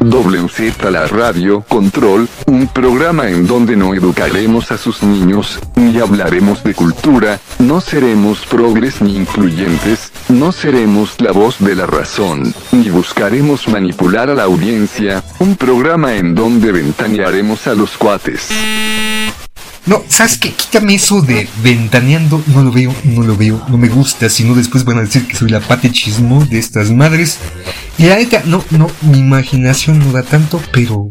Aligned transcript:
WZ 0.00 0.90
La 0.90 1.06
Radio 1.06 1.60
Control, 1.68 2.26
un 2.46 2.66
programa 2.68 3.28
en 3.28 3.46
donde 3.46 3.76
no 3.76 3.94
educaremos 3.94 4.72
a 4.72 4.78
sus 4.78 5.02
niños, 5.02 5.60
ni 5.76 5.98
hablaremos 6.00 6.64
de 6.64 6.74
cultura, 6.74 7.38
no 7.58 7.82
seremos 7.82 8.46
progres 8.46 9.02
ni 9.02 9.16
incluyentes, 9.16 10.10
no 10.30 10.52
seremos 10.52 11.20
la 11.20 11.32
voz 11.32 11.58
de 11.58 11.74
la 11.74 11.86
razón, 11.86 12.54
ni 12.72 12.88
buscaremos 12.88 13.68
manipular 13.68 14.30
a 14.30 14.34
la 14.34 14.44
audiencia, 14.44 15.22
un 15.38 15.54
programa 15.56 16.14
en 16.14 16.34
donde 16.34 16.72
ventanearemos 16.72 17.66
a 17.66 17.74
los 17.74 17.96
cuates. 17.98 18.48
No, 19.86 20.02
¿sabes 20.08 20.38
qué? 20.38 20.52
Quítame 20.52 20.94
eso 20.94 21.22
de 21.22 21.48
ventaneando. 21.62 22.42
No 22.48 22.62
lo 22.62 22.70
veo, 22.70 22.94
no 23.04 23.22
lo 23.22 23.36
veo, 23.36 23.64
no 23.68 23.78
me 23.78 23.88
gusta. 23.88 24.28
Si 24.28 24.44
no, 24.44 24.54
después 24.54 24.84
van 24.84 24.98
a 24.98 25.02
decir 25.02 25.26
que 25.26 25.36
soy 25.36 25.50
la 25.50 25.60
pate 25.60 25.90
chismo 25.90 26.44
de 26.44 26.58
estas 26.58 26.90
madres. 26.90 27.38
Y 27.98 28.04
la 28.04 28.16
neta, 28.16 28.42
no, 28.44 28.64
no, 28.70 28.90
mi 29.02 29.18
imaginación 29.18 29.98
no 29.98 30.12
da 30.12 30.22
tanto, 30.22 30.60
pero. 30.72 31.08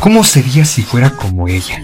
¿Cómo 0.00 0.24
sería 0.24 0.64
si 0.64 0.82
fuera 0.82 1.10
como 1.10 1.48
ella? 1.48 1.82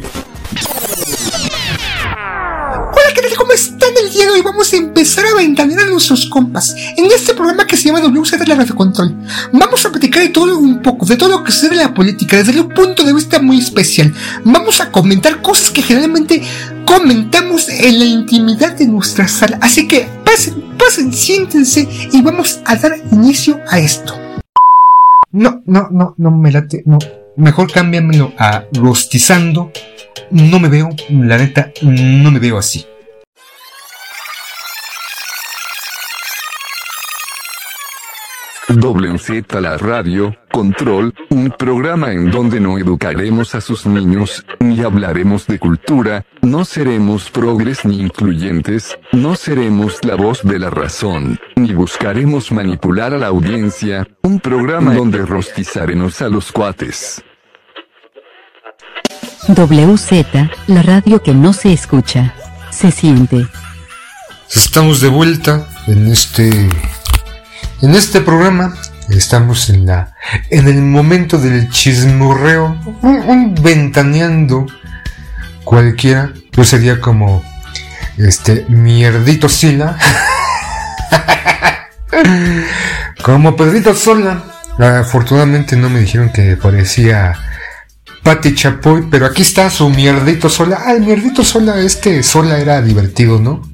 ¿Cómo 3.37 3.53
están 3.55 3.82
el 4.03 4.13
día 4.13 4.27
de 4.27 4.33
hoy? 4.33 4.43
Vamos 4.43 4.73
a 4.73 4.77
empezar 4.77 5.25
a 5.27 5.35
ventanear 5.37 5.81
a 5.81 5.87
nuestros 5.87 6.27
compas 6.27 6.75
en 6.97 7.07
este 7.07 7.35
programa 7.35 7.67
que 7.67 7.77
se 7.77 7.89
llama 7.89 8.01
WZ 8.01 8.47
la 8.47 8.55
Radio 8.57 8.75
Control. 8.75 9.15
Vamos 9.53 9.85
a 9.85 9.91
platicar 9.91 10.23
de 10.23 10.31
todo 10.31 10.59
un 10.59 10.83
poco, 10.83 11.07
de 11.07 11.17
todo 11.17 11.29
lo 11.29 11.45
que 11.45 11.53
se 11.53 11.69
de 11.69 11.77
la 11.77 11.95
política, 11.95 12.37
desde 12.37 12.61
un 12.61 12.69
punto 12.69 13.05
de 13.05 13.13
vista 13.13 13.41
muy 13.41 13.59
especial. 13.59 14.13
Vamos 14.45 14.81
a 14.81 14.91
comentar 14.91 15.41
cosas 15.41 15.71
que 15.71 15.83
generalmente 15.83 16.43
comentamos 16.85 17.69
en 17.69 17.99
la 17.99 18.05
intimidad 18.05 18.77
de 18.77 18.87
nuestra 18.87 19.29
sala. 19.29 19.59
Así 19.61 19.87
que 19.87 20.09
pasen, 20.25 20.77
pasen, 20.79 21.13
siéntense 21.13 21.89
y 22.13 22.23
vamos 22.23 22.61
a 22.65 22.77
dar 22.77 22.97
inicio 23.13 23.61
a 23.69 23.79
esto. 23.79 24.15
No, 25.31 25.63
no, 25.67 25.89
no, 25.91 26.15
no 26.19 26.31
me 26.31 26.51
late, 26.51 26.83
no. 26.87 26.99
Mejor 27.37 27.71
cámbiamelo 27.71 28.33
a 28.37 28.65
rostizando. 28.73 29.73
No 30.31 30.59
me 30.59 30.69
veo, 30.69 30.91
la 31.11 31.39
neta, 31.39 31.73
no 31.83 32.31
me 32.31 32.39
veo 32.39 32.59
así. 32.59 32.85
WZ 38.75 39.61
La 39.61 39.77
Radio, 39.77 40.35
Control, 40.51 41.15
un 41.31 41.51
programa 41.51 42.13
en 42.13 42.31
donde 42.31 42.59
no 42.59 42.79
educaremos 42.79 43.55
a 43.55 43.61
sus 43.61 43.87
niños, 43.87 44.45
ni 44.61 44.81
hablaremos 44.81 45.47
de 45.47 45.59
cultura, 45.59 46.25
no 46.41 46.65
seremos 46.65 47.31
progres 47.31 47.85
ni 47.85 48.01
incluyentes, 48.01 48.97
no 49.13 49.35
seremos 49.35 50.05
la 50.05 50.15
voz 50.15 50.43
de 50.43 50.59
la 50.59 50.71
razón, 50.71 51.39
ni 51.57 51.75
buscaremos 51.75 52.51
manipular 52.51 53.13
a 53.13 53.19
la 53.19 53.27
audiencia, 53.27 54.07
un 54.23 54.41
programa 54.41 54.95
donde 54.95 55.19
rostizaremos 55.27 56.23
a 56.23 56.29
los 56.29 56.51
cuates. 56.51 57.23
WZ, 59.49 60.25
la 60.69 60.83
radio 60.83 61.23
que 61.23 61.35
no 61.35 61.53
se 61.53 61.73
escucha, 61.73 62.35
se 62.71 62.91
siente. 62.91 63.47
Estamos 64.55 65.01
de 65.01 65.09
vuelta 65.09 65.67
en 65.87 66.07
este 66.07 66.69
en 67.83 67.95
este 67.95 68.21
programa 68.21 68.75
estamos 69.11 69.69
en 69.69 69.87
la 69.87 70.15
en 70.51 70.69
el 70.69 70.81
momento 70.81 71.39
del 71.39 71.69
chismorreo, 71.69 72.77
un, 73.03 73.55
ventaneando 73.61 74.67
cualquiera, 75.65 76.33
yo 76.53 76.65
sería 76.65 77.01
como 77.01 77.45
este 78.17 78.65
mierdito 78.69 79.49
Sila. 79.49 79.99
como 83.23 83.57
Pedrito 83.57 83.95
Sola. 83.95 84.45
Afortunadamente 84.79 85.77
no 85.77 85.91
me 85.91 86.01
dijeron 86.01 86.31
que 86.31 86.57
parecía 86.57 87.35
Pati 88.23 88.55
Chapoy, 88.55 89.09
pero 89.11 89.27
aquí 89.27 89.43
está 89.43 89.69
su 89.71 89.89
mierdito 89.91 90.49
Sola. 90.49 90.83
Ah, 90.87 90.93
el 90.93 91.03
mierdito 91.03 91.45
Sola, 91.45 91.79
este 91.81 92.23
Sola 92.23 92.59
era 92.59 92.81
divertido, 92.81 93.39
¿no? 93.39 93.69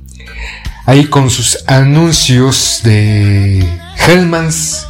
Ahí 0.86 1.06
con 1.06 1.30
sus 1.30 1.64
anuncios 1.66 2.80
de 2.82 3.66
Hellmans. 4.06 4.86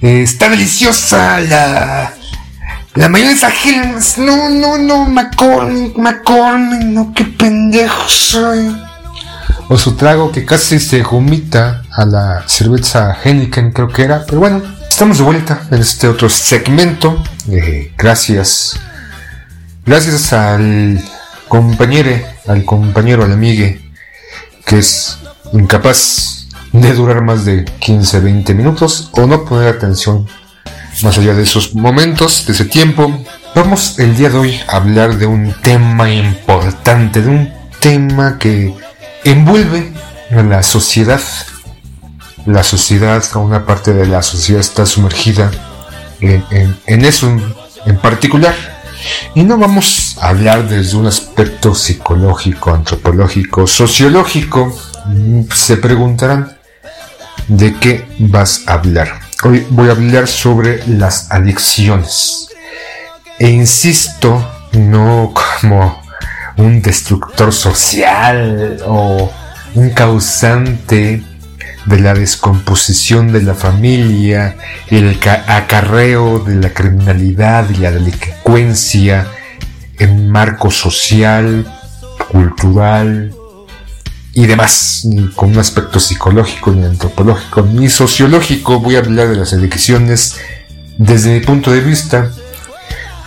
Eh, 0.00 0.22
está 0.22 0.48
deliciosa 0.48 1.40
la. 1.40 2.12
La 2.94 3.08
mayonesa 3.08 3.50
Hellmans. 3.50 4.18
No, 4.18 4.48
no, 4.48 4.78
no, 4.78 5.06
McCormick, 5.06 5.96
McCormick, 5.96 6.82
no, 6.84 7.12
qué 7.14 7.24
pendejo 7.24 8.08
soy. 8.08 8.76
O 9.68 9.76
su 9.78 9.96
trago 9.96 10.30
que 10.30 10.44
casi 10.44 10.78
se 10.78 11.02
jumita 11.02 11.82
a 11.90 12.04
la 12.04 12.44
cerveza 12.46 13.16
Heineken, 13.24 13.72
creo 13.72 13.88
que 13.88 14.02
era. 14.02 14.24
Pero 14.26 14.40
bueno, 14.40 14.62
estamos 14.88 15.18
de 15.18 15.24
vuelta 15.24 15.62
en 15.70 15.80
este 15.80 16.06
otro 16.06 16.28
segmento. 16.28 17.22
Eh, 17.50 17.92
gracias. 17.96 18.78
Gracias 19.86 20.32
al 20.32 21.02
compañero, 21.48 22.10
al 22.46 22.64
compañero, 22.64 23.24
al 23.24 23.32
amigue, 23.32 23.90
que 24.64 24.78
es 24.78 25.18
incapaz 25.52 26.43
de 26.80 26.92
durar 26.92 27.22
más 27.22 27.44
de 27.44 27.64
15-20 27.64 28.52
minutos 28.52 29.08
o 29.12 29.26
no 29.26 29.44
poner 29.44 29.68
atención 29.68 30.26
más 31.02 31.16
allá 31.18 31.32
de 31.32 31.44
esos 31.44 31.72
momentos, 31.76 32.46
de 32.46 32.52
ese 32.52 32.64
tiempo. 32.64 33.16
Vamos 33.54 34.00
el 34.00 34.16
día 34.16 34.28
de 34.28 34.38
hoy 34.38 34.60
a 34.66 34.78
hablar 34.78 35.16
de 35.16 35.26
un 35.26 35.52
tema 35.62 36.10
importante, 36.10 37.22
de 37.22 37.28
un 37.28 37.52
tema 37.78 38.38
que 38.38 38.74
envuelve 39.22 39.92
a 40.32 40.42
la 40.42 40.64
sociedad. 40.64 41.20
La 42.44 42.64
sociedad, 42.64 43.22
una 43.36 43.64
parte 43.64 43.94
de 43.94 44.06
la 44.06 44.22
sociedad 44.22 44.60
está 44.60 44.84
sumergida 44.84 45.52
en, 46.20 46.76
en 46.86 47.04
eso 47.04 47.28
en 47.86 47.98
particular. 47.98 48.54
Y 49.36 49.44
no 49.44 49.58
vamos 49.58 50.16
a 50.20 50.30
hablar 50.30 50.68
desde 50.68 50.96
un 50.96 51.06
aspecto 51.06 51.72
psicológico, 51.72 52.74
antropológico, 52.74 53.68
sociológico. 53.68 54.76
Se 55.54 55.76
preguntarán, 55.76 56.53
¿De 57.48 57.74
qué 57.74 58.06
vas 58.18 58.62
a 58.66 58.74
hablar? 58.74 59.20
Hoy 59.42 59.66
voy 59.68 59.88
a 59.88 59.92
hablar 59.92 60.26
sobre 60.28 60.86
las 60.86 61.30
adicciones. 61.30 62.48
E 63.38 63.50
insisto, 63.50 64.50
no 64.72 65.34
como 65.34 66.02
un 66.56 66.80
destructor 66.80 67.52
social 67.52 68.78
o 68.86 69.30
un 69.74 69.90
causante 69.90 71.22
de 71.84 72.00
la 72.00 72.14
descomposición 72.14 73.30
de 73.30 73.42
la 73.42 73.54
familia, 73.54 74.56
el 74.88 75.18
acarreo 75.46 76.38
de 76.38 76.54
la 76.54 76.70
criminalidad 76.70 77.68
y 77.68 77.74
la 77.74 77.90
delincuencia 77.90 79.26
en 79.98 80.30
marco 80.30 80.70
social, 80.70 81.70
cultural, 82.30 83.34
y 84.34 84.46
demás, 84.46 85.02
ni 85.04 85.28
con 85.30 85.50
un 85.50 85.58
aspecto 85.58 86.00
psicológico, 86.00 86.72
ni 86.72 86.84
antropológico, 86.84 87.62
ni 87.62 87.88
sociológico. 87.88 88.80
Voy 88.80 88.96
a 88.96 88.98
hablar 88.98 89.28
de 89.28 89.36
las 89.36 89.52
adicciones 89.52 90.36
desde 90.98 91.32
mi 91.32 91.40
punto 91.40 91.70
de 91.70 91.80
vista, 91.80 92.32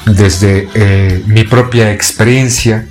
desde 0.05 0.67
eh, 0.73 1.23
mi 1.25 1.45
propia 1.45 1.91
experiencia. 1.93 2.87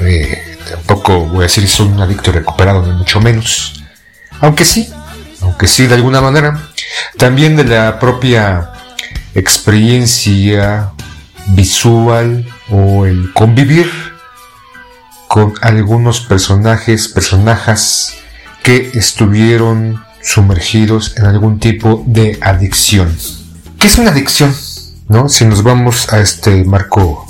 Eh, 0.00 0.58
tampoco 0.70 1.26
voy 1.26 1.38
a 1.38 1.42
decir 1.42 1.66
soy 1.66 1.88
un 1.88 2.00
adicto 2.00 2.30
recuperado, 2.30 2.84
ni 2.84 2.92
mucho 2.92 3.20
menos. 3.20 3.82
Aunque 4.40 4.66
sí, 4.66 4.90
aunque 5.40 5.66
sí 5.66 5.86
de 5.86 5.94
alguna 5.94 6.20
manera. 6.20 6.68
También 7.16 7.56
de 7.56 7.64
la 7.64 7.98
propia 7.98 8.70
experiencia 9.34 10.90
visual 11.46 12.46
o 12.70 13.06
el 13.06 13.32
convivir 13.32 14.13
con 15.34 15.52
algunos 15.62 16.20
personajes, 16.20 17.08
personajes 17.08 18.14
que 18.62 18.92
estuvieron 18.94 20.00
sumergidos 20.22 21.16
en 21.16 21.24
algún 21.24 21.58
tipo 21.58 22.04
de 22.06 22.38
adicción. 22.40 23.18
¿Qué 23.76 23.88
es 23.88 23.98
una 23.98 24.12
adicción? 24.12 24.54
¿No? 25.08 25.28
Si 25.28 25.44
nos 25.44 25.64
vamos 25.64 26.12
a 26.12 26.20
este 26.20 26.62
marco, 26.62 27.26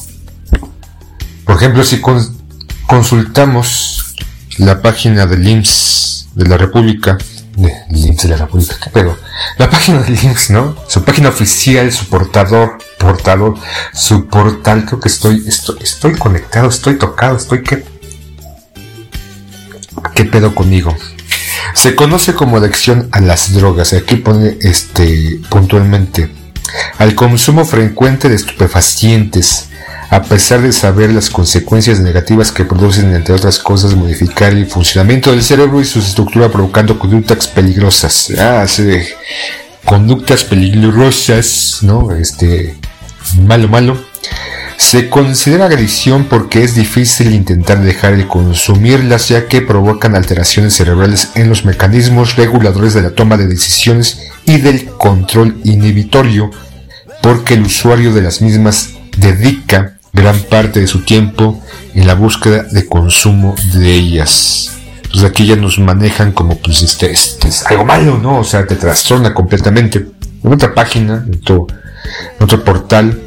por 1.47 1.57
ejemplo, 1.57 1.83
si 1.83 2.03
consultamos 2.87 4.15
la 4.59 4.83
página 4.83 5.25
del 5.25 5.49
IMSS 5.49 6.29
de 6.35 6.47
la 6.47 6.59
República, 6.59 7.17
de, 7.57 7.73
IMSS 7.89 8.25
de 8.25 8.29
la 8.29 8.37
República, 8.37 8.77
¿qué 8.85 8.91
pedo? 8.91 9.17
La 9.57 9.71
página 9.71 10.03
del 10.03 10.23
IMSS, 10.23 10.51
¿no? 10.51 10.77
Su 10.89 11.03
página 11.05 11.31
oficial, 11.31 11.91
su 11.91 12.05
portador, 12.11 12.77
portador, 12.99 13.55
su 13.95 14.27
portal, 14.27 14.85
creo 14.85 15.01
que 15.01 15.09
estoy, 15.09 15.43
estoy, 15.47 15.79
estoy 15.81 16.19
conectado, 16.19 16.69
estoy 16.69 16.99
tocado, 16.99 17.39
estoy 17.39 17.63
que 17.63 17.94
¿Qué 20.15 20.25
pedo 20.25 20.55
conmigo? 20.55 20.97
Se 21.75 21.95
conoce 21.95 22.35
como 22.35 22.59
adicción 22.59 23.09
a 23.13 23.21
las 23.21 23.53
drogas. 23.53 23.93
Aquí 23.93 24.17
pone 24.17 24.57
este 24.61 25.41
puntualmente 25.51 26.31
al 26.99 27.15
consumo 27.15 27.65
frecuente 27.65 28.29
de 28.29 28.37
estupefacientes, 28.37 29.69
a 30.11 30.23
pesar 30.23 30.63
de 30.63 30.73
saber 30.73 31.13
las 31.13 31.31
consecuencias 31.31 32.01
negativas 32.01 32.53
que 32.53 32.65
producen, 32.65 33.15
entre 33.15 33.35
otras 33.35 33.59
cosas, 33.59 33.95
modificar 33.95 34.53
el 34.53 34.67
funcionamiento 34.67 35.31
del 35.31 35.43
cerebro 35.43 35.81
y 35.81 35.85
su 35.85 35.99
estructura 35.99 36.49
provocando 36.49 36.99
conductas 36.99 37.47
peligrosas. 37.49 38.33
Ah, 38.39 38.67
conductas 39.85 40.45
peligrosas, 40.45 41.79
¿no? 41.83 42.13
Este, 42.13 42.77
malo, 43.43 43.69
malo. 43.69 43.99
Se 44.77 45.09
considera 45.09 45.67
adicción 45.67 46.25
porque 46.25 46.63
es 46.63 46.75
difícil 46.75 47.33
intentar 47.33 47.81
dejar 47.81 48.17
de 48.17 48.27
consumirlas 48.27 49.29
ya 49.29 49.47
que 49.47 49.63
provocan 49.63 50.15
alteraciones 50.15 50.75
cerebrales 50.75 51.31
en 51.35 51.49
los 51.49 51.65
mecanismos 51.65 52.37
reguladores 52.37 52.95
de 52.95 53.03
la 53.03 53.11
toma 53.11 53.37
de 53.37 53.47
decisiones 53.47 54.21
y 54.45 54.59
del 54.59 54.87
control 54.87 55.57
inhibitorio, 55.65 56.51
porque 57.23 57.55
el 57.55 57.63
usuario 57.63 58.13
de 58.13 58.23
las 58.23 58.43
mismas 58.43 58.91
dedica 59.17 59.97
gran 60.13 60.39
parte 60.43 60.81
de 60.81 60.87
su 60.87 61.01
tiempo 61.01 61.61
en 61.95 62.07
la 62.07 62.15
búsqueda 62.15 62.63
de 62.65 62.87
consumo 62.87 63.55
de 63.75 63.93
ellas. 63.93 64.71
Pues 65.13 65.25
aquí 65.25 65.47
ya 65.47 65.57
nos 65.57 65.79
manejan 65.79 66.33
como 66.33 66.57
pues 66.59 66.83
este, 66.83 67.11
este 67.11 67.49
es 67.49 67.65
algo 67.67 67.85
malo, 67.85 68.19
¿no? 68.19 68.41
O 68.41 68.45
sea, 68.45 68.67
te 68.67 68.75
trastorna 68.77 69.33
completamente. 69.33 70.07
En 70.43 70.53
otra 70.53 70.75
página, 70.75 71.25
en 71.27 71.41
otro 72.41 72.65
portal, 72.65 73.24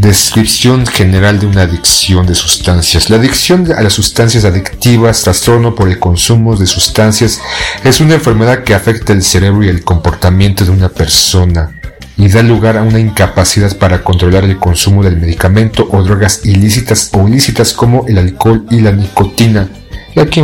Descripción 0.00 0.86
general 0.86 1.38
de 1.40 1.46
una 1.46 1.62
adicción 1.64 2.26
de 2.26 2.34
sustancias. 2.34 3.10
La 3.10 3.16
adicción 3.16 3.70
a 3.70 3.82
las 3.82 3.92
sustancias 3.92 4.46
adictivas, 4.46 5.22
trastorno 5.22 5.74
por 5.74 5.90
el 5.90 5.98
consumo 5.98 6.56
de 6.56 6.66
sustancias, 6.66 7.38
es 7.84 8.00
una 8.00 8.14
enfermedad 8.14 8.64
que 8.64 8.72
afecta 8.72 9.12
el 9.12 9.22
cerebro 9.22 9.62
y 9.62 9.68
el 9.68 9.84
comportamiento 9.84 10.64
de 10.64 10.70
una 10.70 10.88
persona 10.88 11.78
y 12.16 12.28
da 12.28 12.42
lugar 12.42 12.78
a 12.78 12.82
una 12.82 12.98
incapacidad 12.98 13.76
para 13.76 14.02
controlar 14.02 14.44
el 14.44 14.56
consumo 14.56 15.02
del 15.02 15.18
medicamento 15.18 15.86
o 15.92 16.02
drogas 16.02 16.46
ilícitas 16.46 17.10
o 17.12 17.28
ilícitas 17.28 17.74
como 17.74 18.06
el 18.08 18.16
alcohol 18.16 18.64
y 18.70 18.80
la 18.80 18.92
nicotina. 18.92 19.68
Y 20.16 20.20
aquí 20.20 20.42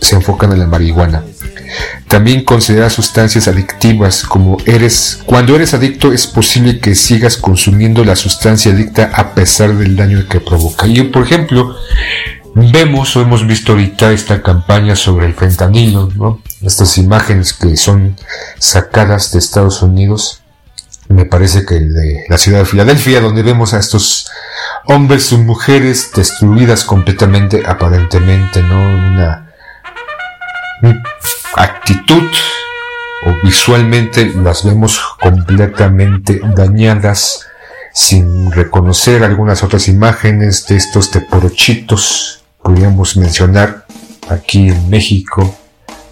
se 0.00 0.16
enfocan 0.16 0.52
en 0.52 0.58
la 0.58 0.66
marihuana. 0.66 1.22
También 2.08 2.44
considera 2.44 2.88
sustancias 2.88 3.48
adictivas 3.48 4.22
como 4.22 4.58
eres. 4.64 5.20
Cuando 5.26 5.56
eres 5.56 5.74
adicto 5.74 6.12
es 6.12 6.26
posible 6.26 6.78
que 6.78 6.94
sigas 6.94 7.36
consumiendo 7.36 8.04
la 8.04 8.14
sustancia 8.14 8.72
adicta 8.72 9.10
a 9.12 9.34
pesar 9.34 9.74
del 9.74 9.96
daño 9.96 10.26
que 10.28 10.40
provoca. 10.40 10.86
Y 10.86 11.02
por 11.02 11.24
ejemplo, 11.24 11.74
vemos 12.54 13.16
o 13.16 13.22
hemos 13.22 13.46
visto 13.46 13.72
ahorita 13.72 14.12
esta 14.12 14.40
campaña 14.40 14.94
sobre 14.94 15.26
el 15.26 15.34
fentanilo, 15.34 16.08
¿no? 16.14 16.40
Estas 16.62 16.96
imágenes 16.96 17.52
que 17.52 17.76
son 17.76 18.16
sacadas 18.58 19.32
de 19.32 19.40
Estados 19.40 19.82
Unidos. 19.82 20.42
Me 21.08 21.24
parece 21.24 21.66
que 21.66 21.74
de 21.74 22.24
la 22.28 22.38
ciudad 22.38 22.60
de 22.60 22.64
Filadelfia, 22.64 23.20
donde 23.20 23.42
vemos 23.42 23.74
a 23.74 23.78
estos 23.78 24.28
hombres 24.86 25.32
y 25.32 25.36
mujeres 25.36 26.10
destruidas 26.14 26.84
completamente, 26.84 27.62
aparentemente, 27.66 28.62
¿no? 28.62 28.78
Una 28.78 29.45
actitud 31.56 32.24
o 33.24 33.46
visualmente 33.46 34.32
las 34.42 34.64
vemos 34.64 35.00
completamente 35.20 36.40
dañadas 36.54 37.46
sin 37.92 38.52
reconocer 38.52 39.24
algunas 39.24 39.62
otras 39.62 39.88
imágenes 39.88 40.66
de 40.66 40.76
estos 40.76 41.10
teporochitos. 41.10 42.44
Podríamos 42.62 43.16
mencionar 43.16 43.86
aquí 44.28 44.68
en 44.68 44.90
México, 44.90 45.56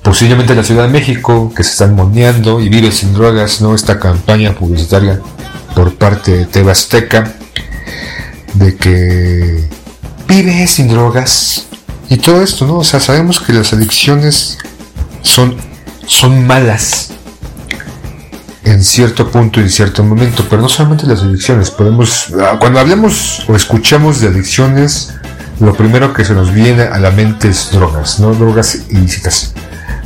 posiblemente 0.02 0.52
en 0.52 0.58
la 0.58 0.64
Ciudad 0.64 0.84
de 0.84 0.92
México, 0.92 1.52
que 1.54 1.62
se 1.62 1.72
están 1.72 1.94
moneando 1.94 2.60
y 2.60 2.68
vive 2.68 2.90
sin 2.90 3.12
drogas, 3.12 3.60
¿no? 3.60 3.74
Esta 3.74 3.98
campaña 3.98 4.54
publicitaria 4.54 5.20
por 5.74 5.94
parte 5.96 6.32
de 6.32 6.46
Tebasteca 6.46 7.34
de 8.54 8.76
que 8.76 9.68
vive 10.26 10.66
sin 10.66 10.88
drogas 10.88 11.66
y 12.14 12.16
todo 12.16 12.42
esto, 12.42 12.64
¿no? 12.64 12.78
O 12.78 12.84
sea, 12.84 13.00
sabemos 13.00 13.40
que 13.40 13.52
las 13.52 13.72
adicciones 13.72 14.58
son, 15.22 15.56
son 16.06 16.46
malas 16.46 17.10
en 18.62 18.84
cierto 18.84 19.32
punto 19.32 19.58
y 19.58 19.64
en 19.64 19.70
cierto 19.70 20.04
momento, 20.04 20.46
pero 20.48 20.62
no 20.62 20.68
solamente 20.68 21.08
las 21.08 21.22
adicciones, 21.22 21.72
podemos, 21.72 22.32
ah, 22.40 22.56
cuando 22.60 22.78
hablamos 22.78 23.44
o 23.48 23.56
escuchamos 23.56 24.20
de 24.20 24.28
adicciones, 24.28 25.12
lo 25.58 25.74
primero 25.74 26.14
que 26.14 26.24
se 26.24 26.34
nos 26.34 26.54
viene 26.54 26.82
a 26.82 26.98
la 27.00 27.10
mente 27.10 27.48
es 27.48 27.72
drogas, 27.72 28.20
¿no? 28.20 28.32
Drogas 28.32 28.78
ilícitas. 28.90 29.52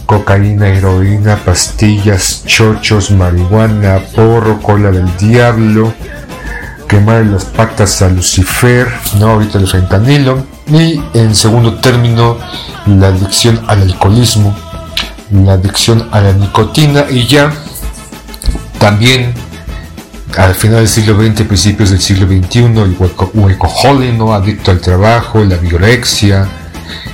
Cocaína, 0.07 0.69
heroína, 0.69 1.37
pastillas, 1.45 2.43
chochos, 2.47 3.11
marihuana, 3.11 4.01
porro, 4.17 4.63
cola 4.63 4.91
del 4.91 5.15
diablo, 5.19 5.93
quemar 6.89 7.27
las 7.27 7.45
patas 7.45 8.03
a 8.03 8.09
Lucifer, 8.09 8.89
¿no? 9.19 9.29
Ahorita 9.31 9.59
el 9.59 9.69
fentanilo. 9.69 10.45
Y 10.67 11.01
en 11.15 11.35
segundo 11.35 11.75
término, 11.77 12.39
la 12.87 13.09
adicción 13.09 13.61
al 13.69 13.83
alcoholismo, 13.83 14.57
la 15.31 15.53
adicción 15.53 16.09
a 16.11 16.21
la 16.21 16.33
nicotina 16.33 17.05
y 17.09 17.27
ya 17.27 17.53
también 18.79 19.35
al 20.37 20.55
final 20.55 20.79
del 20.79 20.89
siglo 20.89 21.21
XX, 21.21 21.43
principios 21.43 21.91
del 21.91 22.01
siglo 22.01 22.27
XXI, 22.27 22.59
el 22.59 22.97
workaholic, 23.35 24.15
¿no? 24.15 24.35
adicto 24.35 24.71
al 24.71 24.81
trabajo, 24.81 25.43
la 25.45 25.57
violexia, 25.57 26.47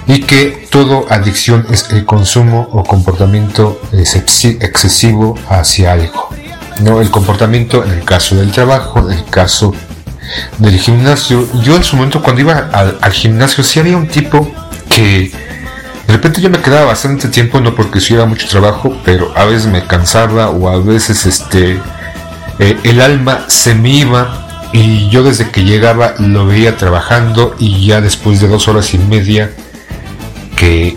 y 0.06 0.20
que 0.20 0.66
todo 0.70 1.06
adicción 1.08 1.66
es 1.70 1.90
el 1.90 2.04
consumo 2.04 2.68
o 2.72 2.84
comportamiento 2.84 3.80
excesivo 3.92 5.38
hacia 5.48 5.92
algo. 5.92 6.28
¿No? 6.80 7.00
El 7.00 7.10
comportamiento 7.10 7.84
en 7.84 7.92
el 7.92 8.04
caso 8.04 8.36
del 8.36 8.50
trabajo, 8.52 9.00
en 9.10 9.18
el 9.18 9.24
caso 9.26 9.74
del 10.58 10.78
gimnasio. 10.78 11.46
Yo 11.62 11.76
en 11.76 11.84
su 11.84 11.96
momento 11.96 12.22
cuando 12.22 12.40
iba 12.40 12.70
al, 12.72 13.12
gimnasio 13.12 13.64
sí 13.64 13.80
había 13.80 13.96
un 13.96 14.08
tipo 14.08 14.50
que 14.88 15.30
de 16.06 16.12
repente 16.12 16.40
yo 16.40 16.50
me 16.50 16.60
quedaba 16.60 16.86
bastante 16.86 17.28
tiempo, 17.28 17.60
no 17.60 17.74
porque 17.74 17.98
hiciera 17.98 18.26
mucho 18.26 18.46
trabajo, 18.48 18.96
pero 19.04 19.32
a 19.36 19.44
veces 19.44 19.66
me 19.66 19.86
cansaba 19.86 20.50
o 20.50 20.68
a 20.68 20.78
veces 20.78 21.26
este 21.26 21.80
eh, 22.58 22.78
el 22.84 23.00
alma 23.00 23.44
se 23.48 23.74
me 23.74 23.90
iba 23.90 24.68
y 24.72 25.08
yo 25.08 25.22
desde 25.22 25.50
que 25.50 25.64
llegaba 25.64 26.14
lo 26.18 26.46
veía 26.46 26.76
trabajando 26.76 27.54
y 27.58 27.86
ya 27.86 28.00
después 28.00 28.40
de 28.40 28.48
dos 28.48 28.68
horas 28.68 28.92
y 28.94 28.98
media 28.98 29.50
que, 30.56 30.96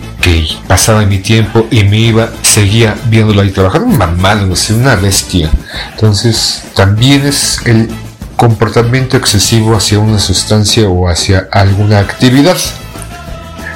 pasaba 0.66 1.04
mi 1.06 1.18
tiempo 1.18 1.66
y 1.70 1.84
me 1.84 1.98
iba, 1.98 2.30
seguía 2.42 2.96
viéndolo 3.06 3.40
ahí 3.40 3.50
trabajando, 3.50 3.86
un 3.88 3.96
mamado, 3.96 4.54
una 4.70 4.96
bestia. 4.96 5.50
Entonces 5.92 6.64
también 6.74 7.26
es 7.26 7.60
el 7.64 7.88
comportamiento 8.36 9.16
excesivo 9.16 9.74
hacia 9.74 9.98
una 9.98 10.18
sustancia 10.18 10.88
o 10.88 11.08
hacia 11.08 11.48
alguna 11.50 11.98
actividad. 11.98 12.56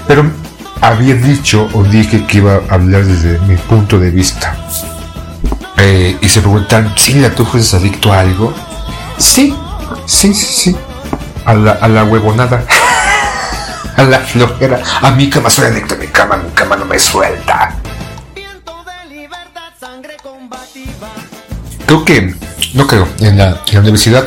Pero 0.07 0.31
había 0.81 1.15
dicho 1.15 1.69
o 1.73 1.83
dije 1.85 2.27
que 2.27 2.39
iba 2.39 2.61
a 2.69 2.75
hablar 2.75 3.05
desde 3.05 3.39
mi 3.41 3.57
punto 3.57 3.99
de 3.99 4.11
vista. 4.11 4.57
Eh, 5.79 6.17
y 6.21 6.29
se 6.29 6.41
preguntan, 6.41 6.93
¿sí, 6.97 7.15
la 7.15 7.31
tú 7.31 7.45
fueres 7.45 7.73
adicto 7.75 8.13
a 8.13 8.21
algo? 8.21 8.55
Sí, 9.19 9.55
sí, 10.07 10.35
sí, 10.35 10.55
sí. 10.55 10.77
A 11.45 11.55
la, 11.55 11.73
a 11.73 11.89
la 11.89 12.05
huevonada. 12.05 12.65
a 13.97 14.03
la 14.13 14.21
flojera. 14.21 14.81
A 15.01 15.11
mi 15.11 15.29
cama 15.29 15.51
soy 15.51 15.67
adicto 15.67 15.95
a 15.95 15.99
mi 15.99 16.07
cama, 16.09 16.37
mi 16.37 16.51
cama 16.51 16.77
no 16.77 16.85
me 16.85 16.99
suelta. 16.99 17.75
Creo 21.87 22.05
que, 22.05 22.35
no 22.75 22.87
creo, 22.87 23.09
en 23.21 23.39
la, 23.39 23.63
en 23.67 23.75
la 23.75 23.81
universidad 23.81 24.27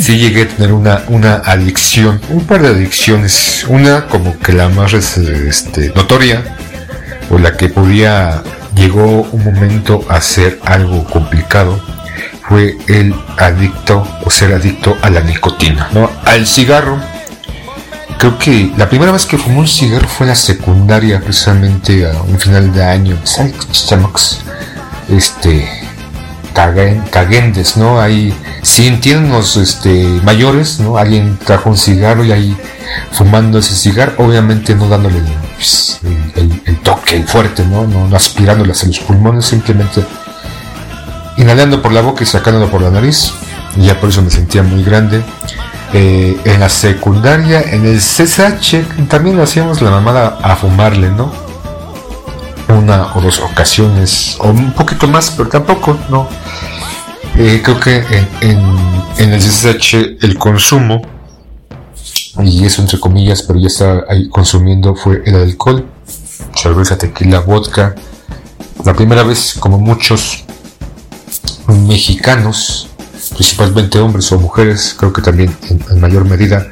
sí 0.00 0.16
llegué 0.18 0.42
a 0.42 0.48
tener 0.48 0.72
una, 0.72 1.02
una 1.08 1.34
adicción, 1.34 2.20
un 2.30 2.44
par 2.44 2.62
de 2.62 2.68
adicciones. 2.68 3.64
Una 3.68 4.06
como 4.06 4.38
que 4.38 4.52
la 4.52 4.68
más 4.68 4.92
este, 4.94 5.92
notoria, 5.94 6.42
o 7.30 7.38
la 7.38 7.56
que 7.56 7.68
podía, 7.68 8.42
llegó 8.74 9.22
un 9.22 9.44
momento 9.44 10.04
a 10.08 10.20
ser 10.20 10.58
algo 10.64 11.04
complicado, 11.04 11.80
fue 12.48 12.76
el 12.88 13.14
adicto 13.36 14.06
o 14.24 14.30
ser 14.30 14.52
adicto 14.54 14.96
a 15.02 15.10
la 15.10 15.20
nicotina, 15.20 15.88
¿no? 15.92 16.10
Al 16.24 16.46
cigarro. 16.46 16.98
Creo 18.20 18.36
que 18.36 18.70
la 18.76 18.86
primera 18.86 19.12
vez 19.12 19.24
que 19.24 19.38
fumé 19.38 19.60
un 19.60 19.66
cigarro 19.66 20.06
fue 20.06 20.26
en 20.26 20.28
la 20.28 20.34
secundaria, 20.34 21.20
precisamente 21.20 22.06
a 22.06 22.20
un 22.20 22.38
final 22.38 22.70
de 22.70 22.84
año. 22.84 23.18
Este, 25.08 25.66
caguendes, 26.52 27.78
¿no? 27.78 27.98
Ahí 27.98 28.34
sintiéndonos 28.60 29.56
este, 29.56 30.20
mayores, 30.22 30.80
¿no? 30.80 30.98
Alguien 30.98 31.38
trajo 31.38 31.70
un 31.70 31.78
cigarro 31.78 32.22
y 32.22 32.32
ahí 32.32 32.54
fumando 33.10 33.58
ese 33.58 33.74
cigarro, 33.74 34.12
obviamente 34.18 34.74
no 34.74 34.86
dándole 34.86 35.22
pues, 35.56 36.00
el, 36.36 36.78
toque 36.82 37.22
fuerte, 37.22 37.64
¿no? 37.64 37.86
¿no? 37.86 38.06
No 38.06 38.16
aspirándole 38.16 38.72
hacia 38.72 38.88
los 38.88 38.98
pulmones, 38.98 39.46
simplemente 39.46 40.04
inhalando 41.38 41.80
por 41.80 41.92
la 41.92 42.02
boca 42.02 42.22
y 42.22 42.26
sacándolo 42.26 42.70
por 42.70 42.82
la 42.82 42.90
nariz. 42.90 43.32
Y 43.76 43.86
ya 43.86 43.98
por 43.98 44.10
eso 44.10 44.20
me 44.20 44.30
sentía 44.30 44.62
muy 44.62 44.82
grande. 44.82 45.22
Eh, 45.92 46.40
en 46.44 46.60
la 46.60 46.68
secundaria, 46.68 47.62
en 47.62 47.84
el 47.84 47.98
CSH, 47.98 49.08
también 49.08 49.40
hacíamos 49.40 49.82
la 49.82 49.90
mamada 49.90 50.38
a 50.40 50.54
fumarle, 50.54 51.10
¿no? 51.10 51.32
Una 52.68 53.12
o 53.16 53.20
dos 53.20 53.40
ocasiones, 53.40 54.36
o 54.38 54.50
un 54.50 54.72
poquito 54.72 55.08
más, 55.08 55.32
pero 55.32 55.48
tampoco, 55.48 55.98
¿no? 56.08 56.28
Eh, 57.36 57.60
creo 57.64 57.80
que 57.80 58.04
en, 58.40 59.32
el 59.32 59.40
CSH 59.40 60.22
el 60.22 60.38
consumo, 60.38 61.02
y 62.38 62.64
eso 62.64 62.82
entre 62.82 63.00
comillas, 63.00 63.42
pero 63.42 63.58
ya 63.58 63.66
estaba 63.66 64.04
ahí 64.08 64.28
consumiendo, 64.28 64.94
fue 64.94 65.22
el 65.26 65.34
alcohol, 65.34 65.86
cerveza, 66.54 66.96
tequila, 66.96 67.40
vodka. 67.40 67.96
La 68.84 68.94
primera 68.94 69.24
vez, 69.24 69.56
como 69.58 69.78
muchos, 69.78 70.44
mexicanos, 71.66 72.90
principalmente 73.40 73.98
hombres 73.98 74.30
o 74.32 74.38
mujeres, 74.38 74.94
creo 74.98 75.14
que 75.14 75.22
también 75.22 75.56
en, 75.70 75.98
mayor 75.98 76.26
medida, 76.26 76.66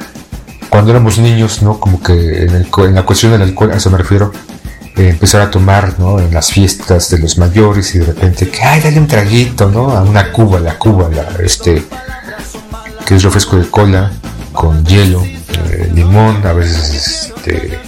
cuando 0.68 0.90
éramos 0.90 1.16
niños, 1.16 1.62
¿no? 1.62 1.80
Como 1.80 2.02
que 2.02 2.42
en, 2.42 2.54
en 2.54 2.94
la 2.94 3.06
cuestión 3.06 3.32
del 3.32 3.40
alcohol, 3.40 3.72
a 3.72 3.76
eso 3.76 3.88
me 3.88 3.96
refiero, 3.96 4.32
eh, 4.94 5.08
empezar 5.08 5.40
a 5.40 5.50
tomar, 5.50 5.98
¿no? 5.98 6.20
En 6.20 6.30
las 6.34 6.52
fiestas 6.52 7.08
de 7.08 7.20
los 7.20 7.38
mayores 7.38 7.94
y 7.94 8.00
de 8.00 8.04
repente 8.04 8.50
que, 8.50 8.62
ay, 8.62 8.82
dale 8.82 9.00
un 9.00 9.06
traguito, 9.06 9.70
¿no? 9.70 9.92
A 9.92 10.02
una 10.02 10.30
cuba, 10.30 10.60
la 10.60 10.78
cuba, 10.78 11.08
la, 11.08 11.42
este, 11.42 11.82
que 13.06 13.14
es 13.14 13.22
refresco 13.22 13.56
de 13.56 13.70
cola 13.70 14.12
con 14.52 14.84
hielo, 14.84 15.24
eh, 15.24 15.90
limón, 15.94 16.46
a 16.46 16.52
veces, 16.52 17.32
este, 17.34 17.80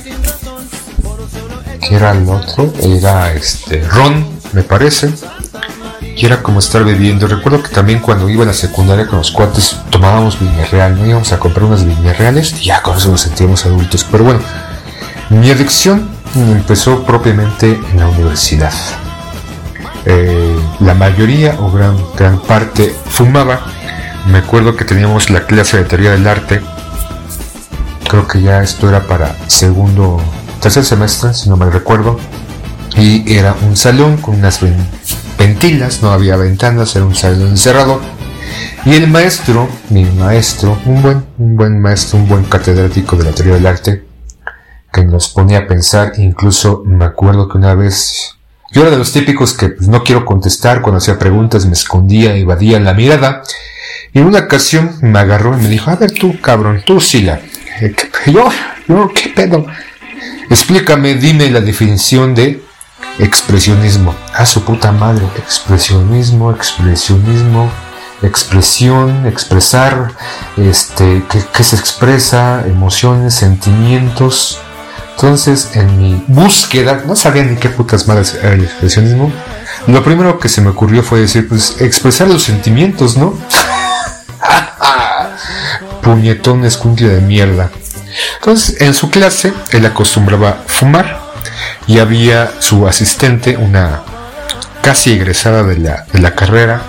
¿qué 1.86 1.96
era 1.96 2.12
el 2.12 2.26
otro? 2.26 2.72
Era, 2.80 3.34
este, 3.34 3.82
ron, 3.82 4.26
me 4.54 4.62
parece. 4.62 5.12
Era 6.22 6.42
como 6.42 6.58
estar 6.58 6.84
bebiendo. 6.84 7.26
Recuerdo 7.26 7.62
que 7.62 7.70
también 7.70 8.00
cuando 8.00 8.28
iba 8.28 8.44
a 8.44 8.46
la 8.46 8.52
secundaria 8.52 9.06
con 9.06 9.18
los 9.18 9.30
cuates 9.30 9.76
tomábamos 9.88 10.38
viña 10.38 10.66
real, 10.66 10.98
no 10.98 11.06
íbamos 11.06 11.32
a 11.32 11.38
comprar 11.38 11.64
unas 11.64 11.84
viñas 11.84 12.18
reales 12.18 12.54
y 12.60 12.66
ya 12.66 12.82
con 12.82 12.98
eso 12.98 13.10
nos 13.10 13.22
sentíamos 13.22 13.64
adultos. 13.64 14.06
Pero 14.10 14.24
bueno, 14.24 14.40
mi 15.30 15.50
adicción 15.50 16.10
empezó 16.34 17.04
propiamente 17.04 17.80
en 17.92 17.98
la 17.98 18.08
universidad. 18.08 18.72
Eh, 20.04 20.56
la 20.80 20.94
mayoría 20.94 21.56
o 21.58 21.70
gran, 21.70 21.96
gran 22.16 22.38
parte 22.40 22.94
fumaba. 23.06 23.60
Me 24.26 24.38
acuerdo 24.38 24.76
que 24.76 24.84
teníamos 24.84 25.30
la 25.30 25.46
clase 25.46 25.78
de 25.78 25.84
teoría 25.84 26.10
del 26.10 26.26
arte. 26.26 26.60
Creo 28.08 28.28
que 28.28 28.42
ya 28.42 28.62
esto 28.62 28.88
era 28.88 29.06
para 29.06 29.36
segundo, 29.46 30.20
tercer 30.60 30.84
semestre, 30.84 31.32
si 31.32 31.48
no 31.48 31.56
me 31.56 31.70
recuerdo. 31.70 32.18
Y 32.96 33.34
era 33.34 33.54
un 33.62 33.76
salón 33.76 34.18
con 34.18 34.34
unas 34.34 34.60
ventilas, 35.40 36.02
no 36.02 36.10
había 36.12 36.36
ventanas, 36.36 36.94
era 36.94 37.06
un 37.06 37.14
salón 37.14 37.48
encerrado. 37.48 37.98
Y 38.84 38.92
el 38.92 39.08
maestro, 39.08 39.70
mi 39.88 40.04
maestro, 40.04 40.78
un 40.84 41.02
buen, 41.02 41.24
un 41.38 41.56
buen 41.56 41.80
maestro, 41.80 42.18
un 42.18 42.28
buen 42.28 42.44
catedrático 42.44 43.16
de 43.16 43.24
la 43.24 43.32
teoría 43.32 43.54
del 43.54 43.66
arte, 43.66 44.04
que 44.92 45.02
nos 45.02 45.30
ponía 45.30 45.60
a 45.60 45.66
pensar, 45.66 46.12
incluso 46.18 46.82
me 46.84 47.06
acuerdo 47.06 47.48
que 47.48 47.56
una 47.56 47.74
vez 47.74 48.36
yo 48.72 48.82
era 48.82 48.90
de 48.90 48.98
los 48.98 49.12
típicos 49.12 49.54
que 49.54 49.70
pues, 49.70 49.88
no 49.88 50.04
quiero 50.04 50.26
contestar 50.26 50.82
cuando 50.82 50.98
hacía 50.98 51.18
preguntas, 51.18 51.64
me 51.64 51.72
escondía, 51.72 52.36
evadía 52.36 52.78
la 52.78 52.92
mirada, 52.92 53.42
y 54.12 54.18
en 54.18 54.26
una 54.26 54.40
ocasión 54.40 54.98
me 55.00 55.18
agarró 55.18 55.58
y 55.58 55.62
me 55.62 55.68
dijo, 55.70 55.90
a 55.90 55.96
ver 55.96 56.10
tú, 56.10 56.38
cabrón, 56.40 56.82
tú, 56.84 57.00
Sila, 57.00 57.40
yo, 58.26 58.46
yo, 58.88 59.10
qué 59.14 59.30
pedo, 59.30 59.64
explícame, 60.50 61.14
dime 61.14 61.50
la 61.50 61.62
definición 61.62 62.34
de 62.34 62.62
expresionismo. 63.18 64.14
A 64.34 64.46
su 64.46 64.64
puta 64.64 64.92
madre, 64.92 65.26
expresionismo, 65.38 66.50
expresionismo, 66.50 67.70
expresión, 68.22 69.26
expresar, 69.26 70.12
este, 70.56 71.24
que, 71.52 71.64
se 71.64 71.76
expresa, 71.76 72.64
emociones, 72.66 73.34
sentimientos, 73.34 74.60
entonces, 75.22 75.72
en 75.74 75.98
mi 75.98 76.24
búsqueda, 76.28 77.02
no 77.06 77.14
sabía 77.14 77.42
ni 77.42 77.56
qué 77.56 77.68
putas 77.68 78.08
madres 78.08 78.38
era 78.42 78.54
el 78.54 78.64
expresionismo. 78.64 79.30
Lo 79.86 80.02
primero 80.02 80.38
que 80.38 80.48
se 80.48 80.62
me 80.62 80.70
ocurrió 80.70 81.02
fue 81.02 81.20
decir, 81.20 81.46
pues, 81.46 81.78
expresar 81.82 82.28
los 82.28 82.42
sentimientos, 82.42 83.18
¿no? 83.18 83.38
Puñetón 86.02 86.64
escuincle 86.64 87.08
de 87.08 87.20
mierda. 87.20 87.70
Entonces, 88.36 88.80
en 88.80 88.94
su 88.94 89.10
clase, 89.10 89.52
él 89.72 89.84
acostumbraba 89.84 90.64
fumar 90.66 91.29
y 91.86 91.98
había 91.98 92.50
su 92.60 92.86
asistente, 92.86 93.56
una 93.56 94.02
casi 94.82 95.12
egresada 95.12 95.62
de 95.62 95.78
la, 95.78 96.06
de 96.12 96.20
la 96.20 96.34
carrera, 96.34 96.82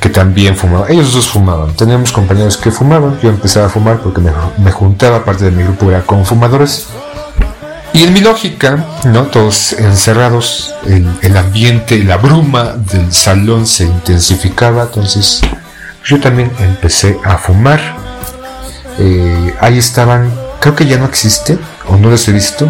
que 0.00 0.08
también 0.08 0.56
fumaba. 0.56 0.88
Ellos 0.88 1.12
dos 1.12 1.28
fumaban. 1.28 1.74
Teníamos 1.74 2.10
compañeros 2.10 2.56
que 2.56 2.70
fumaban. 2.70 3.20
Yo 3.22 3.28
empezaba 3.28 3.66
a 3.66 3.68
fumar 3.68 4.00
porque 4.00 4.20
me, 4.20 4.32
me 4.58 4.72
juntaba, 4.72 5.24
parte 5.24 5.44
de 5.44 5.52
mi 5.52 5.62
grupo 5.62 5.90
era 5.90 6.02
con 6.02 6.26
fumadores. 6.26 6.88
Y 7.94 8.04
en 8.04 8.12
mi 8.12 8.20
lógica, 8.20 8.84
¿no? 9.04 9.24
Todos 9.24 9.74
encerrados, 9.74 10.74
el, 10.86 11.06
el 11.20 11.36
ambiente, 11.36 12.02
la 12.02 12.16
bruma 12.16 12.72
del 12.72 13.12
salón 13.12 13.66
se 13.66 13.84
intensificaba, 13.84 14.84
entonces 14.84 15.42
yo 16.04 16.18
también 16.18 16.50
empecé 16.58 17.18
a 17.22 17.36
fumar. 17.36 17.80
Eh, 18.98 19.54
ahí 19.60 19.78
estaban, 19.78 20.32
creo 20.60 20.74
que 20.74 20.86
ya 20.86 20.96
no 20.96 21.04
existe, 21.04 21.58
o 21.86 21.96
no 21.96 22.08
los 22.08 22.26
he 22.28 22.32
visto, 22.32 22.66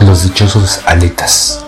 los 0.00 0.24
dichosos 0.24 0.80
aletas. 0.86 1.64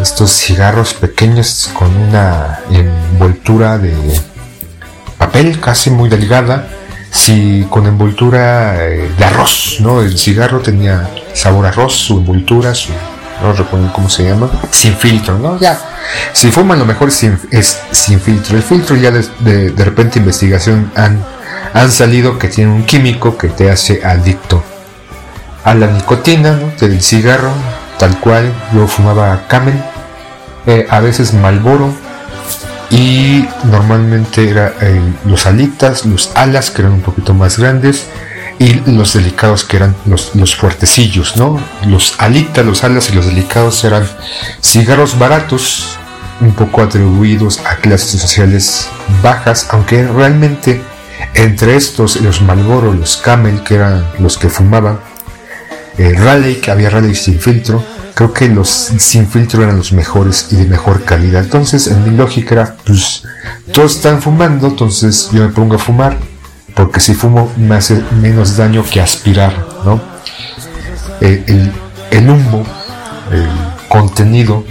Estos 0.00 0.30
cigarros 0.30 0.94
pequeños 0.94 1.70
con 1.74 1.94
una 1.94 2.60
envoltura 2.70 3.78
de 3.78 3.94
papel 5.18 5.60
casi 5.60 5.90
muy 5.90 6.08
delgada 6.08 6.68
si 7.10 7.66
con 7.70 7.86
envoltura 7.86 8.86
eh, 8.86 9.10
de 9.16 9.24
arroz, 9.24 9.78
¿no? 9.80 10.02
El 10.02 10.16
cigarro 10.18 10.60
tenía 10.60 11.08
sabor 11.32 11.66
a 11.66 11.70
arroz, 11.70 11.94
su 11.94 12.18
envoltura, 12.18 12.74
su, 12.74 12.92
no 13.42 13.52
recuerdo 13.52 13.92
cómo 13.92 14.08
se 14.08 14.24
llama, 14.24 14.50
sin 14.70 14.94
filtro, 14.94 15.38
¿no? 15.38 15.58
Ya, 15.58 15.78
si 16.32 16.50
fuman 16.50 16.78
lo 16.78 16.84
mejor 16.84 17.08
es 17.08 17.78
sin 17.90 18.20
filtro. 18.20 18.56
El 18.56 18.62
filtro 18.62 18.96
ya 18.96 19.10
de, 19.10 19.70
de, 19.70 19.84
repente 19.84 20.18
investigación 20.18 20.92
han, 20.94 21.24
han 21.72 21.90
salido 21.90 22.38
que 22.38 22.48
tiene 22.48 22.72
un 22.72 22.84
químico 22.84 23.36
que 23.36 23.48
te 23.48 23.70
hace 23.70 24.04
adicto 24.04 24.62
a 25.68 25.74
la 25.74 25.86
nicotina, 25.86 26.52
¿no? 26.52 26.72
Del 26.80 27.02
cigarro, 27.02 27.52
tal 27.98 28.18
cual, 28.20 28.50
yo 28.72 28.86
fumaba 28.88 29.46
Camel, 29.48 29.78
eh, 30.66 30.86
a 30.88 31.00
veces 31.00 31.34
Malboro, 31.34 31.92
y 32.90 33.46
normalmente 33.64 34.48
era 34.48 34.72
eh, 34.80 34.98
los 35.26 35.44
alitas, 35.44 36.06
los 36.06 36.32
alas 36.34 36.70
que 36.70 36.80
eran 36.80 36.94
un 36.94 37.02
poquito 37.02 37.34
más 37.34 37.58
grandes 37.58 38.06
y 38.58 38.80
los 38.90 39.12
delicados 39.12 39.64
que 39.64 39.76
eran 39.76 39.94
los, 40.06 40.34
los 40.34 40.56
fuertecillos, 40.56 41.36
¿no? 41.36 41.60
Los 41.86 42.14
alitas, 42.16 42.64
los 42.64 42.82
alas 42.82 43.10
y 43.10 43.12
los 43.12 43.26
delicados 43.26 43.84
eran 43.84 44.08
cigarros 44.62 45.18
baratos, 45.18 45.98
un 46.40 46.52
poco 46.52 46.80
atribuidos 46.80 47.60
a 47.66 47.76
clases 47.76 48.22
sociales 48.22 48.88
bajas, 49.22 49.68
aunque 49.70 50.06
realmente 50.06 50.80
entre 51.34 51.76
estos 51.76 52.16
los 52.22 52.40
Malboro, 52.40 52.94
los 52.94 53.18
Camel, 53.18 53.62
que 53.64 53.74
eran 53.74 54.02
los 54.18 54.38
que 54.38 54.48
fumaban, 54.48 54.98
eh, 55.98 56.60
que 56.62 56.70
había 56.70 56.90
Raleigh 56.90 57.14
sin 57.14 57.40
filtro, 57.40 57.84
creo 58.14 58.32
que 58.32 58.48
los 58.48 58.68
sin 58.68 59.28
filtro 59.28 59.62
eran 59.62 59.76
los 59.76 59.92
mejores 59.92 60.48
y 60.50 60.56
de 60.56 60.64
mejor 60.66 61.04
calidad. 61.04 61.42
Entonces, 61.42 61.88
en 61.88 62.04
mi 62.04 62.16
lógica 62.16 62.76
pues, 62.86 63.22
todos 63.72 63.96
están 63.96 64.22
fumando, 64.22 64.68
entonces 64.68 65.28
yo 65.32 65.42
me 65.42 65.48
pongo 65.48 65.76
a 65.76 65.78
fumar, 65.78 66.16
porque 66.74 67.00
si 67.00 67.14
fumo 67.14 67.52
me 67.56 67.74
hace 67.74 68.02
menos 68.20 68.56
daño 68.56 68.84
que 68.84 69.00
aspirar, 69.00 69.52
¿no? 69.84 70.00
Eh, 71.20 71.44
el, 71.46 71.72
el, 72.10 72.30
humo, 72.30 72.64
el 73.32 73.48
contenido, 73.88 74.64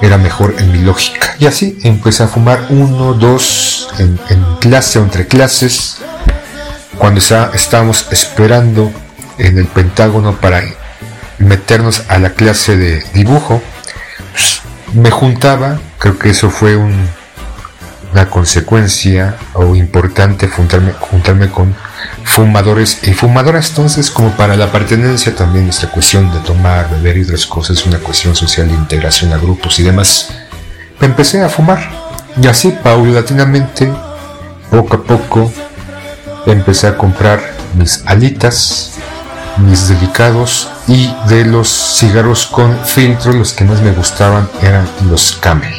era 0.00 0.18
mejor 0.18 0.54
en 0.58 0.72
mi 0.72 0.78
lógica. 0.78 1.34
Y 1.38 1.46
así 1.46 1.78
empecé 1.82 2.22
a 2.22 2.28
fumar 2.28 2.66
uno, 2.70 3.14
dos, 3.14 3.88
en, 3.98 4.18
clase 4.60 4.98
o 4.98 5.02
entre 5.02 5.26
clases, 5.26 5.98
cuando 6.98 7.20
estábamos 7.20 8.06
esperando 8.10 8.90
en 9.38 9.58
el 9.58 9.66
Pentágono 9.66 10.36
para 10.36 10.62
meternos 11.38 12.04
a 12.08 12.18
la 12.18 12.30
clase 12.30 12.76
de 12.76 13.02
dibujo, 13.14 13.62
me 14.94 15.10
juntaba, 15.10 15.78
creo 15.98 16.18
que 16.18 16.30
eso 16.30 16.50
fue 16.50 16.76
una 16.76 18.30
consecuencia 18.30 19.36
o 19.54 19.74
importante 19.74 20.48
juntarme, 20.48 20.92
juntarme 20.92 21.50
con 21.50 21.74
fumadores 22.24 23.00
y 23.02 23.12
fumadoras, 23.12 23.70
entonces 23.70 24.10
como 24.10 24.30
para 24.32 24.56
la 24.56 24.72
pertenencia 24.72 25.34
también 25.34 25.68
esta 25.68 25.90
cuestión 25.90 26.32
de 26.32 26.40
tomar, 26.40 26.90
beber 26.90 27.18
y 27.18 27.22
otras 27.22 27.46
cosas, 27.46 27.84
una 27.86 27.98
cuestión 27.98 28.34
social 28.34 28.68
de 28.68 28.74
integración 28.74 29.32
a 29.32 29.38
grupos 29.38 29.78
y 29.78 29.82
demás, 29.82 30.30
me 31.00 31.06
empecé 31.06 31.42
a 31.42 31.48
fumar. 31.48 32.08
Y 32.40 32.46
así 32.46 32.70
paulatinamente, 32.82 33.92
poco 34.70 34.96
a 34.96 35.02
poco, 35.02 35.52
empecé 36.46 36.86
a 36.86 36.96
comprar 36.96 37.40
mis 37.74 38.02
alitas, 38.06 38.97
mis 39.58 39.88
delicados 39.88 40.68
y 40.86 41.12
de 41.28 41.44
los 41.44 41.68
cigarros 41.68 42.46
con 42.46 42.78
filtro 42.84 43.32
los 43.32 43.52
que 43.52 43.64
más 43.64 43.80
me 43.80 43.92
gustaban 43.92 44.48
eran 44.62 44.88
los 45.08 45.32
Camel. 45.40 45.74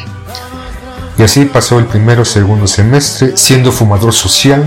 Y 1.18 1.22
así 1.22 1.44
pasó 1.44 1.78
el 1.78 1.86
primero 1.86 2.24
segundo 2.24 2.66
semestre 2.66 3.36
siendo 3.36 3.72
fumador 3.72 4.12
social, 4.12 4.64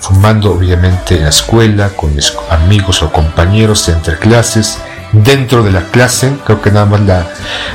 fumando 0.00 0.52
obviamente 0.52 1.16
en 1.16 1.24
la 1.24 1.30
escuela 1.30 1.90
con 1.90 2.14
mis 2.14 2.32
amigos 2.50 3.02
o 3.02 3.12
compañeros 3.12 3.88
entre 3.88 4.18
clases, 4.18 4.78
dentro 5.12 5.62
de 5.62 5.70
la 5.70 5.82
clase, 5.82 6.32
creo 6.44 6.60
que 6.60 6.70
nada 6.70 6.86
más 6.86 7.00
la, 7.02 7.26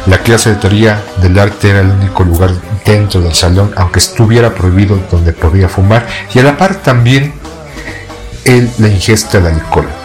la 0.08 0.18
clase 0.20 0.52
de 0.52 0.56
teoría 0.58 1.02
del 1.22 1.40
arte 1.40 1.70
era 1.70 1.82
el 1.82 1.90
único 1.90 2.24
lugar 2.24 2.52
dentro 2.86 3.22
del 3.22 3.34
salón, 3.34 3.74
aunque 3.78 4.00
estuviera 4.00 4.54
prohibido 4.54 5.00
donde 5.10 5.34
podía 5.34 5.70
fumar, 5.70 6.06
y 6.34 6.40
a 6.40 6.44
la 6.44 6.58
par 6.58 6.76
también 6.76 7.34
el, 8.46 8.70
la 8.78 8.88
ingesta 8.88 9.40
de 9.40 9.50
alcohol. 9.50 10.01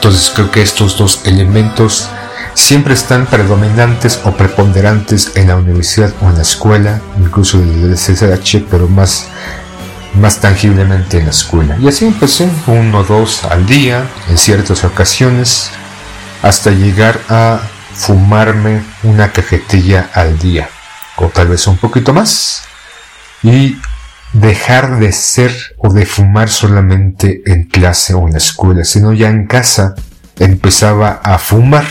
Entonces 0.00 0.32
creo 0.34 0.50
que 0.50 0.62
estos 0.62 0.96
dos 0.96 1.20
elementos 1.26 2.08
siempre 2.54 2.94
están 2.94 3.26
predominantes 3.26 4.18
o 4.24 4.32
preponderantes 4.32 5.32
en 5.34 5.48
la 5.48 5.56
universidad 5.56 6.10
o 6.22 6.30
en 6.30 6.36
la 6.36 6.40
escuela, 6.40 7.02
incluso 7.18 7.58
desde 7.58 8.30
el 8.30 8.38
CCH, 8.38 8.64
pero 8.70 8.88
más, 8.88 9.28
más 10.14 10.40
tangiblemente 10.40 11.18
en 11.18 11.26
la 11.26 11.32
escuela. 11.32 11.76
Y 11.78 11.86
así 11.86 12.06
empecé, 12.06 12.48
uno 12.66 13.00
o 13.00 13.04
dos 13.04 13.44
al 13.44 13.66
día, 13.66 14.08
en 14.30 14.38
ciertas 14.38 14.84
ocasiones, 14.84 15.70
hasta 16.42 16.70
llegar 16.70 17.20
a 17.28 17.60
fumarme 17.92 18.82
una 19.02 19.32
cajetilla 19.32 20.08
al 20.14 20.38
día, 20.38 20.70
o 21.16 21.26
tal 21.26 21.48
vez 21.48 21.66
un 21.66 21.76
poquito 21.76 22.14
más, 22.14 22.62
y 23.42 23.76
dejar 24.32 24.98
de 25.00 25.12
ser 25.12 25.52
o 25.78 25.92
de 25.92 26.06
fumar 26.06 26.48
solamente 26.48 27.42
en 27.46 27.64
clase 27.64 28.14
o 28.14 28.26
en 28.26 28.32
la 28.32 28.38
escuela, 28.38 28.84
sino 28.84 29.12
ya 29.12 29.28
en 29.28 29.46
casa 29.46 29.94
empezaba 30.38 31.20
a 31.22 31.38
fumar. 31.38 31.86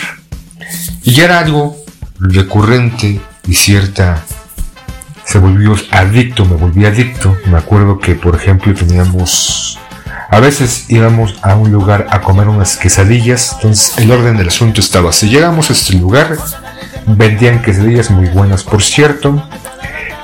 Y 1.03 1.13
ya 1.13 1.25
era 1.25 1.39
algo 1.39 1.77
recurrente 2.19 3.19
y 3.47 3.53
cierta... 3.55 4.23
Se 5.25 5.37
volvió 5.37 5.75
adicto, 5.91 6.43
me 6.43 6.55
volví 6.55 6.85
adicto. 6.85 7.37
Me 7.45 7.57
acuerdo 7.59 7.99
que, 7.99 8.15
por 8.15 8.35
ejemplo, 8.35 8.73
teníamos... 8.73 9.77
A 10.31 10.39
veces 10.39 10.85
íbamos 10.89 11.35
a 11.43 11.53
un 11.55 11.71
lugar 11.71 12.07
a 12.09 12.21
comer 12.21 12.47
unas 12.47 12.77
quesadillas, 12.77 13.53
entonces 13.55 13.97
el 13.97 14.11
orden 14.11 14.37
del 14.37 14.47
asunto 14.47 14.79
estaba 14.79 15.11
Si 15.11 15.29
Llegamos 15.29 15.69
a 15.69 15.73
este 15.73 15.93
lugar, 15.93 16.37
vendían 17.07 17.61
quesadillas 17.61 18.11
muy 18.11 18.27
buenas, 18.29 18.63
por 18.63 18.83
cierto, 18.83 19.43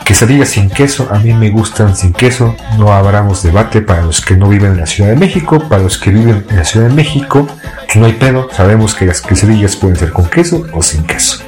Quesadillas 0.06 0.50
sin 0.50 0.70
queso, 0.70 1.10
a 1.12 1.18
mí 1.18 1.34
me 1.34 1.50
gustan 1.50 1.96
sin 1.96 2.14
queso, 2.14 2.56
no 2.78 2.94
abramos 2.94 3.42
debate 3.42 3.82
para 3.82 4.04
los 4.04 4.22
que 4.22 4.38
no 4.38 4.48
viven 4.48 4.74
en 4.74 4.78
la 4.82 4.86
Ciudad 4.86 5.10
de 5.10 5.16
México, 5.16 5.68
para 5.68 5.82
los 5.82 5.98
que 5.98 6.12
viven 6.12 6.46
en 6.48 6.58
la 6.58 6.64
Ciudad 6.64 6.90
de 6.90 6.94
México, 6.94 7.48
no 7.96 8.06
hay 8.06 8.14
pedo, 8.14 8.50
sabemos 8.52 8.94
que 8.94 9.06
las 9.06 9.22
quesadillas 9.22 9.76
pueden 9.76 9.98
ser 9.98 10.12
con 10.12 10.30
queso 10.30 10.68
o 10.74 10.84
sin 10.84 11.04
queso. 11.06 11.40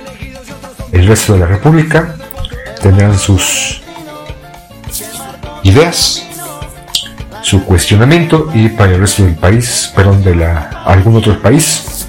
El 0.91 1.05
resto 1.07 1.33
de 1.33 1.39
la 1.39 1.45
República 1.45 2.15
tendrán 2.81 3.17
sus 3.19 3.81
ideas, 5.63 6.25
su 7.41 7.63
cuestionamiento 7.63 8.49
y 8.53 8.69
para 8.69 8.93
el 8.93 9.01
resto 9.01 9.23
del 9.23 9.35
país, 9.35 9.91
perdón, 9.95 10.23
de 10.23 10.35
la, 10.35 10.83
algún 10.85 11.17
otro 11.17 11.39
país, 11.41 12.07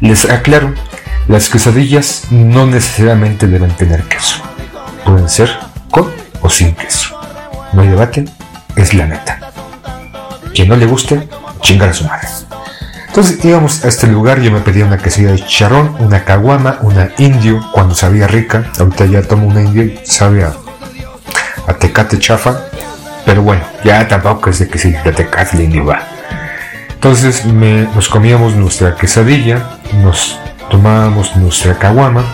les 0.00 0.24
aclaro, 0.24 0.72
las 1.28 1.48
quesadillas 1.48 2.28
no 2.30 2.66
necesariamente 2.66 3.46
deben 3.46 3.70
tener 3.72 4.04
queso 4.04 4.53
pueden 5.04 5.28
ser 5.28 5.50
con 5.90 6.10
o 6.40 6.50
sin 6.50 6.74
queso. 6.74 7.18
No 7.72 7.82
hay 7.82 7.88
debate, 7.88 8.24
es 8.76 8.94
la 8.94 9.06
neta. 9.06 9.38
Quien 10.54 10.68
no 10.68 10.76
le 10.76 10.86
guste, 10.86 11.28
chingar 11.60 11.90
a 11.90 11.92
su 11.92 12.04
madre. 12.04 12.28
Entonces 13.06 13.44
íbamos 13.44 13.84
a 13.84 13.88
este 13.88 14.08
lugar, 14.08 14.40
yo 14.40 14.50
me 14.50 14.60
pedía 14.60 14.84
una 14.84 14.98
quesadilla 14.98 15.32
de 15.32 15.46
charrón, 15.46 15.94
una 16.00 16.24
caguama, 16.24 16.78
una 16.82 17.10
indio, 17.18 17.64
cuando 17.72 17.94
sabía 17.94 18.26
rica. 18.26 18.72
Ahorita 18.78 19.06
ya 19.06 19.22
tomo 19.22 19.46
una 19.46 19.62
indio 19.62 19.84
y 19.84 20.00
sabe 20.04 20.44
a, 20.44 20.52
tecate 21.78 22.18
chafa. 22.18 22.60
Pero 23.24 23.42
bueno, 23.42 23.62
ya 23.84 24.06
tampoco 24.08 24.50
es 24.50 24.58
de 24.58 24.68
que 24.68 24.78
de 24.78 25.12
tecate 25.12 25.56
la 25.56 25.62
indio 25.62 25.86
va. 25.86 26.02
Entonces 26.92 27.44
nos 27.46 28.08
comíamos 28.08 28.56
nuestra 28.56 28.96
quesadilla, 28.96 29.78
nos 30.02 30.38
tomábamos 30.70 31.36
nuestra 31.36 31.78
caguama 31.78 32.24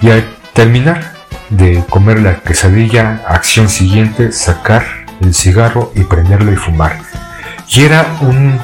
y 0.00 0.10
al 0.10 0.24
terminar 0.54 1.13
de 1.50 1.84
comer 1.88 2.20
la 2.20 2.40
quesadilla, 2.40 3.22
acción 3.28 3.68
siguiente, 3.68 4.32
sacar 4.32 4.84
el 5.20 5.34
cigarro 5.34 5.92
y 5.94 6.02
prenderlo 6.04 6.52
y 6.52 6.56
fumar. 6.56 6.98
Y 7.68 7.82
era 7.82 8.06
un, 8.20 8.60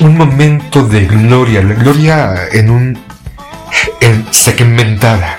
un 0.00 0.16
momento 0.16 0.86
de 0.86 1.06
gloria, 1.06 1.62
la 1.62 1.74
gloria 1.74 2.34
en 2.52 2.70
un 2.70 2.98
en 4.00 4.26
segmentada. 4.32 5.38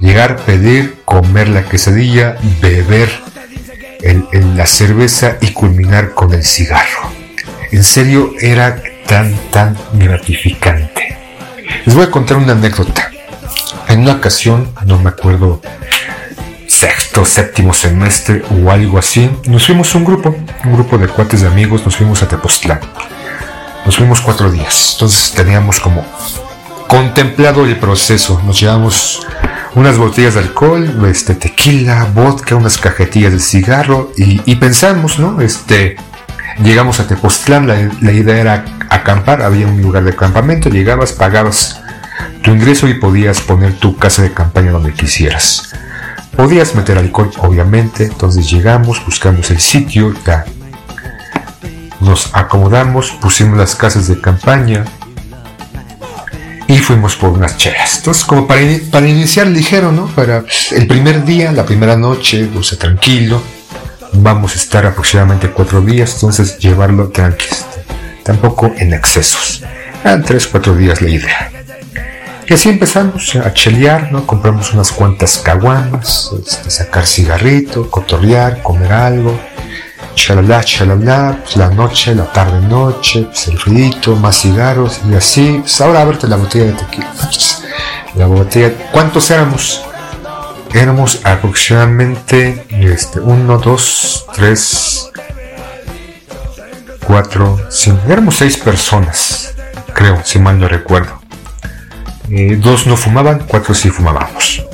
Llegar, 0.00 0.36
pedir, 0.38 1.02
comer 1.04 1.48
la 1.48 1.64
quesadilla, 1.64 2.36
beber 2.62 3.10
la 4.32 4.66
cerveza 4.66 5.36
y 5.40 5.52
culminar 5.52 6.14
con 6.14 6.32
el 6.32 6.42
cigarro. 6.42 7.10
En 7.70 7.84
serio, 7.84 8.32
era 8.40 8.82
tan, 9.06 9.34
tan 9.50 9.76
gratificante. 9.92 11.18
Les 11.84 11.94
voy 11.94 12.04
a 12.04 12.10
contar 12.10 12.38
una 12.38 12.52
anécdota. 12.52 13.10
En 13.88 14.00
una 14.00 14.12
ocasión, 14.12 14.72
no 14.86 14.98
me 14.98 15.10
acuerdo 15.10 15.60
sexto, 16.80 17.26
séptimo 17.26 17.74
semestre 17.74 18.42
o 18.50 18.70
algo 18.70 18.96
así, 18.98 19.30
nos 19.46 19.66
fuimos 19.66 19.94
un 19.94 20.02
grupo, 20.02 20.34
un 20.64 20.72
grupo 20.72 20.96
de 20.96 21.08
cuates 21.08 21.42
de 21.42 21.46
amigos, 21.46 21.84
nos 21.84 21.94
fuimos 21.94 22.22
a 22.22 22.28
Tepoztlán. 22.28 22.80
Nos 23.84 23.98
fuimos 23.98 24.22
cuatro 24.22 24.50
días, 24.50 24.92
entonces 24.94 25.32
teníamos 25.32 25.78
como 25.78 26.06
contemplado 26.86 27.66
el 27.66 27.76
proceso. 27.76 28.40
Nos 28.46 28.58
llevamos 28.58 29.26
unas 29.74 29.98
botellas 29.98 30.34
de 30.34 30.40
alcohol, 30.40 31.06
este, 31.06 31.34
tequila, 31.34 32.06
vodka, 32.14 32.56
unas 32.56 32.78
cajetillas 32.78 33.34
de 33.34 33.40
cigarro 33.40 34.10
y, 34.16 34.54
pensamos, 34.56 35.18
¿no? 35.18 35.42
Este, 35.42 35.96
llegamos 36.64 36.98
a 36.98 37.06
Tepoztlán, 37.06 37.66
la, 37.66 37.90
la 38.00 38.12
idea 38.12 38.38
era 38.38 38.64
acampar, 38.88 39.42
había 39.42 39.66
un 39.66 39.82
lugar 39.82 40.04
de 40.04 40.16
campamento, 40.16 40.70
llegabas, 40.70 41.12
pagabas 41.12 41.82
tu 42.42 42.52
ingreso 42.52 42.88
y 42.88 42.94
podías 42.94 43.42
poner 43.42 43.74
tu 43.74 43.98
casa 43.98 44.22
de 44.22 44.32
campaña 44.32 44.70
donde 44.70 44.94
quisieras. 44.94 45.74
Podías 46.36 46.74
meter 46.74 46.98
alcohol, 46.98 47.30
obviamente, 47.38 48.04
entonces 48.04 48.50
llegamos, 48.50 49.04
buscamos 49.04 49.50
el 49.50 49.60
sitio, 49.60 50.14
ya 50.24 50.44
nos 52.00 52.30
acomodamos, 52.32 53.10
pusimos 53.20 53.58
las 53.58 53.74
casas 53.74 54.08
de 54.08 54.20
campaña 54.20 54.84
y 56.66 56.78
fuimos 56.78 57.16
por 57.16 57.30
unas 57.30 57.56
chelas. 57.56 57.98
Entonces, 57.98 58.24
como 58.24 58.46
para, 58.46 58.62
para 58.90 59.08
iniciar 59.08 59.46
ligero, 59.48 59.92
¿no? 59.92 60.06
Para 60.06 60.42
pues, 60.42 60.72
el 60.72 60.86
primer 60.86 61.24
día, 61.24 61.52
la 61.52 61.66
primera 61.66 61.96
noche, 61.96 62.48
o 62.54 62.76
tranquilo. 62.76 63.42
Vamos 64.12 64.54
a 64.54 64.56
estar 64.56 64.86
aproximadamente 64.86 65.50
cuatro 65.50 65.80
días, 65.80 66.14
entonces 66.14 66.58
llevarlo 66.58 67.08
tranquilo. 67.08 67.56
Tampoco 68.24 68.72
en 68.76 68.92
excesos. 68.92 69.62
Eran 70.04 70.22
tres, 70.22 70.46
cuatro 70.46 70.74
días 70.74 71.00
la 71.02 71.10
idea. 71.10 71.52
Y 72.50 72.54
así 72.54 72.68
empezamos 72.68 73.36
a 73.36 73.54
chelear, 73.54 74.10
¿no? 74.10 74.26
Compramos 74.26 74.74
unas 74.74 74.90
cuantas 74.90 75.38
caguamas, 75.38 76.32
este, 76.44 76.68
sacar 76.68 77.06
cigarrito, 77.06 77.88
cotorrear, 77.88 78.60
comer 78.60 78.92
algo, 78.92 79.38
chalala, 80.16 80.64
chalala, 80.64 81.38
pues 81.44 81.56
la 81.56 81.68
noche, 81.68 82.12
la 82.12 82.24
tarde 82.24 82.60
noche, 82.62 83.22
pues 83.22 83.46
el 83.46 83.60
ruidito, 83.60 84.16
más 84.16 84.40
cigarros 84.40 85.00
y 85.08 85.14
así, 85.14 85.58
pues 85.60 85.80
ahora 85.80 86.02
ábrete 86.02 86.26
la 86.26 86.34
botella 86.34 86.64
de 86.64 86.72
tequila. 86.72 87.12
La 88.16 88.26
botella, 88.26 88.72
¿cuántos 88.90 89.30
éramos? 89.30 89.84
Éramos 90.74 91.20
aproximadamente 91.22 92.66
este, 92.68 93.20
uno, 93.20 93.58
dos, 93.58 94.26
tres, 94.34 95.08
cuatro, 97.06 97.60
cinco, 97.70 98.00
éramos 98.08 98.34
seis 98.34 98.56
personas, 98.56 99.54
creo, 99.94 100.20
si 100.24 100.40
mal 100.40 100.58
no 100.58 100.66
recuerdo. 100.66 101.19
Eh, 102.30 102.56
dos 102.60 102.86
no 102.86 102.96
fumaban, 102.96 103.44
cuatro 103.48 103.74
sí 103.74 103.90
fumábamos. 103.90 104.64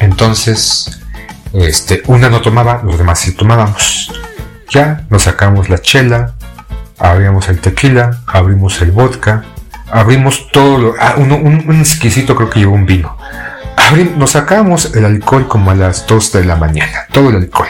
Entonces, 0.00 1.00
este, 1.52 2.02
una 2.06 2.28
no 2.28 2.40
tomaba, 2.40 2.82
los 2.82 2.98
demás 2.98 3.20
sí 3.20 3.32
tomábamos. 3.32 4.10
Ya 4.68 5.06
nos 5.08 5.22
sacamos 5.22 5.68
la 5.68 5.78
chela, 5.78 6.34
abrimos 6.98 7.48
el 7.48 7.60
tequila, 7.60 8.22
abrimos 8.26 8.82
el 8.82 8.90
vodka, 8.90 9.44
abrimos 9.92 10.48
todo 10.50 10.78
lo. 10.78 10.94
Ah, 10.98 11.14
un, 11.18 11.78
exquisito 11.78 12.34
creo 12.34 12.50
que 12.50 12.60
llevó 12.60 12.74
un 12.74 12.86
vino. 12.86 13.16
nos 14.16 14.30
sacamos 14.32 14.96
el 14.96 15.04
alcohol 15.04 15.46
como 15.46 15.70
a 15.70 15.76
las 15.76 16.06
2 16.08 16.32
de 16.32 16.44
la 16.44 16.56
mañana, 16.56 17.06
todo 17.12 17.30
el 17.30 17.36
alcohol. 17.36 17.68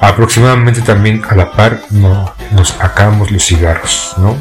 Aproximadamente 0.00 0.82
también 0.82 1.22
a 1.28 1.34
la 1.34 1.50
par 1.52 1.80
no, 1.90 2.32
nos 2.52 2.68
sacamos 2.68 3.32
los 3.32 3.44
cigarros, 3.44 4.14
¿no? 4.18 4.36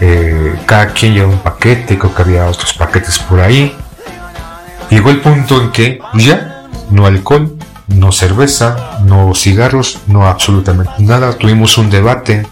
Eh, 0.00 0.54
cada 0.66 0.88
quien 0.88 1.14
lleva 1.14 1.28
un 1.28 1.38
paquete, 1.38 1.98
creo 1.98 2.14
que 2.14 2.22
había 2.22 2.46
otros 2.46 2.74
paquetes 2.74 3.18
por 3.18 3.40
ahí. 3.40 3.74
Llegó 4.90 5.10
el 5.10 5.20
punto 5.20 5.60
en 5.60 5.72
que 5.72 6.00
ya 6.14 6.66
no 6.90 7.06
alcohol, 7.06 7.56
no 7.88 8.12
cerveza, 8.12 9.00
no 9.04 9.34
cigarros, 9.34 10.00
no 10.06 10.26
absolutamente 10.26 10.92
nada. 10.98 11.32
Tuvimos 11.32 11.78
un 11.78 11.90
debate, 11.90 12.46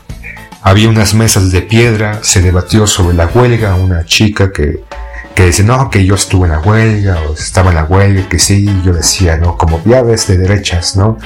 había 0.63 0.89
unas 0.89 1.15
mesas 1.15 1.51
de 1.51 1.63
piedra, 1.63 2.21
se 2.23 2.41
debatió 2.41 2.87
sobre 2.87 3.17
la 3.17 3.27
huelga, 3.27 3.75
una 3.75 4.05
chica 4.05 4.51
que, 4.53 4.83
que 5.35 5.47
dice, 5.47 5.63
no, 5.65 5.91
que 5.91 6.05
yo 6.05 6.15
estuve 6.15 6.47
en 6.47 6.53
la 6.53 6.61
huelga, 6.61 7.19
o 7.29 7.35
estaba 7.35 7.71
en 7.71 7.77
la 7.77 7.85
huelga, 7.85 8.29
que 8.29 8.39
sí, 8.39 8.69
yo 8.85 8.93
decía, 8.93 9.37
no, 9.37 9.57
como 9.57 9.83
llaves 9.85 10.27
de 10.27 10.39
derechas, 10.39 10.97
¿no? 10.97 11.19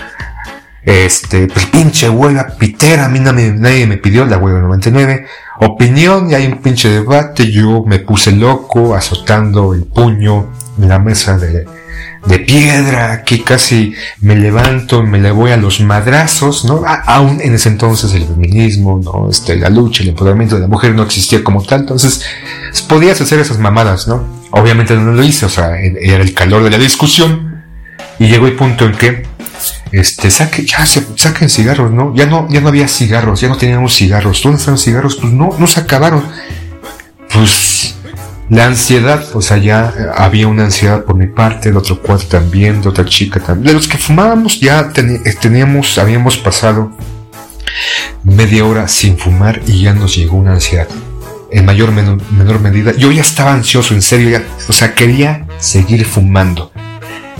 Este, 0.83 1.49
pues 1.49 1.67
pinche 1.67 2.09
huelga 2.09 2.55
pitera, 2.59 3.07
a 3.07 3.09
mí 3.09 3.21
nadie, 3.21 3.87
me 3.87 3.99
pidió 3.99 4.25
la 4.25 4.39
huelga 4.39 4.61
99. 4.61 5.27
Opinión, 5.61 6.31
y 6.31 6.35
hay 6.35 6.47
un 6.47 6.59
pinche 6.59 6.89
debate, 6.89 7.51
yo 7.51 7.85
me 7.85 7.99
puse 7.99 8.33
loco 8.33 8.95
azotando 8.95 9.75
el 9.75 9.85
puño 9.85 10.51
en 10.79 10.89
la 10.89 10.99
mesa 10.99 11.37
de, 11.37 11.67
de 12.27 12.39
piedra, 12.41 13.25
que 13.25 13.43
casi 13.43 13.95
me 14.21 14.37
levanto, 14.37 15.03
me 15.03 15.19
le 15.19 15.31
voy 15.31 15.51
a 15.51 15.57
los 15.57 15.81
madrazos, 15.81 16.65
¿no? 16.65 16.83
aún 16.87 17.41
en 17.41 17.55
ese 17.55 17.71
entonces 17.71 18.13
el 18.15 18.27
feminismo, 18.27 19.01
¿no? 19.03 19.29
Este, 19.31 19.57
la 19.57 19.71
lucha, 19.71 20.03
el 20.03 20.11
empoderamiento 20.11 20.57
de 20.57 20.63
la 20.63 20.69
mujer 20.69 20.95
no 20.95 21.03
existía 21.03 21.43
como 21.43 21.63
tal, 21.63 21.81
entonces 21.81 22.25
podías 22.89 23.21
hacer 23.21 23.39
esas 23.41 23.59
mamadas, 23.59 24.09
¿no? 24.09 24.25
Obviamente 24.51 24.95
no 24.95 25.13
lo 25.13 25.23
hice, 25.23 25.47
o 25.47 25.49
sea, 25.49 25.79
era 25.81 26.23
el 26.23 26.35
calor 26.35 26.63
de 26.65 26.71
la 26.71 26.79
discusión 26.79 27.63
y 28.19 28.29
llegó 28.29 28.47
el 28.47 28.57
punto 28.57 28.85
en 28.85 28.93
que, 28.93 29.27
este, 29.93 30.31
saque, 30.31 30.65
ya 30.65 30.85
se, 30.87 31.07
saquen 31.17 31.49
cigarros, 31.49 31.91
¿no? 31.91 32.15
Ya 32.15 32.27
no, 32.27 32.49
ya 32.51 32.61
no 32.61 32.69
había 32.69 32.89
cigarros, 32.89 33.41
ya 33.41 33.49
no 33.49 33.57
teníamos 33.57 33.95
cigarros, 33.95 34.43
¿dónde 34.43 34.59
están 34.59 34.75
los 34.75 34.85
cigarros? 34.85 35.17
Pues 35.17 35.33
no, 35.33 35.51
no 35.59 35.67
se 35.67 35.81
acabaron. 35.81 36.25
Pues 37.33 37.95
la 38.51 38.65
ansiedad, 38.65 39.25
o 39.35 39.43
sea, 39.43 39.59
ya 39.59 39.93
había 40.17 40.49
una 40.49 40.65
ansiedad 40.65 41.05
por 41.05 41.17
mi 41.17 41.27
parte, 41.27 41.71
de 41.71 41.77
otro 41.77 42.01
cuarto 42.01 42.27
también, 42.29 42.81
de 42.81 42.89
otra 42.89 43.05
chica 43.05 43.41
también. 43.41 43.69
De 43.69 43.73
los 43.75 43.87
que 43.87 43.99
fumábamos 43.99 44.61
ya 44.61 44.91
eh, 44.97 45.35
teníamos, 45.39 45.99
habíamos 45.99 46.39
pasado 46.39 46.91
media 48.25 48.65
hora 48.65 48.89
sin 48.89 49.19
fumar 49.19 49.61
y 49.67 49.83
ya 49.83 49.93
nos 49.93 50.17
llegó 50.17 50.39
una 50.39 50.53
ansiedad. 50.53 50.89
En 51.51 51.65
mayor 51.65 51.93
menor, 51.93 52.21
menor, 52.33 52.61
medida. 52.61 52.95
Yo 52.97 53.11
ya 53.11 53.23
estaba 53.23 53.53
ansioso, 53.53 53.95
en 53.95 54.03
serio, 54.03 54.31
ya, 54.31 54.45
o 54.69 54.73
sea, 54.73 54.95
quería 54.95 55.47
seguir 55.59 56.05
fumando. 56.05 56.73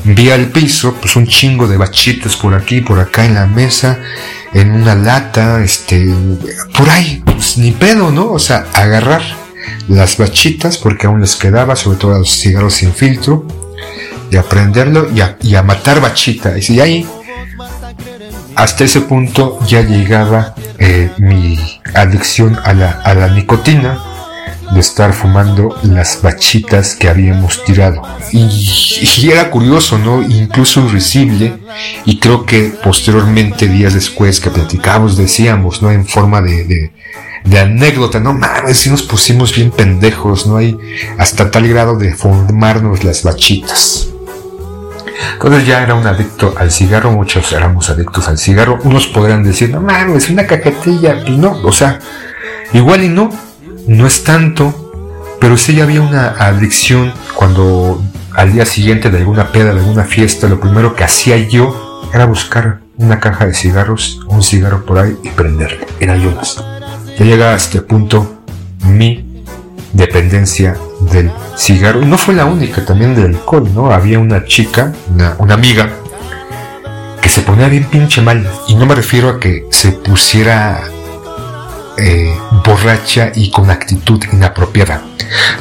Vi 0.05 0.31
al 0.31 0.47
piso, 0.47 0.95
pues 1.01 1.17
un 1.17 1.27
chingo 1.27 1.67
de 1.67 1.77
bachitas 1.77 2.37
por 2.37 2.55
aquí, 2.55 2.81
por 2.81 3.01
acá 3.01 3.25
en 3.25 3.35
la 3.35 3.47
mesa, 3.47 3.99
en 4.55 4.71
una 4.71 4.95
lata, 4.95 5.63
este, 5.63 6.15
por 6.77 6.89
ahí, 6.89 7.23
pues 7.25 7.59
ni 7.59 7.73
pedo, 7.73 8.11
¿no? 8.11 8.33
O 8.33 8.39
sea, 8.39 8.67
agarrar 8.75 9.23
las 9.89 10.17
bachitas 10.17 10.79
porque 10.79 11.07
aún 11.07 11.21
les 11.21 11.37
quedaba, 11.37 11.77
sobre 11.77 11.99
todo 11.99 12.15
a 12.15 12.19
los 12.19 12.31
cigarros 12.31 12.75
sin 12.75 12.93
filtro, 12.93 13.47
y 14.31 14.37
aprenderlo 14.37 15.09
y 15.13 15.55
a, 15.55 15.63
matar 15.63 16.01
bachitas. 16.01 16.71
Y 16.71 16.81
ahí, 16.81 17.07
hasta 18.55 18.85
ese 18.85 19.01
punto 19.03 19.59
ya 19.67 19.83
llegaba 19.83 20.55
eh, 20.79 21.11
mi 21.19 21.59
adicción 21.95 22.59
a 22.65 22.73
la, 22.73 22.91
a 22.91 23.15
la 23.15 23.29
nicotina 23.29 24.08
de 24.73 24.81
estar 24.81 25.13
fumando 25.13 25.77
las 25.83 26.21
bachitas 26.23 26.95
que 26.95 27.09
habíamos 27.09 27.65
tirado. 27.65 28.03
Y, 28.33 29.29
era 29.31 29.51
curioso, 29.51 29.99
¿no? 29.99 30.23
Incluso 30.23 30.85
irrisible. 30.87 31.59
Y 32.05 32.19
creo 32.19 32.45
que 32.45 32.73
posteriormente, 32.83 33.69
días 33.69 33.95
después 33.95 34.41
que 34.41 34.51
platicamos, 34.51 35.17
decíamos, 35.17 35.83
¿no? 35.83 35.91
En 35.91 36.07
forma 36.07 36.41
de, 36.41 36.93
de 37.45 37.59
anécdota, 37.59 38.21
no 38.21 38.35
mames, 38.35 38.79
si 38.79 38.91
nos 38.91 39.03
pusimos 39.03 39.55
bien 39.55 39.71
pendejos, 39.71 40.47
no 40.47 40.57
hay 40.57 40.77
hasta 41.19 41.51
tal 41.51 41.69
grado 41.69 41.97
de 41.97 42.15
formarnos 42.15 43.05
las 43.05 43.23
bachitas. 43.23 44.09
Entonces 45.35 45.67
ya 45.67 45.83
era 45.83 45.95
un 45.95 46.07
adicto 46.07 46.55
al 46.57 46.71
cigarro, 46.71 47.11
muchos 47.13 47.53
éramos 47.53 47.91
adictos 47.91 48.29
al 48.29 48.39
cigarro. 48.39 48.79
Unos 48.83 49.07
podrán 49.07 49.43
decir, 49.45 49.71
no 49.71 49.81
mames, 49.81 50.31
una 50.31 50.47
cajetilla, 50.47 51.23
y 51.27 51.37
no, 51.37 51.61
o 51.63 51.73
sea, 51.73 51.99
igual 52.73 53.05
y 53.05 53.09
no, 53.09 53.31
no 53.89 54.07
es 54.07 54.23
tanto, 54.23 54.93
pero 55.41 55.57
sí 55.57 55.81
había 55.81 56.03
una 56.03 56.29
adicción 56.29 57.13
cuando 57.35 58.03
al 58.35 58.53
día 58.53 58.67
siguiente 58.67 59.11
de 59.11 59.19
alguna 59.19 59.51
peda, 59.51 59.73
de 59.73 59.81
alguna 59.81 60.05
fiesta, 60.05 60.47
lo 60.47 60.61
primero 60.61 60.95
que 60.95 61.05
hacía 61.05 61.37
yo 61.39 62.03
era 62.13 62.27
buscar 62.27 62.81
una 62.99 63.19
caja 63.19 63.47
de 63.47 63.55
cigarros, 63.55 64.21
un 64.29 64.43
cigarro 64.43 64.85
por 64.85 64.99
ahí 64.99 65.17
y 65.23 65.31
prenderle 65.31 65.87
en 66.01 66.11
ayunas. 66.11 66.63
Ya 67.19 67.25
llega 67.25 67.53
a 67.53 67.57
este 67.57 67.81
punto 67.81 68.43
mi 68.85 69.43
dependencia 69.93 70.77
del 71.11 71.31
cigarro. 71.57 72.05
No 72.05 72.19
fue 72.19 72.35
la 72.35 72.45
única, 72.45 72.85
también 72.85 73.15
del 73.15 73.37
alcohol, 73.37 73.71
¿no? 73.75 73.91
Había 73.91 74.19
una 74.19 74.45
chica, 74.45 74.93
una, 75.09 75.55
amiga, 75.55 75.91
que 77.23 77.29
se 77.29 77.41
ponía 77.41 77.69
bien 77.69 77.85
pinche 77.85 78.21
mal. 78.21 78.49
Y 78.69 78.75
no 78.75 78.85
me 78.85 78.95
refiero 78.95 79.31
a 79.31 79.41
que 79.41 79.67
se 79.71 79.93
pusiera 79.93 80.83
eh, 81.99 82.39
borracha 82.65 83.33
y 83.35 83.51
con 83.51 83.71
actitud 83.71 84.23
inapropiada. 84.33 85.03